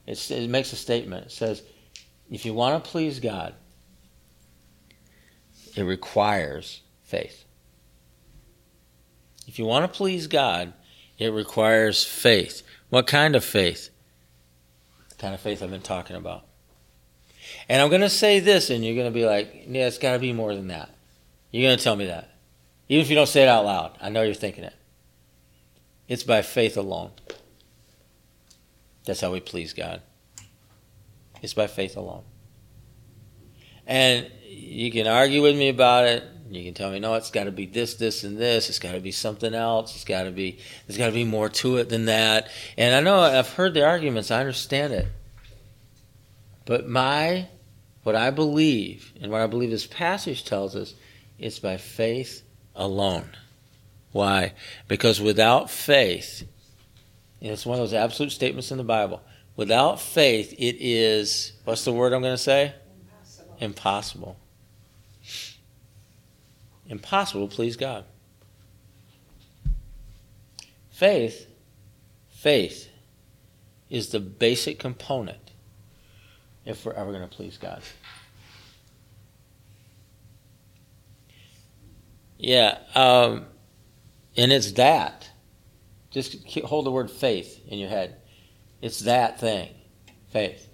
it 0.06 0.50
makes 0.50 0.72
a 0.72 0.76
statement. 0.76 1.26
It 1.26 1.32
says, 1.32 1.62
if 2.30 2.44
you 2.44 2.54
want 2.54 2.82
to 2.82 2.90
please 2.90 3.20
God, 3.20 3.54
it 5.74 5.82
requires 5.82 6.82
faith. 7.02 7.44
If 9.48 9.58
you 9.58 9.64
want 9.64 9.90
to 9.90 9.96
please 9.96 10.26
God, 10.26 10.72
it 11.18 11.32
requires 11.32 12.04
faith. 12.04 12.62
What 12.90 13.06
kind 13.06 13.34
of 13.34 13.44
faith? 13.44 13.90
The 15.10 15.16
kind 15.16 15.34
of 15.34 15.40
faith 15.40 15.62
I've 15.62 15.70
been 15.70 15.80
talking 15.82 16.16
about. 16.16 16.44
And 17.68 17.80
I'm 17.80 17.88
going 17.88 18.00
to 18.00 18.10
say 18.10 18.40
this, 18.40 18.70
and 18.70 18.84
you're 18.84 18.94
going 18.94 19.12
to 19.12 19.14
be 19.14 19.26
like, 19.26 19.64
yeah, 19.66 19.86
it's 19.86 19.98
got 19.98 20.12
to 20.12 20.18
be 20.18 20.32
more 20.32 20.54
than 20.54 20.68
that. 20.68 20.90
You're 21.50 21.68
going 21.68 21.78
to 21.78 21.82
tell 21.82 21.96
me 21.96 22.06
that. 22.06 22.30
Even 22.88 23.02
if 23.02 23.10
you 23.10 23.16
don't 23.16 23.28
say 23.28 23.42
it 23.42 23.48
out 23.48 23.64
loud, 23.64 23.96
I 24.00 24.10
know 24.10 24.22
you're 24.22 24.34
thinking 24.34 24.64
it. 24.64 24.74
It's 26.08 26.22
by 26.24 26.42
faith 26.42 26.76
alone. 26.76 27.12
That's 29.06 29.20
how 29.20 29.32
we 29.32 29.40
please 29.40 29.72
God. 29.72 30.02
It's 31.42 31.54
by 31.54 31.66
faith 31.66 31.96
alone. 31.96 32.24
And 33.86 34.30
you 34.46 34.90
can 34.90 35.06
argue 35.06 35.42
with 35.42 35.56
me 35.56 35.68
about 35.68 36.06
it. 36.06 36.24
You 36.54 36.64
can 36.64 36.74
tell 36.74 36.90
me, 36.90 37.00
no, 37.00 37.14
it's 37.14 37.30
got 37.30 37.44
to 37.44 37.52
be 37.52 37.66
this, 37.66 37.94
this, 37.94 38.22
and 38.24 38.38
this. 38.38 38.68
It's 38.68 38.78
got 38.78 38.92
to 38.92 39.00
be 39.00 39.10
something 39.10 39.54
else. 39.54 39.94
It's 39.94 40.04
got 40.04 40.24
to 40.24 40.30
be, 40.30 40.58
there's 40.86 40.98
got 40.98 41.06
to 41.06 41.12
be 41.12 41.24
more 41.24 41.48
to 41.48 41.78
it 41.78 41.88
than 41.88 42.06
that. 42.06 42.48
And 42.76 42.94
I 42.94 43.00
know 43.00 43.20
I've 43.20 43.50
heard 43.50 43.74
the 43.74 43.84
arguments. 43.84 44.30
I 44.30 44.40
understand 44.40 44.92
it. 44.92 45.08
But 46.64 46.88
my, 46.88 47.48
what 48.02 48.14
I 48.14 48.30
believe, 48.30 49.12
and 49.20 49.32
what 49.32 49.40
I 49.40 49.46
believe 49.46 49.70
this 49.70 49.86
passage 49.86 50.44
tells 50.44 50.76
us, 50.76 50.94
it's 51.38 51.58
by 51.58 51.76
faith 51.76 52.42
alone. 52.74 53.30
Why? 54.12 54.52
Because 54.86 55.20
without 55.20 55.70
faith, 55.70 56.46
it's 57.40 57.66
one 57.66 57.78
of 57.78 57.82
those 57.82 57.94
absolute 57.94 58.30
statements 58.30 58.70
in 58.70 58.78
the 58.78 58.84
Bible. 58.84 59.22
Without 59.56 60.00
faith, 60.00 60.52
it 60.52 60.76
is, 60.78 61.52
what's 61.64 61.84
the 61.84 61.92
word 61.92 62.12
I'm 62.12 62.22
going 62.22 62.34
to 62.34 62.38
say? 62.38 62.74
Impossible. 62.96 63.56
Impossible 63.60 64.36
impossible 66.88 67.48
to 67.48 67.54
please 67.54 67.76
God. 67.76 68.04
Faith, 70.90 71.46
faith 72.30 72.88
is 73.90 74.08
the 74.08 74.20
basic 74.20 74.78
component 74.78 75.50
if 76.64 76.84
we're 76.84 76.92
ever 76.92 77.12
going 77.12 77.28
to 77.28 77.34
please 77.34 77.58
God. 77.58 77.82
Yeah, 82.38 82.78
um, 82.94 83.46
and 84.36 84.52
it's 84.52 84.72
that. 84.72 85.30
Just 86.10 86.46
hold 86.60 86.86
the 86.86 86.90
word 86.90 87.10
faith 87.10 87.60
in 87.68 87.78
your 87.78 87.88
head. 87.88 88.16
It's 88.80 89.00
that 89.00 89.40
thing, 89.40 89.70
faith. 90.30 90.68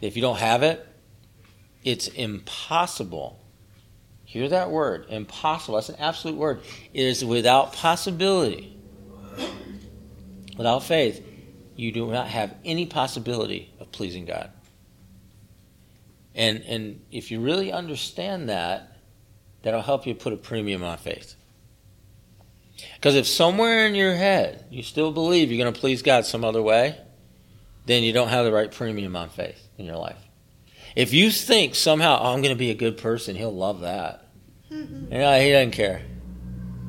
If 0.00 0.14
you 0.14 0.22
don't 0.22 0.38
have 0.38 0.62
it, 0.62 0.86
it's 1.82 2.08
impossible 2.08 3.40
Hear 4.26 4.48
that 4.48 4.70
word. 4.70 5.06
Impossible. 5.08 5.76
That's 5.76 5.88
an 5.88 5.96
absolute 6.00 6.36
word. 6.36 6.60
It 6.92 7.04
is 7.04 7.24
without 7.24 7.72
possibility. 7.72 8.76
Without 10.58 10.82
faith, 10.82 11.24
you 11.76 11.92
do 11.92 12.10
not 12.10 12.26
have 12.26 12.54
any 12.64 12.86
possibility 12.86 13.72
of 13.78 13.92
pleasing 13.92 14.24
God. 14.24 14.50
And 16.34 16.62
and 16.64 17.02
if 17.12 17.30
you 17.30 17.40
really 17.40 17.72
understand 17.72 18.48
that, 18.48 18.98
that'll 19.62 19.80
help 19.80 20.06
you 20.06 20.14
put 20.14 20.32
a 20.32 20.36
premium 20.36 20.82
on 20.82 20.98
faith. 20.98 21.36
Because 22.96 23.14
if 23.14 23.28
somewhere 23.28 23.86
in 23.86 23.94
your 23.94 24.14
head 24.14 24.66
you 24.70 24.82
still 24.82 25.12
believe 25.12 25.52
you're 25.52 25.62
going 25.62 25.72
to 25.72 25.80
please 25.80 26.02
God 26.02 26.26
some 26.26 26.44
other 26.44 26.62
way, 26.62 26.98
then 27.86 28.02
you 28.02 28.12
don't 28.12 28.28
have 28.28 28.44
the 28.44 28.52
right 28.52 28.72
premium 28.72 29.14
on 29.14 29.28
faith 29.28 29.68
in 29.78 29.86
your 29.86 29.96
life. 29.96 30.25
If 30.96 31.12
you 31.12 31.30
think 31.30 31.74
somehow, 31.74 32.18
oh, 32.20 32.32
I'm 32.32 32.40
going 32.40 32.54
to 32.54 32.58
be 32.58 32.70
a 32.70 32.74
good 32.74 32.96
person, 32.96 33.36
he'll 33.36 33.54
love 33.54 33.80
that. 33.80 34.26
Mm-hmm. 34.72 35.12
you 35.12 35.18
know, 35.18 35.38
he 35.38 35.52
doesn't 35.52 35.72
care. 35.72 36.02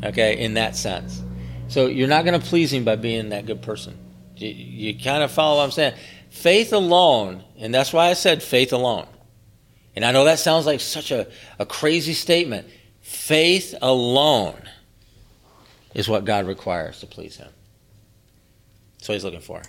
Okay, 0.04 0.40
in 0.40 0.56
that 0.56 0.76
sense. 0.76 1.22
So 1.68 1.88
you're 1.88 2.08
not 2.08 2.24
going 2.24 2.40
to 2.40 2.46
please 2.46 2.72
him 2.72 2.86
by 2.86 2.96
being 2.96 3.30
that 3.30 3.46
good 3.46 3.62
person. 3.62 3.98
You, 4.38 4.50
you 4.50 5.00
kind 5.00 5.24
of 5.24 5.32
follow 5.32 5.58
what 5.58 5.66
I'm 5.66 5.72
saying. 5.72 5.96
Faith 6.30 6.72
alone, 6.72 7.44
and 7.58 7.74
that's 7.74 7.92
why 7.92 8.08
I 8.08 8.14
said 8.14 8.42
faith 8.42 8.72
alone. 8.72 9.08
And 9.96 10.06
I 10.06 10.12
know 10.12 10.26
that 10.26 10.40
sounds 10.40 10.66
like 10.66 10.80
such 10.80 11.12
a, 11.12 11.28
a 11.60 11.66
crazy 11.66 12.14
statement. 12.14 12.68
Faith 13.02 13.74
alone 13.82 14.62
is 15.94 16.08
what 16.08 16.24
God 16.24 16.46
requires 16.46 17.00
to 17.00 17.08
please 17.08 17.38
Him. 17.38 17.50
That's 18.98 19.10
what 19.10 19.16
He's 19.16 19.24
looking 19.24 19.42
for. 19.42 19.64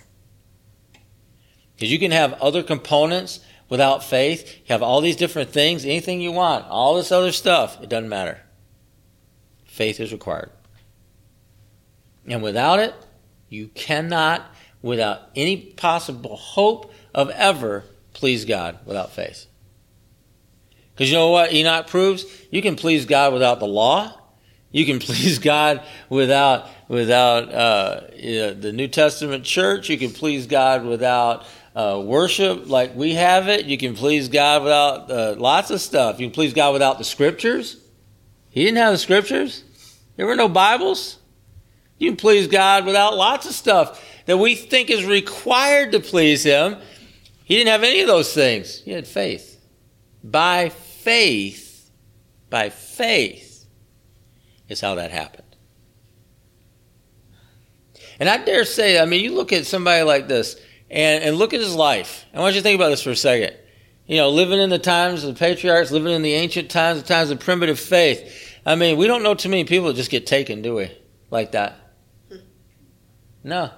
Because 1.75 1.91
you 1.91 1.97
can 1.97 2.11
have 2.11 2.33
other 2.33 2.61
components 2.61 3.39
without 3.69 4.03
faith. 4.03 4.57
You 4.57 4.73
have 4.73 4.83
all 4.83 4.99
these 4.99 5.15
different 5.15 5.51
things, 5.51 5.85
anything 5.85 6.21
you 6.21 6.31
want, 6.31 6.65
all 6.67 6.95
this 6.95 7.11
other 7.11 7.31
stuff. 7.31 7.81
It 7.81 7.89
doesn't 7.89 8.09
matter. 8.09 8.41
Faith 9.65 9.99
is 9.99 10.11
required. 10.11 10.51
And 12.27 12.43
without 12.43 12.79
it, 12.79 12.93
you 13.47 13.69
cannot, 13.69 14.45
without 14.81 15.21
any 15.35 15.57
possible 15.57 16.35
hope 16.35 16.91
of 17.13 17.29
ever, 17.29 17.85
please 18.13 18.45
God 18.45 18.79
without 18.85 19.11
faith. 19.11 19.47
Because 20.93 21.09
you 21.09 21.15
know 21.15 21.29
what 21.29 21.53
Enoch 21.53 21.87
proves? 21.87 22.25
You 22.51 22.61
can 22.61 22.75
please 22.75 23.05
God 23.05 23.31
without 23.31 23.59
the 23.59 23.67
law. 23.67 24.13
You 24.71 24.85
can 24.85 24.99
please 24.99 25.39
God 25.39 25.81
without 26.09 26.67
without 26.87 27.53
uh, 27.53 28.01
the 28.11 28.71
New 28.73 28.87
Testament 28.87 29.43
church. 29.43 29.89
You 29.89 29.97
can 29.97 30.11
please 30.11 30.45
God 30.45 30.83
without 30.83 31.45
uh, 31.75 32.01
worship 32.03 32.67
like 32.67 32.95
we 32.95 33.13
have 33.15 33.47
it. 33.47 33.65
You 33.65 33.77
can 33.77 33.95
please 33.95 34.29
God 34.29 34.63
without 34.63 35.11
uh, 35.11 35.35
lots 35.37 35.71
of 35.71 35.81
stuff. 35.81 36.19
You 36.19 36.27
can 36.27 36.33
please 36.33 36.53
God 36.53 36.73
without 36.73 36.97
the 36.97 37.03
scriptures. 37.03 37.77
He 38.49 38.63
didn't 38.63 38.77
have 38.77 38.93
the 38.93 38.97
scriptures. 38.97 39.63
There 40.15 40.25
were 40.25 40.35
no 40.35 40.49
Bibles. 40.49 41.17
You 41.97 42.09
can 42.09 42.17
please 42.17 42.47
God 42.47 42.85
without 42.85 43.15
lots 43.15 43.45
of 43.45 43.53
stuff 43.53 44.03
that 44.25 44.37
we 44.37 44.55
think 44.55 44.89
is 44.89 45.05
required 45.05 45.91
to 45.91 45.99
please 45.99 46.43
Him. 46.43 46.77
He 47.43 47.55
didn't 47.55 47.71
have 47.71 47.83
any 47.83 48.01
of 48.01 48.07
those 48.07 48.33
things. 48.33 48.81
He 48.81 48.91
had 48.91 49.07
faith. 49.07 49.59
By 50.23 50.69
faith, 50.69 51.89
by 52.49 52.69
faith, 52.69 53.65
is 54.67 54.81
how 54.81 54.95
that 54.95 55.11
happened. 55.11 55.43
And 58.19 58.27
I 58.27 58.37
dare 58.37 58.65
say, 58.65 58.99
I 58.99 59.05
mean, 59.05 59.23
you 59.23 59.33
look 59.33 59.53
at 59.53 59.65
somebody 59.65 60.03
like 60.03 60.27
this 60.27 60.59
and, 60.89 61.23
and 61.23 61.37
look 61.37 61.53
at 61.53 61.59
his 61.59 61.75
life. 61.75 62.25
I 62.33 62.39
want 62.39 62.55
you 62.55 62.61
to 62.61 62.63
think 62.63 62.75
about 62.75 62.89
this 62.89 63.01
for 63.01 63.11
a 63.11 63.15
second. 63.15 63.55
You 64.07 64.17
know, 64.17 64.29
living 64.29 64.59
in 64.59 64.69
the 64.69 64.79
times 64.79 65.23
of 65.23 65.33
the 65.33 65.39
patriarchs, 65.39 65.91
living 65.91 66.13
in 66.13 66.23
the 66.23 66.33
ancient 66.33 66.71
times, 66.71 67.01
the 67.01 67.07
times 67.07 67.29
of 67.29 67.39
primitive 67.39 67.79
faith. 67.79 68.57
I 68.65 68.75
mean, 68.75 68.97
we 68.97 69.07
don't 69.07 69.23
know 69.23 69.35
too 69.35 69.49
many 69.49 69.65
people 69.65 69.87
that 69.87 69.95
just 69.95 70.09
get 70.09 70.25
taken, 70.25 70.61
do 70.61 70.75
we? 70.75 70.91
Like 71.29 71.51
that. 71.51 71.75
No. 73.43 73.71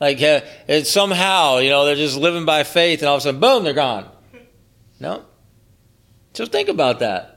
Like 0.00 0.20
uh, 0.20 0.40
it's 0.68 0.90
somehow, 0.90 1.58
you 1.58 1.70
know, 1.70 1.84
they're 1.86 1.94
just 1.94 2.16
living 2.16 2.44
by 2.44 2.64
faith 2.64 3.00
and 3.00 3.08
all 3.08 3.16
of 3.16 3.20
a 3.20 3.22
sudden, 3.22 3.40
boom, 3.40 3.64
they're 3.64 3.72
gone. 3.72 4.08
No. 5.00 5.24
So 6.34 6.44
think 6.46 6.68
about 6.68 6.98
that. 7.00 7.31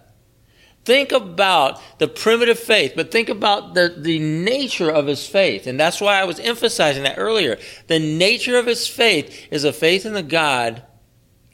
Think 0.85 1.11
about 1.11 1.81
the 1.97 2.07
primitive 2.07 2.59
faith, 2.59 2.93
but 2.95 3.11
think 3.11 3.27
about 3.27 3.73
the, 3.73 3.95
the 3.97 4.19
nature 4.19 4.89
of 4.91 5.07
his 5.07 5.27
faith. 5.27 5.65
And 5.65 5.79
that's 5.79 5.99
why 5.99 6.21
I 6.21 6.25
was 6.25 6.39
emphasizing 6.39 7.03
that 7.03 7.17
earlier. 7.17 7.57
The 7.87 7.97
nature 7.97 8.57
of 8.57 8.67
his 8.67 8.87
faith 8.87 9.47
is 9.49 9.63
a 9.63 9.73
faith 9.73 10.05
in 10.05 10.13
the 10.13 10.21
God 10.21 10.83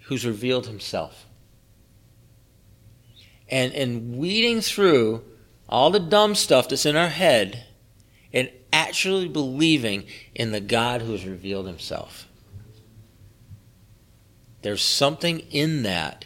who's 0.03 0.25
revealed 0.25 0.67
himself. 0.67 1.25
And, 3.47 3.73
and 3.73 4.17
weeding 4.17 4.59
through 4.59 5.23
all 5.69 5.91
the 5.91 5.99
dumb 5.99 6.35
stuff 6.35 6.67
that's 6.67 6.85
in 6.85 6.97
our 6.97 7.09
head 7.09 7.65
and 8.33 8.51
actually 8.73 9.29
believing 9.29 10.05
in 10.35 10.51
the 10.51 10.59
God 10.59 11.01
who 11.01 11.13
has 11.13 11.25
revealed 11.25 11.67
himself. 11.67 12.27
There's 14.61 14.81
something 14.81 15.39
in 15.51 15.83
that 15.83 16.25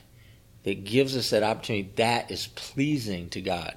that 0.65 0.83
gives 0.83 1.15
us 1.15 1.29
that 1.29 1.43
opportunity, 1.43 1.91
that 1.95 2.29
is 2.29 2.47
pleasing 2.47 3.29
to 3.29 3.39
God. 3.39 3.75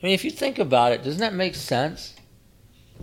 I 0.00 0.06
mean, 0.06 0.14
if 0.14 0.24
you 0.24 0.30
think 0.30 0.58
about 0.58 0.92
it, 0.92 1.02
doesn't 1.02 1.20
that 1.20 1.34
make 1.34 1.56
sense? 1.56 2.14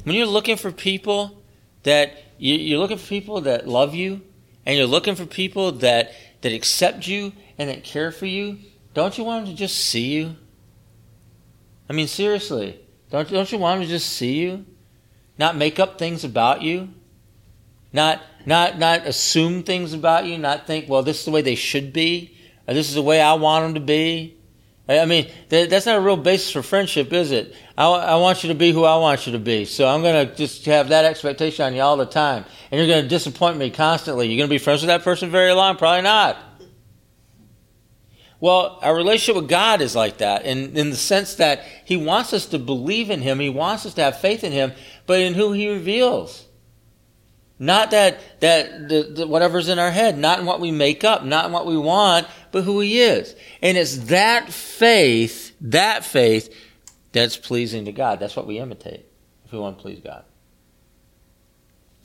When 0.03 0.15
you're 0.15 0.25
looking 0.25 0.55
for 0.55 0.71
people 0.71 1.43
that 1.83 2.13
you're 2.37 2.79
looking 2.79 2.97
for 2.97 3.07
people 3.07 3.41
that 3.41 3.67
love 3.67 3.93
you, 3.93 4.21
and 4.65 4.77
you're 4.77 4.87
looking 4.87 5.15
for 5.15 5.25
people 5.25 5.71
that 5.73 6.13
that 6.41 6.51
accept 6.51 7.07
you 7.07 7.33
and 7.57 7.69
that 7.69 7.83
care 7.83 8.11
for 8.11 8.25
you, 8.25 8.57
don't 8.93 9.17
you 9.17 9.23
want 9.23 9.45
them 9.45 9.53
to 9.53 9.59
just 9.59 9.75
see 9.75 10.13
you? 10.13 10.35
I 11.89 11.93
mean, 11.93 12.07
seriously, 12.07 12.79
don't 13.11 13.29
don't 13.29 13.51
you 13.51 13.57
want 13.57 13.79
them 13.79 13.87
to 13.87 13.93
just 13.93 14.09
see 14.09 14.39
you, 14.39 14.65
not 15.37 15.55
make 15.55 15.79
up 15.79 15.99
things 15.99 16.23
about 16.23 16.61
you? 16.61 16.89
Not, 17.93 18.21
not, 18.45 18.77
not 18.77 19.05
assume 19.05 19.63
things 19.63 19.93
about 19.93 20.25
you, 20.25 20.37
not 20.37 20.67
think, 20.67 20.89
well, 20.89 21.03
this 21.03 21.19
is 21.19 21.25
the 21.25 21.31
way 21.31 21.41
they 21.41 21.55
should 21.55 21.93
be, 21.93 22.37
or 22.67 22.73
this 22.73 22.89
is 22.89 22.95
the 22.95 23.01
way 23.01 23.21
I 23.21 23.33
want 23.33 23.65
them 23.65 23.73
to 23.75 23.79
be. 23.79 24.37
I 24.87 25.05
mean, 25.05 25.31
that's 25.49 25.87
not 25.87 25.97
a 25.97 26.01
real 26.01 26.15
basis 26.15 26.51
for 26.51 26.61
friendship, 26.61 27.11
is 27.11 27.31
it? 27.31 27.55
I, 27.75 27.87
I 27.87 28.15
want 28.17 28.43
you 28.43 28.49
to 28.49 28.55
be 28.55 28.71
who 28.71 28.83
I 28.83 28.97
want 28.97 29.25
you 29.25 29.33
to 29.33 29.39
be. 29.39 29.65
So 29.65 29.87
I'm 29.87 30.03
going 30.03 30.27
to 30.27 30.35
just 30.35 30.63
have 30.65 30.89
that 30.89 31.05
expectation 31.05 31.65
on 31.65 31.73
you 31.73 31.81
all 31.81 31.97
the 31.97 32.05
time. 32.05 32.45
And 32.69 32.77
you're 32.77 32.87
going 32.87 33.01
to 33.01 33.09
disappoint 33.09 33.57
me 33.57 33.71
constantly. 33.71 34.27
You're 34.27 34.37
going 34.37 34.47
to 34.47 34.53
be 34.53 34.59
friends 34.59 34.81
with 34.81 34.89
that 34.89 35.03
person 35.03 35.31
very 35.31 35.53
long? 35.53 35.77
Probably 35.77 36.03
not. 36.03 36.37
Well, 38.39 38.77
our 38.83 38.95
relationship 38.95 39.41
with 39.41 39.49
God 39.49 39.81
is 39.81 39.95
like 39.95 40.19
that 40.19 40.45
in, 40.45 40.77
in 40.77 40.91
the 40.91 40.95
sense 40.95 41.35
that 41.35 41.63
He 41.85 41.97
wants 41.97 42.31
us 42.31 42.45
to 42.47 42.59
believe 42.59 43.09
in 43.09 43.21
Him, 43.21 43.39
He 43.39 43.49
wants 43.49 43.87
us 43.87 43.95
to 43.95 44.03
have 44.03 44.19
faith 44.19 44.43
in 44.43 44.51
Him, 44.51 44.73
but 45.07 45.19
in 45.19 45.33
who 45.33 45.51
He 45.51 45.67
reveals. 45.67 46.44
Not 47.57 47.91
that, 47.91 48.19
that 48.41 48.89
the, 48.89 49.03
the, 49.03 49.27
whatever's 49.27 49.69
in 49.69 49.79
our 49.79 49.91
head, 49.91 50.17
not 50.17 50.39
in 50.39 50.45
what 50.45 50.59
we 50.59 50.71
make 50.71 51.03
up, 51.03 51.23
not 51.23 51.45
in 51.45 51.51
what 51.53 51.65
we 51.65 51.77
want, 51.77 52.27
but 52.51 52.63
who 52.63 52.81
He 52.81 52.99
is. 52.99 53.35
And 53.61 53.77
it's 53.77 53.97
that 54.05 54.51
faith, 54.51 55.55
that 55.61 56.03
faith, 56.03 56.53
that's 57.13 57.37
pleasing 57.37 57.85
to 57.85 57.93
God. 57.93 58.19
That's 58.19 58.35
what 58.35 58.45
we 58.45 58.59
imitate 58.59 59.05
if 59.45 59.53
we 59.53 59.59
want 59.59 59.77
to 59.77 59.81
please 59.81 60.01
God. 60.03 60.25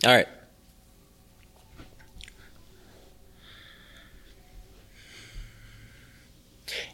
All 0.07 0.15
right. 0.15 0.29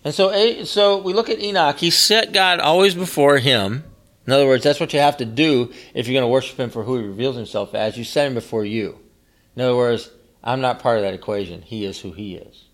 And 0.03 0.15
so, 0.15 0.65
so 0.65 0.99
we 0.99 1.13
look 1.13 1.29
at 1.29 1.41
Enoch. 1.41 1.79
He 1.79 1.91
set 1.91 2.33
God 2.33 2.61
always 2.61 2.95
before 2.95 3.39
him. 3.39 3.85
In 4.27 4.33
other 4.33 4.47
words, 4.47 4.65
that's 4.65 4.81
what 4.81 4.93
you 4.93 4.99
have 4.99 5.19
to 5.19 5.25
do 5.25 5.73
if 5.95 6.07
you're 6.07 6.15
going 6.15 6.29
to 6.29 6.33
worship 6.33 6.59
him 6.59 6.71
for 6.71 6.83
who 6.83 6.99
he 6.99 7.07
reveals 7.07 7.37
himself 7.37 7.75
as. 7.75 7.97
You 7.97 8.05
set 8.05 8.27
him 8.27 8.35
before 8.35 8.65
you. 8.65 8.99
In 9.55 9.63
other 9.63 9.77
words, 9.77 10.11
I'm 10.43 10.61
not 10.61 10.81
part 10.81 10.99
of 10.99 11.05
that 11.05 11.15
equation. 11.15 11.63
He 11.63 11.85
is 11.85 12.01
who 12.01 12.13
he 12.13 12.35
is. 12.35 12.65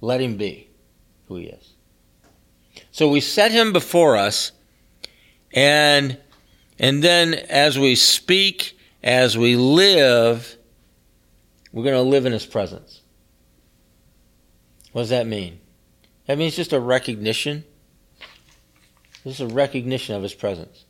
Let 0.00 0.20
him 0.20 0.36
be 0.36 0.68
who 1.28 1.36
he 1.36 1.44
is. 1.46 1.74
So 2.90 3.08
we 3.08 3.20
set 3.20 3.52
him 3.52 3.72
before 3.72 4.16
us, 4.16 4.52
and 5.52 6.18
and 6.78 7.02
then 7.02 7.34
as 7.34 7.78
we 7.78 7.94
speak, 7.94 8.76
as 9.02 9.36
we 9.38 9.56
live, 9.56 10.56
we're 11.72 11.84
going 11.84 11.94
to 11.94 12.02
live 12.02 12.26
in 12.26 12.32
his 12.32 12.46
presence. 12.46 13.02
What 14.92 15.02
does 15.02 15.10
that 15.10 15.26
mean? 15.26 15.60
That 16.26 16.38
means 16.38 16.56
just 16.56 16.72
a 16.72 16.80
recognition 16.80 17.64
this 19.24 19.34
is 19.34 19.40
a 19.40 19.54
recognition 19.54 20.14
of 20.14 20.22
his 20.22 20.34
presence. 20.34 20.84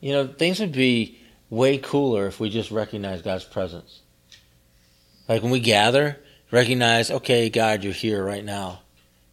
You 0.00 0.12
know, 0.12 0.26
things 0.26 0.60
would 0.60 0.72
be 0.72 1.18
way 1.50 1.78
cooler 1.78 2.26
if 2.26 2.40
we 2.40 2.50
just 2.50 2.70
recognize 2.70 3.22
God's 3.22 3.44
presence. 3.44 4.00
Like 5.28 5.42
when 5.42 5.50
we 5.50 5.60
gather, 5.60 6.18
recognize, 6.50 7.10
okay, 7.10 7.50
God, 7.50 7.84
you're 7.84 7.92
here 7.92 8.24
right 8.24 8.44
now. 8.44 8.80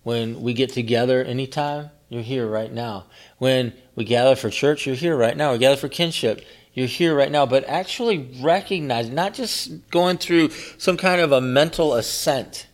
When 0.03 0.41
we 0.41 0.53
get 0.53 0.73
together 0.73 1.23
anytime, 1.23 1.89
you're 2.09 2.21
here 2.21 2.47
right 2.47 2.71
now. 2.71 3.05
When 3.37 3.73
we 3.95 4.03
gather 4.03 4.35
for 4.35 4.49
church, 4.49 4.85
you're 4.85 4.95
here 4.95 5.15
right 5.15 5.35
now. 5.35 5.53
We 5.53 5.57
gather 5.57 5.77
for 5.77 5.87
kinship, 5.87 6.45
you're 6.73 6.87
here 6.87 7.15
right 7.15 7.31
now. 7.31 7.45
But 7.45 7.63
actually 7.65 8.29
recognize, 8.41 9.09
not 9.09 9.33
just 9.33 9.89
going 9.89 10.17
through 10.17 10.49
some 10.77 10.97
kind 10.97 11.21
of 11.21 11.31
a 11.31 11.41
mental 11.41 11.93
assent 11.93 12.67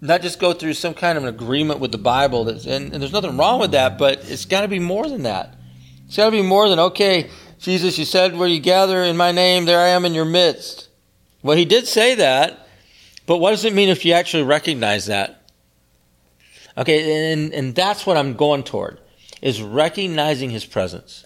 not 0.00 0.22
just 0.22 0.38
go 0.38 0.52
through 0.52 0.74
some 0.74 0.94
kind 0.94 1.16
of 1.16 1.24
an 1.24 1.28
agreement 1.28 1.80
with 1.80 1.92
the 1.92 1.98
Bible. 1.98 2.44
That's, 2.44 2.66
and, 2.66 2.92
and 2.92 3.02
there's 3.02 3.12
nothing 3.12 3.36
wrong 3.36 3.60
with 3.60 3.72
that, 3.72 3.98
but 3.98 4.30
it's 4.30 4.44
got 4.44 4.62
to 4.62 4.68
be 4.68 4.78
more 4.78 5.08
than 5.08 5.22
that. 5.22 5.54
It's 6.06 6.16
got 6.16 6.26
to 6.26 6.30
be 6.30 6.42
more 6.42 6.68
than, 6.68 6.78
okay, 6.78 7.30
Jesus, 7.58 7.98
you 7.98 8.04
said 8.04 8.36
where 8.36 8.48
you 8.48 8.60
gather 8.60 9.02
in 9.02 9.16
my 9.16 9.32
name, 9.32 9.64
there 9.64 9.80
I 9.80 9.88
am 9.88 10.04
in 10.04 10.14
your 10.14 10.24
midst. 10.24 10.88
Well, 11.42 11.56
he 11.56 11.64
did 11.64 11.86
say 11.86 12.14
that, 12.16 12.68
but 13.26 13.38
what 13.38 13.50
does 13.50 13.64
it 13.64 13.72
mean 13.74 13.88
if 13.88 14.04
you 14.04 14.12
actually 14.12 14.42
recognize 14.42 15.06
that? 15.06 15.50
Okay, 16.78 17.32
and, 17.32 17.52
and 17.52 17.74
that's 17.74 18.06
what 18.06 18.16
I'm 18.16 18.34
going 18.34 18.62
toward, 18.62 19.00
is 19.40 19.62
recognizing 19.62 20.50
his 20.50 20.66
presence. 20.66 21.24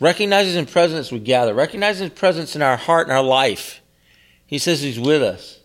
Recognizing 0.00 0.64
his 0.64 0.70
presence 0.70 1.12
we 1.12 1.20
gather. 1.20 1.54
Recognizing 1.54 2.10
his 2.10 2.18
presence 2.18 2.56
in 2.56 2.62
our 2.62 2.76
heart 2.76 3.06
and 3.06 3.16
our 3.16 3.22
life. 3.22 3.80
He 4.46 4.58
says 4.58 4.82
he's 4.82 5.00
with 5.00 5.22
us. 5.22 5.55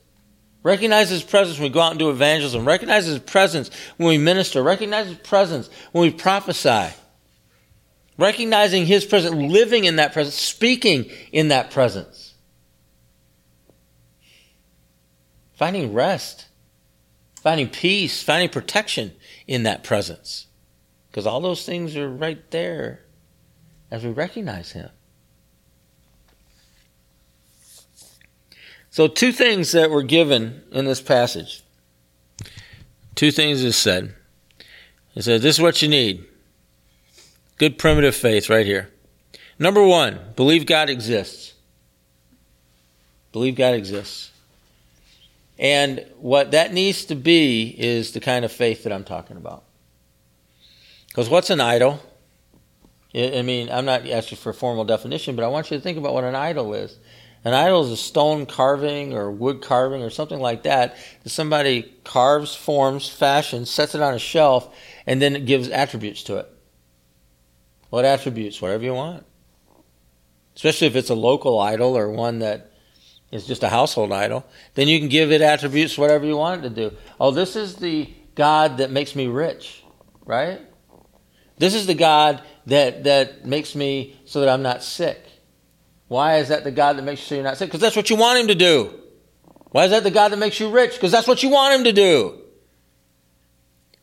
Recognize 0.63 1.09
his 1.09 1.23
presence 1.23 1.57
when 1.57 1.69
we 1.69 1.73
go 1.73 1.81
out 1.81 1.91
and 1.91 1.99
do 1.99 2.11
evangelism. 2.11 2.67
Recognize 2.67 3.05
his 3.05 3.19
presence 3.19 3.71
when 3.97 4.09
we 4.09 4.17
minister. 4.17 4.61
Recognize 4.61 5.07
his 5.07 5.17
presence 5.17 5.69
when 5.91 6.03
we 6.03 6.11
prophesy. 6.11 6.93
Recognizing 8.17 8.85
his 8.85 9.03
presence, 9.03 9.35
living 9.35 9.85
in 9.85 9.95
that 9.95 10.13
presence, 10.13 10.35
speaking 10.35 11.09
in 11.31 11.47
that 11.47 11.71
presence. 11.71 12.35
Finding 15.53 15.93
rest, 15.93 16.45
finding 17.41 17.67
peace, 17.67 18.21
finding 18.21 18.49
protection 18.49 19.13
in 19.47 19.63
that 19.63 19.83
presence. 19.83 20.47
Because 21.09 21.25
all 21.25 21.41
those 21.41 21.65
things 21.65 21.97
are 21.97 22.09
right 22.09 22.49
there 22.51 23.03
as 23.89 24.03
we 24.03 24.11
recognize 24.11 24.71
him. 24.71 24.89
So, 28.91 29.07
two 29.07 29.31
things 29.31 29.71
that 29.71 29.89
were 29.89 30.03
given 30.03 30.63
in 30.71 30.85
this 30.85 31.01
passage. 31.01 31.63
Two 33.15 33.31
things 33.31 33.63
is 33.63 33.77
said. 33.77 34.13
It 35.15 35.23
said, 35.23 35.41
This 35.41 35.55
is 35.55 35.61
what 35.61 35.81
you 35.81 35.87
need. 35.87 36.25
Good 37.57 37.77
primitive 37.77 38.15
faith 38.15 38.49
right 38.49 38.65
here. 38.65 38.89
Number 39.57 39.83
one, 39.83 40.19
believe 40.35 40.65
God 40.65 40.89
exists. 40.89 41.53
Believe 43.31 43.55
God 43.55 43.75
exists. 43.75 44.31
And 45.57 46.05
what 46.17 46.51
that 46.51 46.73
needs 46.73 47.05
to 47.05 47.15
be 47.15 47.75
is 47.77 48.11
the 48.11 48.19
kind 48.19 48.43
of 48.43 48.51
faith 48.51 48.83
that 48.83 48.91
I'm 48.91 49.03
talking 49.03 49.37
about. 49.37 49.63
Because 51.07 51.29
what's 51.29 51.49
an 51.49 51.61
idol? 51.61 52.01
I 53.13 53.41
mean, 53.41 53.69
I'm 53.69 53.85
not 53.85 54.07
asking 54.09 54.39
for 54.39 54.49
a 54.49 54.53
formal 54.53 54.85
definition, 54.85 55.35
but 55.35 55.45
I 55.45 55.49
want 55.49 55.69
you 55.69 55.77
to 55.77 55.83
think 55.83 55.97
about 55.97 56.13
what 56.13 56.23
an 56.23 56.35
idol 56.35 56.73
is. 56.73 56.97
An 57.43 57.53
idol 57.53 57.83
is 57.83 57.91
a 57.91 57.97
stone 57.97 58.45
carving 58.45 59.13
or 59.13 59.31
wood 59.31 59.61
carving 59.61 60.03
or 60.03 60.11
something 60.11 60.39
like 60.39 60.63
that 60.63 60.95
that 61.23 61.29
somebody 61.29 61.81
carves, 62.03 62.55
forms, 62.55 63.09
fashions, 63.09 63.69
sets 63.69 63.95
it 63.95 64.01
on 64.01 64.13
a 64.13 64.19
shelf, 64.19 64.75
and 65.07 65.21
then 65.21 65.35
it 65.35 65.45
gives 65.45 65.67
attributes 65.69 66.23
to 66.23 66.37
it. 66.37 66.49
What 67.89 68.05
attributes? 68.05 68.61
Whatever 68.61 68.83
you 68.83 68.93
want. 68.93 69.25
Especially 70.55 70.87
if 70.87 70.95
it's 70.95 71.09
a 71.09 71.15
local 71.15 71.59
idol 71.59 71.97
or 71.97 72.09
one 72.09 72.39
that 72.39 72.71
is 73.31 73.47
just 73.47 73.63
a 73.63 73.69
household 73.69 74.11
idol, 74.11 74.45
then 74.75 74.87
you 74.87 74.99
can 74.99 75.09
give 75.09 75.31
it 75.31 75.41
attributes 75.41 75.97
whatever 75.97 76.25
you 76.25 76.37
want 76.37 76.63
it 76.63 76.69
to 76.69 76.75
do. 76.75 76.95
Oh, 77.19 77.31
this 77.31 77.55
is 77.55 77.77
the 77.77 78.13
God 78.35 78.77
that 78.77 78.91
makes 78.91 79.15
me 79.15 79.27
rich, 79.27 79.83
right? 80.25 80.59
This 81.57 81.73
is 81.73 81.87
the 81.87 81.95
God 81.95 82.41
that, 82.67 83.05
that 83.05 83.45
makes 83.45 83.75
me 83.75 84.19
so 84.25 84.41
that 84.41 84.49
I'm 84.49 84.61
not 84.61 84.83
sick. 84.83 85.23
Why 86.11 86.39
is 86.39 86.49
that 86.49 86.65
the 86.65 86.71
God 86.71 86.97
that 86.97 87.03
makes 87.03 87.21
you 87.21 87.27
so 87.27 87.35
you're 87.35 87.43
not 87.45 87.55
sick? 87.55 87.69
Because 87.69 87.79
that's 87.79 87.95
what 87.95 88.09
you 88.09 88.17
want 88.17 88.37
him 88.37 88.47
to 88.49 88.55
do. 88.55 88.93
Why 89.69 89.85
is 89.85 89.91
that 89.91 90.03
the 90.03 90.11
God 90.11 90.33
that 90.33 90.39
makes 90.39 90.59
you 90.59 90.69
rich? 90.69 90.91
Because 90.91 91.09
that's 91.09 91.25
what 91.25 91.41
you 91.41 91.47
want 91.47 91.73
him 91.73 91.85
to 91.85 91.93
do. 91.93 92.37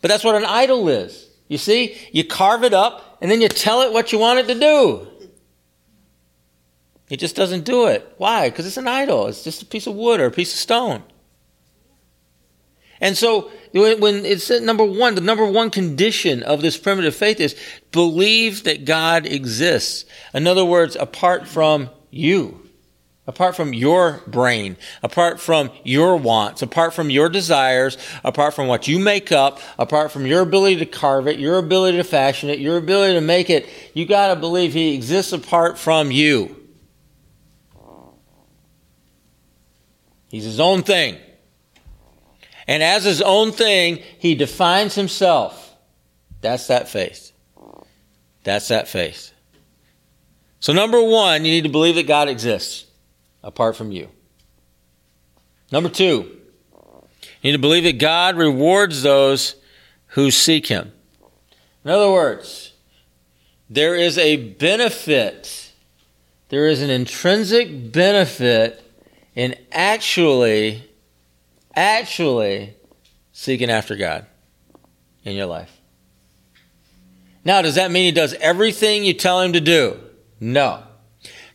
But 0.01 0.09
that's 0.09 0.25
what 0.25 0.35
an 0.35 0.47
idol 0.47 0.89
is. 0.89 1.29
You 1.49 1.59
see, 1.59 1.99
you 2.11 2.25
carve 2.25 2.65
it 2.65 2.73
up 2.73 3.19
and 3.21 3.31
then 3.31 3.43
you 3.43 3.49
tell 3.49 3.83
it 3.83 3.93
what 3.93 4.11
you 4.11 4.19
want 4.19 4.39
it 4.39 4.47
to 4.47 4.59
do. 4.59 5.07
It 7.11 7.19
just 7.19 7.37
doesn't 7.37 7.67
do 7.67 7.89
it. 7.89 8.11
Why? 8.17 8.49
Because 8.49 8.67
it's 8.67 8.79
an 8.79 8.89
idol. 8.89 9.27
It's 9.27 9.45
just 9.45 9.61
a 9.61 9.67
piece 9.67 9.87
of 9.87 9.95
wood 9.95 10.19
or 10.19 10.25
a 10.25 10.31
piece 10.31 10.55
of 10.55 10.61
stone. 10.61 11.03
And 13.03 13.19
so 13.19 13.51
when 13.75 14.25
it's 14.25 14.49
number 14.49 14.85
one, 14.87 15.15
the 15.15 15.21
number 15.21 15.45
one 15.45 15.69
condition 15.69 16.43
of 16.43 16.63
this 16.63 16.79
primitive 16.79 17.15
faith 17.15 17.39
is 17.39 17.55
believe 17.93 18.65
that 18.65 18.87
God 18.87 19.27
exists. 19.27 20.07
In 20.33 20.47
other 20.47 20.65
words, 20.65 20.97
apart 20.97 21.47
from 21.47 21.91
you, 22.11 22.69
apart 23.27 23.55
from 23.55 23.75
your 23.75 24.23
brain, 24.27 24.77
apart 25.03 25.39
from 25.39 25.71
your 25.85 26.17
wants, 26.17 26.63
apart 26.63 26.95
from 26.95 27.11
your 27.11 27.29
desires, 27.29 27.99
apart 28.25 28.55
from 28.55 28.67
what 28.67 28.89
you 28.89 28.99
make 28.99 29.31
up, 29.31 29.61
apart 29.79 30.11
from 30.11 30.27
your 30.27 30.41
ability 30.41 30.77
to 30.77 30.87
carve 30.87 31.29
it, 31.29 31.39
your 31.39 31.59
ability 31.59 31.99
to 31.99 32.05
fashion 32.05 32.49
it, 32.49 32.59
your 32.59 32.79
ability 32.79 33.15
to 33.15 33.21
make 33.21 33.51
it, 33.51 33.69
you 33.95 34.07
got 34.07 34.35
to 34.35 34.41
believe 34.41 34.73
He 34.73 34.95
exists 34.95 35.33
apart 35.33 35.79
from 35.79 36.11
you. 36.11 36.57
He's 40.29 40.45
His 40.45 40.61
own 40.61 40.83
thing. 40.83 41.19
And 42.67 42.83
as 42.83 43.05
His 43.05 43.23
own 43.23 43.53
thing, 43.53 44.03
He 44.19 44.35
defines 44.35 44.95
Himself. 44.95 45.75
That's 46.41 46.69
that 46.69 46.89
faith. 46.89 47.33
That's 48.45 48.69
that 48.69 48.89
faith. 48.89 49.33
So, 50.61 50.73
number 50.73 51.03
one, 51.03 51.45
you 51.45 51.53
need 51.53 51.65
to 51.65 51.69
believe 51.69 51.95
that 51.95 52.07
God 52.07 52.29
exists 52.29 52.87
apart 53.43 53.77
from 53.77 53.93
you. 53.93 54.09
Number 55.71 55.89
two, 55.89 56.39
you 57.43 57.51
need 57.51 57.53
to 57.53 57.59
believe 57.59 57.85
that 57.85 57.99
God 57.99 58.37
rewards 58.37 59.03
those 59.03 59.55
who 60.09 60.31
seek 60.31 60.67
Him. 60.67 60.93
In 61.85 61.91
other 61.91 62.11
words, 62.11 62.73
there 63.71 63.95
is 63.95 64.19
a 64.19 64.37
benefit, 64.37 65.73
there 66.49 66.67
is 66.67 66.83
an 66.83 66.91
intrinsic 66.91 67.93
benefit 67.93 68.83
in 69.35 69.55
actually, 69.71 70.83
actually 71.75 72.75
seeking 73.33 73.71
after 73.71 73.95
God 73.95 74.27
in 75.23 75.37
your 75.37 75.47
life. 75.47 75.81
Now, 77.45 77.63
does 77.63 77.77
that 77.77 77.93
mean 77.93 78.07
He 78.07 78.13
does 78.13 78.35
everything 78.35 79.05
you 79.05 79.15
tell 79.15 79.41
Him 79.41 79.53
to 79.53 79.61
do? 79.61 80.01
No. 80.41 80.83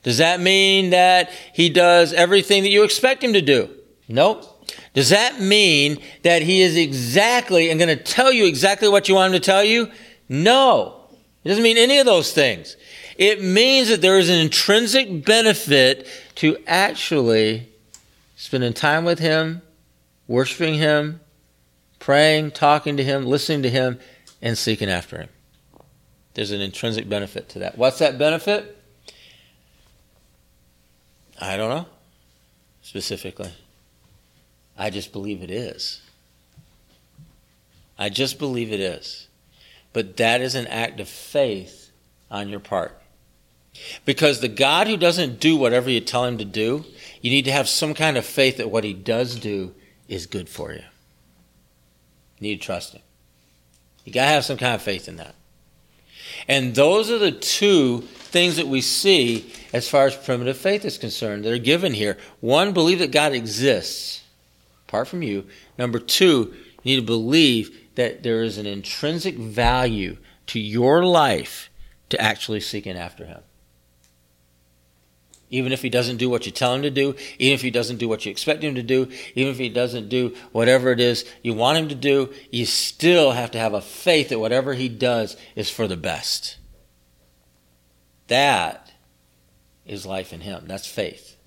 Does 0.04 0.18
that 0.18 0.42
mean 0.42 0.90
that 0.90 1.32
he 1.54 1.70
does 1.70 2.14
everything 2.14 2.64
that 2.64 2.70
you 2.70 2.84
expect 2.84 3.24
him 3.24 3.34
to 3.34 3.42
do? 3.42 3.70
Nope. 4.08 4.50
Does 4.94 5.10
that 5.10 5.40
mean 5.40 6.02
that 6.24 6.42
he 6.42 6.62
is 6.62 6.78
exactly 6.78 7.70
and 7.70 7.80
going 7.80 7.96
to 7.96 8.04
tell 8.04 8.32
you 8.32 8.46
exactly 8.46 8.90
what 8.90 9.10
you 9.10 9.16
want 9.16 9.34
him 9.34 9.42
to 9.42 9.46
tell 9.46 9.64
you? 9.64 9.90
No. 10.30 11.08
It 11.44 11.50
doesn't 11.50 11.64
mean 11.64 11.78
any 11.78 11.98
of 12.00 12.06
those 12.06 12.32
things. 12.32 12.78
It 13.18 13.44
means 13.44 13.90
that 13.90 14.02
there 14.02 14.18
is 14.18 14.30
an 14.30 14.40
intrinsic 14.40 15.26
benefit 15.26 16.08
to 16.36 16.58
actually 16.68 17.70
spending 18.36 18.74
time 18.74 19.06
with 19.06 19.20
him, 19.20 19.62
worshiping 20.28 20.76
him, 20.76 21.22
praying, 22.00 22.52
talking 22.52 22.98
to 22.98 23.04
him, 23.04 23.26
listening 23.26 23.64
to 23.64 23.70
him, 23.70 24.00
and 24.42 24.58
seeking 24.58 24.90
after 24.90 25.18
him. 25.18 25.30
There's 26.34 26.52
an 26.52 26.62
intrinsic 26.62 27.08
benefit 27.08 27.50
to 27.50 27.60
that. 27.60 27.78
What's 27.78 28.00
that 28.00 28.18
benefit? 28.18 28.78
I 31.40 31.58
don't 31.58 31.70
know 31.70 31.86
specifically. 32.84 33.52
I 34.78 34.92
just 34.92 35.12
believe 35.12 35.42
it 35.42 35.50
is. 35.50 36.02
I 37.98 38.10
just 38.10 38.38
believe 38.38 38.72
it 38.72 38.80
is. 38.80 39.28
But 39.94 40.18
that 40.18 40.42
is 40.42 40.54
an 40.56 40.68
act 40.68 41.00
of 41.00 41.08
faith 41.08 41.92
on 42.30 42.50
your 42.50 42.60
part. 42.60 43.00
Because 44.06 44.40
the 44.40 44.48
God 44.48 44.88
who 44.88 44.98
doesn't 44.98 45.40
do 45.40 45.56
whatever 45.56 45.90
you 45.90 46.00
tell 46.00 46.26
him 46.26 46.38
to 46.38 46.46
do, 46.46 46.86
you 47.22 47.32
need 47.32 47.46
to 47.46 47.52
have 47.52 47.70
some 47.70 47.94
kind 47.94 48.18
of 48.18 48.26
faith 48.26 48.58
that 48.58 48.70
what 48.70 48.84
he 48.84 48.94
does 48.94 49.36
do 49.36 49.74
is 50.08 50.26
good 50.28 50.50
for 50.50 50.72
you. 50.72 50.84
You 52.40 52.50
need 52.50 52.62
to 52.62 52.66
trust 52.66 52.94
him. 52.94 53.02
You 54.04 54.12
got 54.12 54.26
to 54.26 54.32
have 54.32 54.46
some 54.46 54.58
kind 54.58 54.76
of 54.76 54.82
faith 54.82 55.08
in 55.08 55.16
that. 55.16 55.36
And 56.48 56.76
those 56.76 57.10
are 57.10 57.20
the 57.20 57.32
two 57.32 58.02
things 58.02 58.58
that 58.58 58.68
we 58.68 58.82
see 58.82 59.52
as 59.72 59.89
far 59.89 60.06
as 60.06 60.16
primitive 60.16 60.58
faith 60.58 60.86
is 60.86 60.98
concerned 60.98 61.44
that 61.44 61.54
are 61.54 61.58
given 61.58 61.94
here. 61.94 62.18
One, 62.41 62.74
believe 62.74 63.00
that 63.00 63.12
God 63.12 63.34
exists 63.34 64.24
apart 64.88 65.08
from 65.08 65.24
you. 65.24 65.48
Number 65.78 66.00
two, 66.00 66.54
you 66.84 66.96
need 66.96 66.96
to 66.98 67.06
believe 67.06 67.80
that 67.96 68.24
there 68.24 68.44
is 68.44 68.58
an 68.58 68.66
intrinsic 68.66 69.36
value 69.36 70.18
to 70.48 70.60
your 70.60 71.06
life 71.06 71.70
to 72.10 72.20
actually 72.22 72.60
seeking 72.60 72.98
after 72.98 73.26
Him. 73.26 73.41
Even 75.54 75.72
if 75.72 75.84
he 75.84 75.89
doesn't 75.89 76.18
do 76.18 76.32
what 76.32 76.47
you 76.47 76.51
tell 76.51 76.74
him 76.74 76.82
to 76.82 76.89
do, 76.89 77.14
even 77.38 77.54
if 77.54 77.62
he 77.62 77.70
doesn't 77.70 77.97
do 77.97 78.10
what 78.10 78.26
you 78.26 78.32
expect 78.32 78.64
him 78.64 78.74
to 78.74 78.82
do, 78.82 79.08
even 79.36 79.51
if 79.51 79.60
he 79.60 79.70
doesn't 79.70 80.10
do 80.10 80.36
whatever 80.51 80.91
it 80.91 80.99
is 80.99 81.26
you 81.43 81.54
want 81.54 81.78
him 81.78 81.88
to 81.89 81.95
do, 81.95 82.34
you 82.49 82.66
still 82.66 83.34
have 83.34 83.51
to 83.51 83.60
have 83.60 83.76
a 83.76 83.80
faith 83.80 84.30
that 84.30 84.39
whatever 84.39 84.74
he 84.74 84.89
does 84.89 85.38
is 85.56 85.70
for 85.70 85.88
the 85.88 85.95
best. 85.95 86.58
That 88.30 88.91
is 89.86 90.08
life 90.08 90.34
in 90.34 90.41
him. 90.41 90.64
That's 90.66 90.88
faith. 90.88 91.38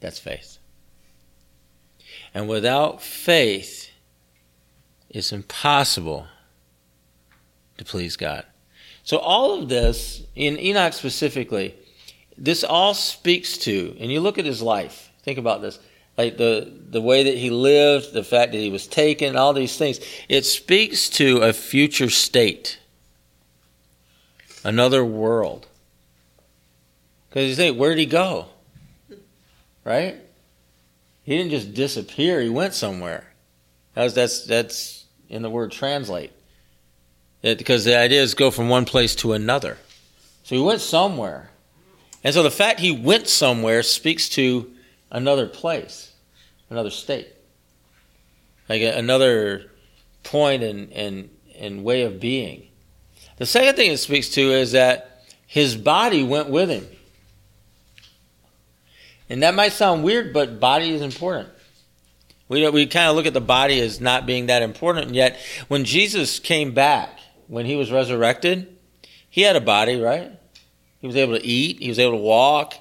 That's 0.00 0.18
faith. 0.18 0.58
And 2.34 2.46
without 2.46 3.00
faith, 3.00 3.88
it's 5.08 5.32
impossible 5.32 6.26
to 7.78 7.86
please 7.86 8.18
God. 8.18 8.44
So, 9.02 9.16
all 9.16 9.58
of 9.58 9.70
this, 9.70 10.24
in 10.34 10.58
Enoch 10.58 10.92
specifically, 10.92 11.74
this 12.38 12.62
all 12.64 12.94
speaks 12.94 13.58
to, 13.58 13.96
and 13.98 14.10
you 14.12 14.20
look 14.20 14.38
at 14.38 14.44
his 14.44 14.62
life, 14.62 15.10
think 15.22 15.38
about 15.38 15.60
this, 15.60 15.78
like 16.16 16.36
the, 16.36 16.72
the 16.90 17.00
way 17.00 17.24
that 17.24 17.36
he 17.36 17.50
lived, 17.50 18.12
the 18.12 18.24
fact 18.24 18.52
that 18.52 18.58
he 18.58 18.70
was 18.70 18.86
taken, 18.86 19.36
all 19.36 19.52
these 19.52 19.76
things, 19.76 20.00
it 20.28 20.44
speaks 20.44 21.08
to 21.10 21.38
a 21.38 21.52
future 21.52 22.10
state, 22.10 22.78
another 24.64 25.04
world. 25.04 25.66
Because 27.28 27.48
you 27.48 27.56
think, 27.56 27.76
where'd 27.76 27.98
he 27.98 28.06
go? 28.06 28.46
Right? 29.84 30.16
He 31.24 31.36
didn't 31.36 31.50
just 31.50 31.74
disappear, 31.74 32.40
he 32.40 32.48
went 32.48 32.74
somewhere. 32.74 33.32
That's, 33.94 34.14
that's, 34.14 34.44
that's 34.44 35.04
in 35.28 35.42
the 35.42 35.50
word 35.50 35.72
translate. 35.72 36.32
It, 37.42 37.58
because 37.58 37.84
the 37.84 37.96
idea 37.96 38.22
is 38.22 38.34
go 38.34 38.50
from 38.50 38.68
one 38.68 38.84
place 38.84 39.14
to 39.16 39.32
another. 39.32 39.78
So 40.44 40.56
he 40.56 40.62
went 40.62 40.80
somewhere. 40.80 41.50
And 42.28 42.34
so 42.34 42.42
the 42.42 42.50
fact 42.50 42.78
he 42.78 42.90
went 42.90 43.26
somewhere 43.26 43.82
speaks 43.82 44.28
to 44.28 44.70
another 45.10 45.46
place, 45.46 46.12
another 46.68 46.90
state, 46.90 47.26
like 48.68 48.82
another 48.82 49.70
point 50.24 50.62
and, 50.62 50.92
and, 50.92 51.30
and 51.58 51.82
way 51.82 52.02
of 52.02 52.20
being. 52.20 52.68
The 53.38 53.46
second 53.46 53.76
thing 53.76 53.90
it 53.90 53.96
speaks 53.96 54.28
to 54.32 54.42
is 54.42 54.72
that 54.72 55.24
his 55.46 55.74
body 55.74 56.22
went 56.22 56.50
with 56.50 56.68
him. 56.68 56.86
And 59.30 59.42
that 59.42 59.54
might 59.54 59.72
sound 59.72 60.04
weird, 60.04 60.34
but 60.34 60.60
body 60.60 60.90
is 60.90 61.00
important. 61.00 61.48
We, 62.46 62.68
we 62.68 62.86
kind 62.88 63.08
of 63.08 63.16
look 63.16 63.24
at 63.24 63.32
the 63.32 63.40
body 63.40 63.80
as 63.80 64.02
not 64.02 64.26
being 64.26 64.48
that 64.48 64.60
important, 64.60 65.06
and 65.06 65.16
yet 65.16 65.38
when 65.68 65.86
Jesus 65.86 66.38
came 66.38 66.74
back, 66.74 67.20
when 67.46 67.64
he 67.64 67.74
was 67.74 67.90
resurrected, 67.90 68.76
he 69.30 69.40
had 69.40 69.56
a 69.56 69.62
body, 69.62 69.98
right? 69.98 70.37
He 71.00 71.06
was 71.06 71.16
able 71.16 71.38
to 71.38 71.44
eat, 71.44 71.80
he 71.80 71.88
was 71.88 71.98
able 71.98 72.12
to 72.12 72.22
walk, 72.22 72.74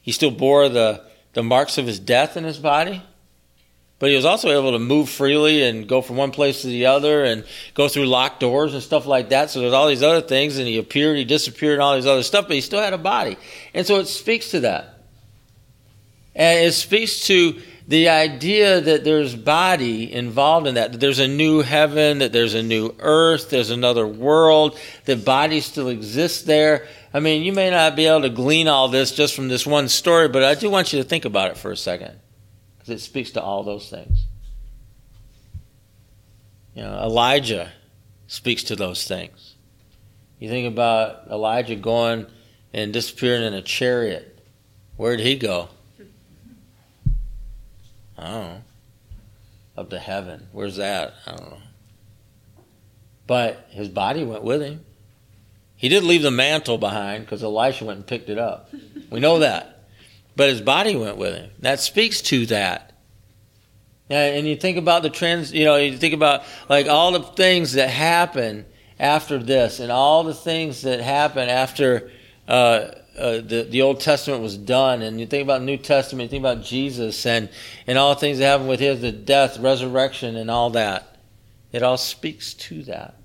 he 0.00 0.12
still 0.12 0.30
bore 0.30 0.68
the, 0.68 1.04
the 1.34 1.42
marks 1.42 1.78
of 1.78 1.86
his 1.86 1.98
death 1.98 2.36
in 2.36 2.44
his 2.44 2.58
body. 2.58 3.02
But 3.98 4.10
he 4.10 4.16
was 4.16 4.24
also 4.24 4.48
able 4.50 4.72
to 4.72 4.78
move 4.78 5.08
freely 5.08 5.64
and 5.64 5.88
go 5.88 6.00
from 6.00 6.16
one 6.16 6.30
place 6.30 6.62
to 6.62 6.68
the 6.68 6.86
other 6.86 7.24
and 7.24 7.44
go 7.74 7.88
through 7.88 8.06
locked 8.06 8.38
doors 8.38 8.72
and 8.72 8.82
stuff 8.82 9.06
like 9.06 9.30
that. 9.30 9.50
So 9.50 9.60
there's 9.60 9.72
all 9.72 9.88
these 9.88 10.04
other 10.04 10.20
things, 10.20 10.56
and 10.56 10.68
he 10.68 10.78
appeared, 10.78 11.16
he 11.16 11.24
disappeared, 11.24 11.74
and 11.74 11.82
all 11.82 11.96
these 11.96 12.06
other 12.06 12.22
stuff, 12.22 12.46
but 12.46 12.54
he 12.54 12.60
still 12.60 12.80
had 12.80 12.92
a 12.92 12.98
body. 12.98 13.36
And 13.74 13.84
so 13.84 13.98
it 13.98 14.06
speaks 14.06 14.52
to 14.52 14.60
that. 14.60 15.00
And 16.34 16.64
it 16.64 16.72
speaks 16.72 17.26
to 17.26 17.60
the 17.88 18.10
idea 18.10 18.82
that 18.82 19.02
there's 19.02 19.34
body 19.34 20.12
involved 20.12 20.66
in 20.66 20.74
that, 20.74 20.92
that 20.92 20.98
there's 20.98 21.18
a 21.18 21.26
new 21.26 21.62
heaven, 21.62 22.18
that 22.18 22.32
there's 22.32 22.52
a 22.52 22.62
new 22.62 22.94
earth, 22.98 23.48
there's 23.48 23.70
another 23.70 24.06
world, 24.06 24.78
that 25.06 25.24
body 25.24 25.62
still 25.62 25.88
exists 25.88 26.42
there. 26.42 26.86
I 27.14 27.20
mean, 27.20 27.42
you 27.42 27.52
may 27.54 27.70
not 27.70 27.96
be 27.96 28.04
able 28.04 28.20
to 28.22 28.28
glean 28.28 28.68
all 28.68 28.88
this 28.88 29.12
just 29.12 29.34
from 29.34 29.48
this 29.48 29.66
one 29.66 29.88
story, 29.88 30.28
but 30.28 30.44
I 30.44 30.54
do 30.54 30.68
want 30.68 30.92
you 30.92 31.02
to 31.02 31.08
think 31.08 31.24
about 31.24 31.50
it 31.50 31.56
for 31.56 31.70
a 31.70 31.76
second 31.78 32.20
because 32.76 32.90
it 32.90 33.00
speaks 33.00 33.30
to 33.32 33.42
all 33.42 33.64
those 33.64 33.88
things. 33.88 34.26
You 36.74 36.82
know, 36.82 36.92
Elijah 36.92 37.72
speaks 38.26 38.64
to 38.64 38.76
those 38.76 39.08
things. 39.08 39.54
You 40.38 40.50
think 40.50 40.68
about 40.68 41.26
Elijah 41.30 41.74
going 41.74 42.26
and 42.74 42.92
disappearing 42.92 43.44
in 43.44 43.54
a 43.54 43.62
chariot. 43.62 44.46
Where'd 44.98 45.20
he 45.20 45.36
go? 45.36 45.70
Don't 48.20 48.30
know. 48.30 48.62
Up 49.76 49.90
to 49.90 49.98
heaven. 49.98 50.48
Where's 50.52 50.76
that? 50.76 51.14
I 51.26 51.30
don't 51.32 51.50
know. 51.50 51.58
But 53.26 53.66
his 53.70 53.88
body 53.88 54.24
went 54.24 54.42
with 54.42 54.62
him. 54.62 54.84
He 55.76 55.88
did 55.88 56.02
leave 56.02 56.22
the 56.22 56.30
mantle 56.30 56.78
behind 56.78 57.24
because 57.24 57.42
Elisha 57.42 57.84
went 57.84 57.98
and 57.98 58.06
picked 58.06 58.28
it 58.28 58.38
up. 58.38 58.70
We 59.10 59.20
know 59.20 59.38
that. 59.38 59.84
But 60.34 60.48
his 60.48 60.60
body 60.60 60.96
went 60.96 61.16
with 61.16 61.34
him. 61.34 61.50
That 61.60 61.78
speaks 61.78 62.20
to 62.22 62.46
that. 62.46 62.92
And 64.10 64.46
you 64.46 64.56
think 64.56 64.78
about 64.78 65.02
the 65.02 65.10
trends, 65.10 65.52
you 65.52 65.64
know, 65.64 65.76
you 65.76 65.96
think 65.98 66.14
about 66.14 66.42
like 66.68 66.86
all 66.86 67.12
the 67.12 67.22
things 67.22 67.74
that 67.74 67.90
happen 67.90 68.64
after 68.98 69.38
this 69.38 69.80
and 69.80 69.92
all 69.92 70.24
the 70.24 70.34
things 70.34 70.82
that 70.82 71.00
happen 71.00 71.48
after 71.48 72.10
uh, 72.48 72.88
uh, 73.18 73.40
the, 73.40 73.66
the 73.68 73.82
Old 73.82 74.00
Testament 74.00 74.42
was 74.42 74.56
done, 74.56 75.02
and 75.02 75.18
you 75.20 75.26
think 75.26 75.42
about 75.42 75.62
New 75.62 75.76
Testament, 75.76 76.24
you 76.24 76.30
think 76.30 76.42
about 76.42 76.64
Jesus 76.64 77.26
and, 77.26 77.48
and 77.86 77.98
all 77.98 78.14
the 78.14 78.20
things 78.20 78.38
that 78.38 78.46
happen 78.46 78.66
with 78.66 78.80
his, 78.80 79.00
the 79.00 79.12
death, 79.12 79.58
resurrection, 79.58 80.36
and 80.36 80.50
all 80.50 80.70
that. 80.70 81.18
It 81.72 81.82
all 81.82 81.96
speaks 81.96 82.54
to 82.54 82.82
that. 82.84 83.16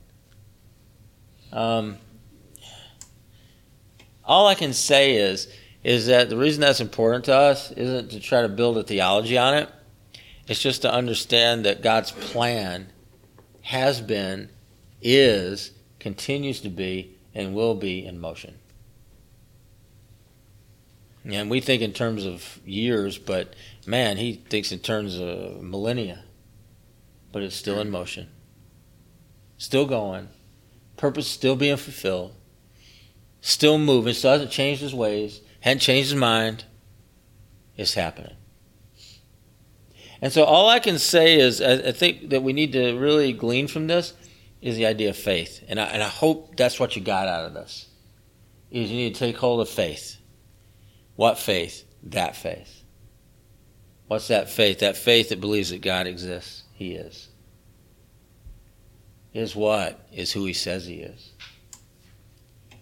Um, 1.52 1.98
all 4.26 4.48
I 4.48 4.56
can 4.56 4.74
say 4.74 5.16
is, 5.16 5.48
is 5.84 6.08
that 6.08 6.30
the 6.30 6.38
reason 6.38 6.62
that's 6.62 6.80
important 6.82 7.26
to 7.26 7.36
us 7.36 7.72
isn't 7.72 8.12
to 8.12 8.20
try 8.20 8.42
to 8.42 8.50
build 8.50 8.78
a 8.78 8.84
theology 8.84 9.38
on 9.38 9.54
it. 9.54 9.70
It's 10.48 10.62
just 10.62 10.82
to 10.82 10.92
understand 10.92 11.66
that 11.66 11.82
God's 11.82 12.12
plan 12.12 12.88
has 13.62 14.02
been, 14.02 14.50
is, 15.02 15.72
continues 16.00 16.62
to 16.62 16.70
be, 16.70 17.16
and 17.36 17.56
will 17.56 17.76
be 17.76 18.06
in 18.06 18.20
motion. 18.20 18.56
And 21.26 21.50
we 21.50 21.62
think 21.62 21.82
in 21.82 21.94
terms 21.94 22.26
of 22.26 22.60
years, 22.66 23.18
but 23.18 23.54
man, 23.86 24.18
he 24.18 24.34
thinks 24.50 24.72
in 24.72 24.80
terms 24.80 25.20
of 25.20 25.62
millennia. 25.62 26.24
But 27.32 27.44
it's 27.44 27.56
still 27.56 27.80
in 27.80 27.90
motion, 27.90 28.30
still 29.58 29.88
going, 29.88 30.28
purpose 30.98 31.28
still 31.28 31.56
being 31.56 31.78
fulfilled, 31.78 32.34
still 33.42 33.80
moving. 33.80 34.14
Still 34.14 34.34
hasn't 34.34 34.52
changed 34.52 34.82
his 34.82 34.94
ways, 34.94 35.42
hadn't 35.62 35.80
changed 35.80 36.12
his 36.12 36.20
mind. 36.20 36.66
It's 37.76 37.96
happening. 37.96 38.36
And 40.22 40.32
so 40.32 40.44
all 40.44 40.70
I 40.70 40.80
can 40.80 41.00
say 41.00 41.40
is 41.40 41.62
I, 41.62 41.92
think 41.92 42.30
that 42.30 42.44
we 42.44 42.54
need 42.54 42.72
to 42.74 42.98
really 42.98 43.34
glean 43.34 43.68
from 43.68 43.88
this 43.88 44.14
is 44.62 44.78
the 44.78 44.86
idea 44.86 45.10
of 45.10 45.18
faith. 45.18 45.64
And 45.68 45.80
I, 45.80 45.86
and 45.86 46.02
I 46.02 46.08
hope 46.08 46.56
that's 46.56 46.80
what 46.80 46.96
you 46.96 47.02
got 47.02 47.28
out 47.28 47.46
of 47.46 47.54
this. 47.54 47.88
Is 48.72 48.90
you 48.90 48.96
need 48.96 49.16
to 49.16 49.20
take 49.20 49.38
hold 49.38 49.60
of 49.60 49.68
faith. 49.68 50.18
What 51.16 51.38
faith? 51.38 51.84
That 52.04 52.36
faith. 52.36 52.84
What's 54.08 54.28
that 54.28 54.50
faith? 54.50 54.80
That 54.80 54.98
faith 54.98 55.30
that 55.30 55.42
believes 55.42 55.70
that 55.70 55.82
God 55.82 56.08
exists. 56.08 56.64
He 56.74 56.94
is. 56.94 57.30
Is 59.34 59.56
what? 59.56 60.08
Is 60.12 60.34
who 60.34 60.46
he 60.46 60.54
says 60.54 60.86
he 60.86 60.96
is. 60.96 61.32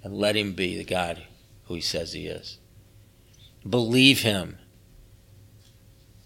And 0.04 0.16
let 0.16 0.36
him 0.36 0.54
be 0.54 0.78
the 0.78 0.84
God 0.84 1.24
who 1.66 1.76
he 1.76 1.82
says 1.82 2.14
he 2.14 2.28
is. 2.28 2.58
Believe 3.68 4.22
him 4.22 4.58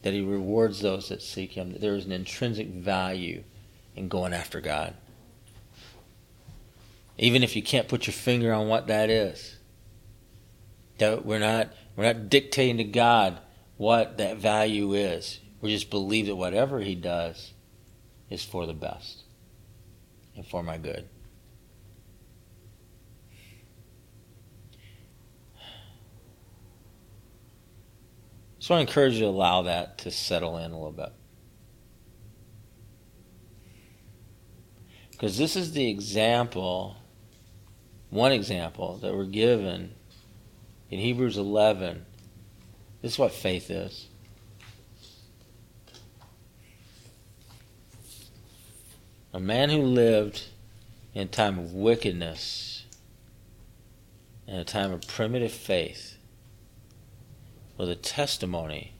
that 0.01 0.13
he 0.13 0.21
rewards 0.21 0.81
those 0.81 1.09
that 1.09 1.21
seek 1.21 1.53
him, 1.53 1.71
that 1.71 1.81
there 1.81 1.95
is 1.95 2.05
an 2.05 2.11
intrinsic 2.11 2.67
value 2.67 3.43
in 3.95 4.07
going 4.07 4.33
after 4.33 4.61
God. 4.61 4.93
Even 7.17 7.43
if 7.43 7.55
you 7.55 7.63
can't 7.63 7.87
put 7.87 8.07
your 8.07 8.13
finger 8.13 8.53
on 8.53 8.67
what 8.67 8.87
that 8.87 9.09
is. 9.09 9.57
That 10.99 11.25
we're 11.25 11.39
not 11.39 11.69
we're 11.95 12.03
not 12.03 12.29
dictating 12.29 12.77
to 12.77 12.83
God 12.83 13.39
what 13.77 14.17
that 14.17 14.37
value 14.37 14.93
is. 14.93 15.39
We 15.61 15.71
just 15.71 15.89
believe 15.89 16.27
that 16.27 16.35
whatever 16.35 16.79
He 16.79 16.95
does 16.95 17.53
is 18.29 18.43
for 18.43 18.65
the 18.65 18.73
best 18.73 19.23
and 20.35 20.45
for 20.45 20.61
my 20.61 20.77
good. 20.77 21.07
So 28.59 28.73
I 28.73 28.79
encourage 28.79 29.13
you 29.13 29.21
to 29.21 29.25
allow 29.27 29.61
that 29.63 29.99
to 29.99 30.11
settle 30.11 30.57
in 30.57 30.71
a 30.71 30.75
little 30.75 30.91
bit. 30.91 31.13
Because 35.11 35.37
this 35.37 35.55
is 35.55 35.71
the 35.71 35.89
example, 35.89 36.97
one 38.09 38.31
example 38.31 38.97
that 38.97 39.15
we're 39.15 39.25
given 39.25 39.94
in 40.89 40.99
Hebrews 40.99 41.37
11. 41.37 42.05
This 43.01 43.13
is 43.13 43.19
what 43.19 43.31
faith 43.31 43.69
is. 43.69 44.07
A 49.33 49.39
man 49.39 49.69
who 49.69 49.81
lived 49.81 50.43
in 51.13 51.23
a 51.23 51.25
time 51.25 51.59
of 51.59 51.73
wickedness, 51.73 52.85
in 54.47 54.55
a 54.55 54.63
time 54.63 54.91
of 54.91 55.05
primitive 55.07 55.51
faith, 55.51 56.17
with 57.77 57.89
a 57.89 57.95
testimony 57.95 58.93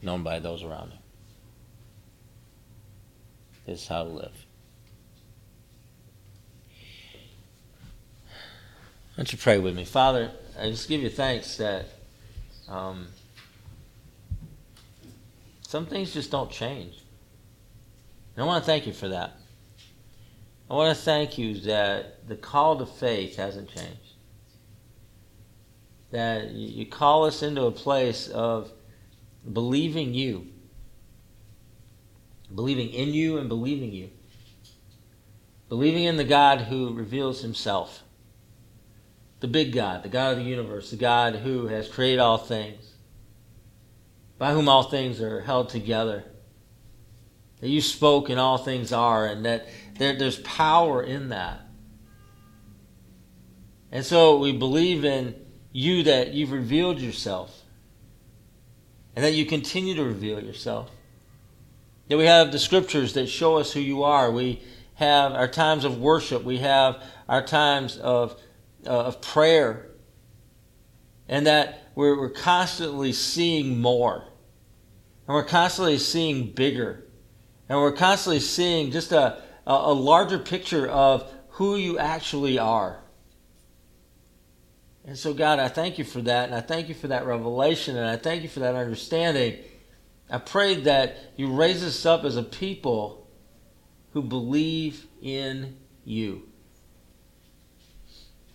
known 0.00 0.22
by 0.22 0.38
those 0.38 0.62
around 0.62 0.90
him. 0.90 0.98
This 3.66 3.82
is 3.82 3.88
how 3.88 4.04
to 4.04 4.10
live. 4.10 4.43
Why 9.14 9.22
don't 9.22 9.32
you 9.32 9.38
pray 9.38 9.58
with 9.58 9.76
me? 9.76 9.84
Father, 9.84 10.32
I 10.58 10.70
just 10.70 10.88
give 10.88 11.00
you 11.00 11.08
thanks 11.08 11.56
that 11.58 11.86
um, 12.68 13.06
some 15.68 15.86
things 15.86 16.12
just 16.12 16.32
don't 16.32 16.50
change. 16.50 17.00
And 18.34 18.42
I 18.42 18.46
want 18.46 18.64
to 18.64 18.66
thank 18.66 18.88
you 18.88 18.92
for 18.92 19.06
that. 19.10 19.36
I 20.68 20.74
want 20.74 20.96
to 20.96 21.00
thank 21.00 21.38
you 21.38 21.60
that 21.60 22.26
the 22.26 22.34
call 22.34 22.76
to 22.78 22.86
faith 22.86 23.36
hasn't 23.36 23.68
changed. 23.68 24.14
That 26.10 26.50
you 26.50 26.84
call 26.84 27.24
us 27.24 27.40
into 27.40 27.66
a 27.66 27.70
place 27.70 28.26
of 28.28 28.72
believing 29.52 30.14
you, 30.14 30.48
believing 32.52 32.88
in 32.88 33.14
you 33.14 33.38
and 33.38 33.48
believing 33.48 33.92
you, 33.92 34.10
believing 35.68 36.02
in 36.02 36.16
the 36.16 36.24
God 36.24 36.62
who 36.62 36.94
reveals 36.94 37.42
himself, 37.42 38.03
the 39.44 39.48
big 39.48 39.74
God, 39.74 40.02
the 40.02 40.08
God 40.08 40.30
of 40.32 40.38
the 40.38 40.50
universe, 40.50 40.90
the 40.90 40.96
God 40.96 41.34
who 41.34 41.66
has 41.66 41.86
created 41.86 42.18
all 42.18 42.38
things, 42.38 42.94
by 44.38 44.54
whom 44.54 44.70
all 44.70 44.84
things 44.84 45.20
are 45.20 45.42
held 45.42 45.68
together 45.68 46.24
that 47.60 47.68
you 47.68 47.82
spoke 47.82 48.30
and 48.30 48.40
all 48.40 48.56
things 48.56 48.90
are, 48.90 49.26
and 49.26 49.44
that 49.44 49.68
there, 49.98 50.18
there's 50.18 50.38
power 50.38 51.02
in 51.02 51.28
that. 51.28 51.60
And 53.92 54.02
so 54.02 54.38
we 54.38 54.50
believe 54.56 55.04
in 55.04 55.34
you 55.72 56.04
that 56.04 56.32
you've 56.32 56.50
revealed 56.50 56.98
yourself 56.98 57.64
and 59.14 59.22
that 59.22 59.34
you 59.34 59.44
continue 59.44 59.94
to 59.94 60.04
reveal 60.04 60.42
yourself. 60.42 60.90
That 62.08 62.16
we 62.16 62.24
have 62.24 62.50
the 62.50 62.58
scriptures 62.58 63.12
that 63.12 63.26
show 63.26 63.58
us 63.58 63.74
who 63.74 63.80
you 63.80 64.04
are. 64.04 64.30
We 64.30 64.62
have 64.94 65.32
our 65.32 65.48
times 65.48 65.84
of 65.84 65.98
worship. 65.98 66.44
We 66.44 66.60
have 66.60 67.02
our 67.28 67.44
times 67.44 67.98
of, 67.98 68.40
uh, 68.86 69.04
of 69.04 69.20
prayer. 69.20 69.90
And 71.28 71.46
that 71.46 71.88
we're, 71.94 72.18
we're 72.18 72.30
constantly 72.30 73.12
seeing 73.12 73.80
more. 73.80 74.24
And 75.26 75.34
we're 75.34 75.44
constantly 75.44 75.98
seeing 75.98 76.52
bigger. 76.52 77.04
And 77.68 77.78
we're 77.78 77.92
constantly 77.92 78.40
seeing 78.40 78.90
just 78.90 79.12
a, 79.12 79.42
a, 79.66 79.92
larger 79.92 80.38
picture 80.38 80.86
of 80.86 81.30
who 81.50 81.76
you 81.76 81.98
actually 81.98 82.58
are. 82.58 83.00
And 85.06 85.18
so, 85.18 85.34
God, 85.34 85.58
I 85.58 85.68
thank 85.68 85.98
you 85.98 86.04
for 86.04 86.22
that, 86.22 86.46
and 86.46 86.54
I 86.54 86.60
thank 86.60 86.88
you 86.88 86.94
for 86.94 87.08
that 87.08 87.26
revelation, 87.26 87.96
and 87.96 88.06
I 88.06 88.16
thank 88.16 88.42
you 88.42 88.48
for 88.48 88.60
that 88.60 88.74
understanding. 88.74 89.58
I 90.30 90.38
pray 90.38 90.76
that 90.82 91.16
you 91.36 91.54
raise 91.54 91.84
us 91.84 92.06
up 92.06 92.24
as 92.24 92.36
a 92.36 92.42
people 92.42 93.28
who 94.12 94.22
believe 94.22 95.06
in 95.20 95.76
you. 96.04 96.48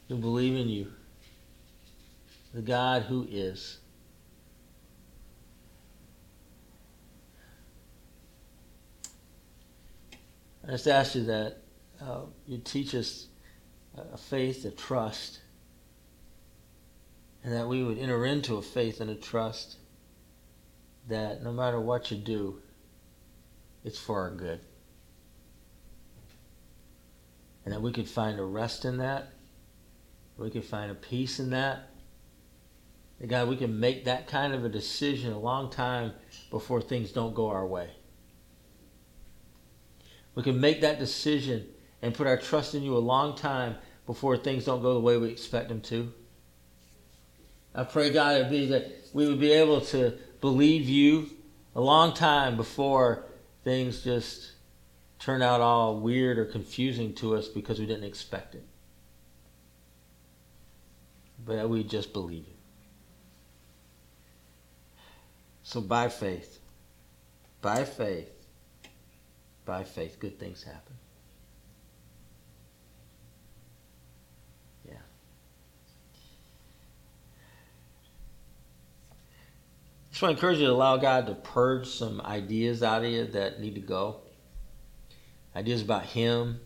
Who 0.10 0.18
believe 0.18 0.55
in 0.55 0.68
you. 0.68 0.91
The 2.53 2.62
God 2.62 3.03
who 3.03 3.28
is. 3.30 3.78
I 10.68 10.72
just 10.72 10.88
ask 10.88 11.16
you 11.16 11.26
that 11.26 11.57
uh, 12.01 12.22
you 12.47 12.57
teach 12.57 12.93
us 12.95 13.28
a 13.95 14.18
faith, 14.18 14.66
a 14.66 14.72
trust, 14.72 15.41
and 17.43 17.53
that 17.53 17.68
we 17.68 17.84
would 17.84 17.97
enter 17.97 18.26
into 18.26 18.57
a 18.57 18.62
faith 18.62 19.01
and 19.01 19.10
a 19.10 19.16
trust 19.16 19.78
that 21.07 21.43
no 21.43 21.51
matter 21.51 21.80
what 21.80 22.12
you 22.12 22.18
do, 22.18 22.62
it's 23.84 23.97
for 23.97 24.22
our 24.22 24.32
good. 24.32 24.60
And 27.66 27.74
that 27.74 27.82
we 27.82 27.91
could 27.91 28.07
find 28.07 28.39
a 28.39 28.43
rest 28.43 28.86
in 28.86 28.97
that. 28.97 29.34
We 30.39 30.49
can 30.49 30.61
find 30.61 30.89
a 30.89 30.95
peace 30.95 31.39
in 31.39 31.49
that. 31.49 31.89
And 33.19 33.29
God, 33.29 33.49
we 33.49 33.57
can 33.57 33.79
make 33.79 34.05
that 34.05 34.27
kind 34.27 34.53
of 34.53 34.63
a 34.63 34.69
decision 34.69 35.33
a 35.33 35.39
long 35.39 35.69
time 35.69 36.13
before 36.49 36.81
things 36.81 37.11
don't 37.11 37.33
go 37.33 37.49
our 37.49 37.67
way. 37.67 37.89
We 40.35 40.43
can 40.43 40.61
make 40.61 40.81
that 40.81 40.99
decision 40.99 41.67
and 42.01 42.13
put 42.13 42.27
our 42.27 42.37
trust 42.37 42.73
in 42.73 42.83
you 42.83 42.95
a 42.95 42.99
long 42.99 43.35
time 43.35 43.75
before 44.05 44.37
things 44.37 44.65
don't 44.65 44.81
go 44.81 44.93
the 44.93 44.99
way 45.01 45.17
we 45.17 45.27
expect 45.27 45.67
them 45.67 45.81
to. 45.81 46.13
I 47.75 47.83
pray, 47.83 48.09
God, 48.09 48.37
it 48.37 48.49
be 48.49 48.67
that 48.67 48.87
we 49.13 49.27
would 49.27 49.39
be 49.39 49.51
able 49.51 49.81
to 49.81 50.17
believe 50.39 50.87
you 50.87 51.29
a 51.75 51.81
long 51.81 52.13
time 52.13 52.55
before 52.55 53.25
things 53.65 54.01
just 54.01 54.53
turn 55.19 55.41
out 55.41 55.59
all 55.59 55.99
weird 55.99 56.39
or 56.39 56.45
confusing 56.45 57.13
to 57.15 57.35
us 57.35 57.49
because 57.49 57.79
we 57.79 57.85
didn't 57.85 58.05
expect 58.05 58.55
it. 58.55 58.65
But 61.49 61.67
we 61.67 61.83
just 61.83 62.13
believe 62.13 62.45
it. 62.47 62.55
So 65.63 65.81
by 65.81 66.07
faith, 66.07 66.59
by 67.59 67.85
faith, 67.85 68.29
by 69.65 69.83
faith, 69.83 70.19
good 70.19 70.39
things 70.39 70.61
happen. 70.61 70.93
Yeah. 74.87 74.93
Just 80.11 80.21
want 80.21 80.37
to 80.37 80.37
encourage 80.37 80.59
you 80.59 80.67
to 80.67 80.71
allow 80.71 80.97
God 80.97 81.25
to 81.25 81.33
purge 81.33 81.87
some 81.87 82.21
ideas 82.21 82.83
out 82.83 83.03
of 83.03 83.09
you 83.09 83.25
that 83.25 83.59
need 83.59 83.73
to 83.73 83.81
go. 83.81 84.17
Ideas 85.55 85.81
about 85.81 86.05
Him, 86.05 86.59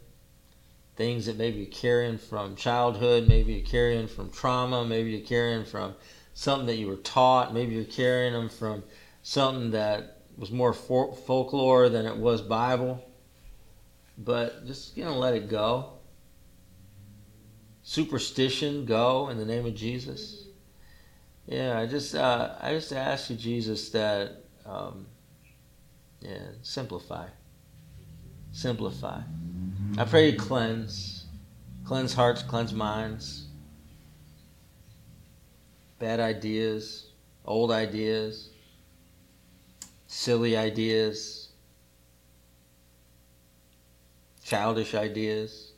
things 0.95 1.25
that 1.25 1.37
maybe 1.37 1.57
you're 1.59 1.67
carrying 1.67 2.17
from 2.17 2.55
childhood, 2.55 3.27
maybe 3.27 3.53
you're 3.53 3.65
carrying 3.65 4.07
from 4.07 4.29
trauma, 4.31 4.85
maybe 4.85 5.11
you're 5.11 5.25
carrying 5.25 5.65
from 5.65 5.95
something 6.33 6.67
that 6.67 6.77
you 6.77 6.87
were 6.87 6.97
taught, 6.97 7.53
maybe 7.53 7.75
you're 7.75 7.83
carrying 7.85 8.33
them 8.33 8.49
from 8.49 8.83
something 9.21 9.71
that 9.71 10.21
was 10.37 10.51
more 10.51 10.73
folklore 10.73 11.89
than 11.89 12.05
it 12.05 12.17
was 12.17 12.41
Bible. 12.41 13.03
But 14.17 14.67
just 14.67 14.95
you 14.95 15.03
know, 15.03 15.17
let 15.17 15.33
it 15.33 15.49
go. 15.49 15.93
Superstition, 17.81 18.85
go 18.85 19.29
in 19.29 19.37
the 19.37 19.45
name 19.45 19.65
of 19.65 19.75
Jesus. 19.75 20.47
Yeah, 21.45 21.77
I 21.79 21.87
just 21.87 22.15
uh, 22.15 22.55
I 22.61 22.73
just 22.73 22.93
ask 22.93 23.29
you, 23.29 23.35
Jesus, 23.35 23.89
that 23.89 24.43
um, 24.65 25.07
yeah, 26.21 26.39
simplify, 26.61 27.27
simplify. 28.51 29.21
Mm-hmm. 29.93 30.01
I 30.01 30.05
pray 30.05 30.29
you 30.31 30.37
cleanse, 30.37 31.25
cleanse 31.85 32.15
hearts, 32.15 32.41
cleanse 32.41 32.73
minds. 32.73 33.45
Bad 35.99 36.19
ideas, 36.19 37.11
old 37.45 37.71
ideas, 37.71 38.49
silly 40.07 40.57
ideas, 40.57 41.49
childish 44.43 44.95
ideas. 44.95 45.73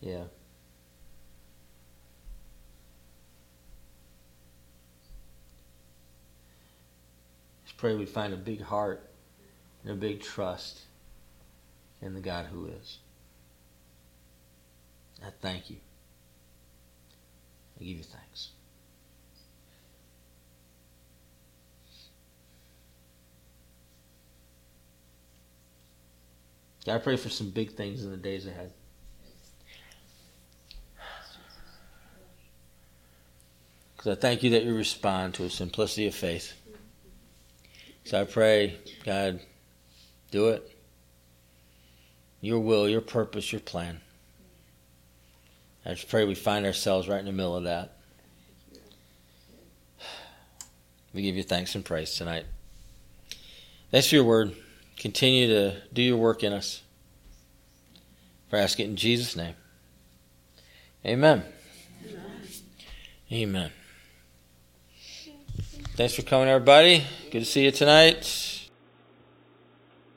Yeah. 0.00 0.24
Just 7.66 7.76
pray 7.76 7.94
we 7.94 8.06
find 8.06 8.32
a 8.32 8.38
big 8.38 8.62
heart 8.62 9.06
and 9.84 9.92
a 9.92 9.94
big 9.94 10.22
trust 10.22 10.80
in 12.02 12.14
the 12.14 12.20
God 12.20 12.46
who 12.46 12.66
is. 12.66 12.98
I 15.24 15.28
thank 15.40 15.70
you. 15.70 15.76
I 17.78 17.84
give 17.84 17.98
you 17.98 18.04
thanks. 18.04 18.50
God, 26.86 26.94
I 26.94 26.98
pray 26.98 27.16
for 27.16 27.28
some 27.28 27.50
big 27.50 27.72
things 27.72 28.04
in 28.04 28.10
the 28.10 28.16
days 28.16 28.46
ahead. 28.46 28.72
Because 33.96 34.16
I 34.16 34.20
thank 34.20 34.42
you 34.42 34.50
that 34.50 34.64
you 34.64 34.74
respond 34.74 35.34
to 35.34 35.44
a 35.44 35.50
simplicity 35.50 36.06
of 36.06 36.14
faith. 36.14 36.54
So 38.04 38.22
I 38.22 38.24
pray, 38.24 38.78
God, 39.04 39.40
do 40.30 40.48
it. 40.48 40.69
Your 42.40 42.60
will, 42.60 42.88
your 42.88 43.00
purpose, 43.00 43.52
your 43.52 43.60
plan. 43.60 44.00
I 45.84 45.90
just 45.90 46.08
pray 46.08 46.24
we 46.24 46.34
find 46.34 46.66
ourselves 46.66 47.08
right 47.08 47.20
in 47.20 47.26
the 47.26 47.32
middle 47.32 47.56
of 47.56 47.64
that. 47.64 47.96
We 51.12 51.22
give 51.22 51.36
you 51.36 51.42
thanks 51.42 51.74
and 51.74 51.84
praise 51.84 52.14
tonight. 52.14 52.46
Thanks 53.90 54.08
for 54.08 54.14
your 54.14 54.24
word. 54.24 54.54
Continue 54.96 55.48
to 55.48 55.76
do 55.92 56.02
your 56.02 56.16
work 56.16 56.44
in 56.44 56.52
us. 56.52 56.82
For 58.48 58.56
ask 58.56 58.78
it 58.78 58.84
in 58.84 58.96
Jesus' 58.96 59.34
name. 59.34 59.54
Amen. 61.04 61.44
Amen. 63.32 63.70
Thanks 65.96 66.14
for 66.14 66.22
coming, 66.22 66.48
everybody. 66.48 67.04
Good 67.30 67.40
to 67.40 67.44
see 67.44 67.64
you 67.64 67.70
tonight. 67.70 68.49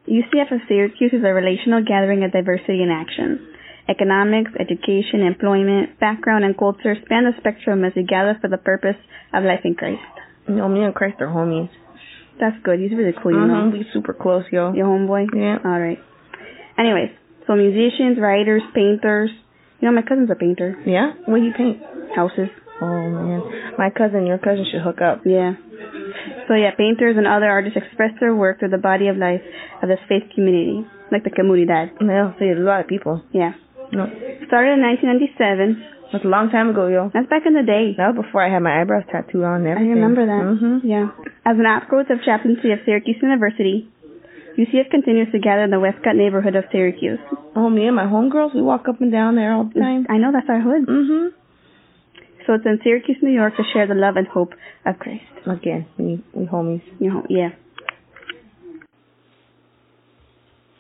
UCF 0.08 0.52
of 0.52 0.60
Syracuse 0.68 1.14
is 1.14 1.24
a 1.24 1.34
relational 1.34 1.84
gathering 1.84 2.24
of 2.24 2.32
diversity 2.32 2.84
in 2.84 2.90
action. 2.92 3.48
Economics, 3.88 4.52
education, 4.60 5.22
employment, 5.28 6.00
background, 6.00 6.44
and 6.44 6.58
culture 6.58 6.96
span 7.06 7.24
the 7.24 7.32
spectrum 7.40 7.84
as 7.84 7.94
we 7.96 8.04
gather 8.04 8.38
for 8.42 8.50
the 8.50 8.58
purpose 8.58 8.96
of 9.34 9.44
life 9.44 9.62
in 9.64 9.76
Christ. 9.76 10.02
You 10.48 10.56
know, 10.56 10.68
me 10.70 10.84
and 10.84 10.94
Christ 10.96 11.18
are 11.22 11.28
homies. 11.28 11.70
That's 12.40 12.56
good. 12.64 12.80
He's 12.80 12.92
really 12.92 13.14
cool, 13.22 13.32
you 13.32 13.38
Mm-hmm. 13.38 13.70
know. 13.72 13.78
We 13.78 13.86
super 13.94 14.14
close, 14.14 14.44
yo. 14.52 14.74
Your 14.74 14.88
homeboy? 14.88 15.28
Yeah. 15.36 15.58
All 15.64 15.80
right. 15.80 16.00
Anyways, 16.78 17.12
so 17.48 17.56
musicians, 17.56 18.18
writers, 18.20 18.62
painters. 18.74 19.30
You 19.80 19.90
know, 19.90 19.96
my 19.96 20.02
cousin's 20.02 20.30
a 20.32 20.36
painter. 20.36 20.76
Yeah? 20.86 21.12
What 21.28 21.38
do 21.40 21.44
you 21.44 21.54
paint? 21.56 21.80
Houses. 22.16 22.50
Oh 22.82 23.10
man. 23.10 23.42
My 23.78 23.90
cousin, 23.90 24.26
your 24.26 24.38
cousin 24.38 24.66
should 24.70 24.82
hook 24.82 25.02
up. 25.02 25.22
Yeah. 25.26 25.54
So 26.48 26.56
yeah, 26.56 26.72
painters 26.78 27.16
and 27.18 27.28
other 27.28 27.50
artists 27.50 27.78
express 27.78 28.12
their 28.20 28.36
work 28.36 28.60
through 28.60 28.70
the 28.70 28.82
body 28.82 29.08
of 29.08 29.18
life 29.18 29.42
of 29.82 29.90
this 29.90 30.00
faith 30.10 30.24
community, 30.34 30.86
like 31.12 31.24
the 31.24 31.32
comunidad. 31.32 31.94
Yeah, 32.02 32.34
see, 32.40 32.52
there's 32.52 32.60
a 32.60 32.68
lot 32.68 32.82
of 32.82 32.88
people. 32.88 33.22
Yeah. 33.32 33.54
No. 33.92 34.10
Started 34.48 34.78
in 34.78 34.82
1997. 34.82 35.94
That's 36.14 36.26
a 36.26 36.30
long 36.30 36.54
time 36.54 36.70
ago, 36.70 36.86
yo. 36.88 37.10
That's 37.10 37.26
back 37.26 37.42
in 37.50 37.58
the 37.58 37.66
day. 37.66 37.98
That 37.98 38.14
was 38.14 38.26
before 38.26 38.46
I 38.46 38.54
had 38.54 38.62
my 38.62 38.82
eyebrows 38.82 39.10
tattooed 39.10 39.44
on 39.44 39.66
and 39.66 39.80
I 39.80 39.82
remember 39.82 40.26
that. 40.26 40.46
Mm-hmm. 40.46 40.86
Yeah. 40.86 41.10
As 41.42 41.58
an 41.58 41.66
outgrowth 41.66 42.14
of 42.14 42.22
chaplaincy 42.22 42.70
of 42.70 42.86
Syracuse 42.86 43.18
University, 43.18 43.90
UCF 44.54 44.94
continues 44.94 45.34
to 45.34 45.40
gather 45.40 45.66
in 45.66 45.74
the 45.74 45.82
Westcott 45.82 46.16
neighborhood 46.16 46.56
of 46.56 46.66
Syracuse. 46.72 47.18
Oh, 47.56 47.70
me 47.70 47.90
and 47.90 47.96
my 47.96 48.06
homegirls, 48.06 48.54
we 48.54 48.62
walk 48.62 48.86
up 48.88 49.02
and 49.02 49.12
down 49.12 49.36
there 49.36 49.54
all 49.54 49.66
the 49.66 49.80
time. 49.80 50.06
I 50.10 50.22
know 50.22 50.30
that's 50.30 50.50
our 50.50 50.62
hood. 50.62 50.86
Mm-hmm. 50.86 51.34
So 52.46 52.54
it's 52.54 52.66
in 52.66 52.80
Syracuse, 52.84 53.18
New 53.22 53.32
York 53.32 53.56
to 53.58 53.64
share 53.74 53.88
the 53.88 53.96
love 53.96 54.18
and 54.18 54.28
hope 54.28 54.54
of 54.86 55.00
Christ. 55.00 55.24
Again, 55.46 55.86
we 55.98 56.24
we 56.34 56.46
homies. 56.46 56.84
You 57.00 57.10
know, 57.10 57.26
yeah. 57.30 57.50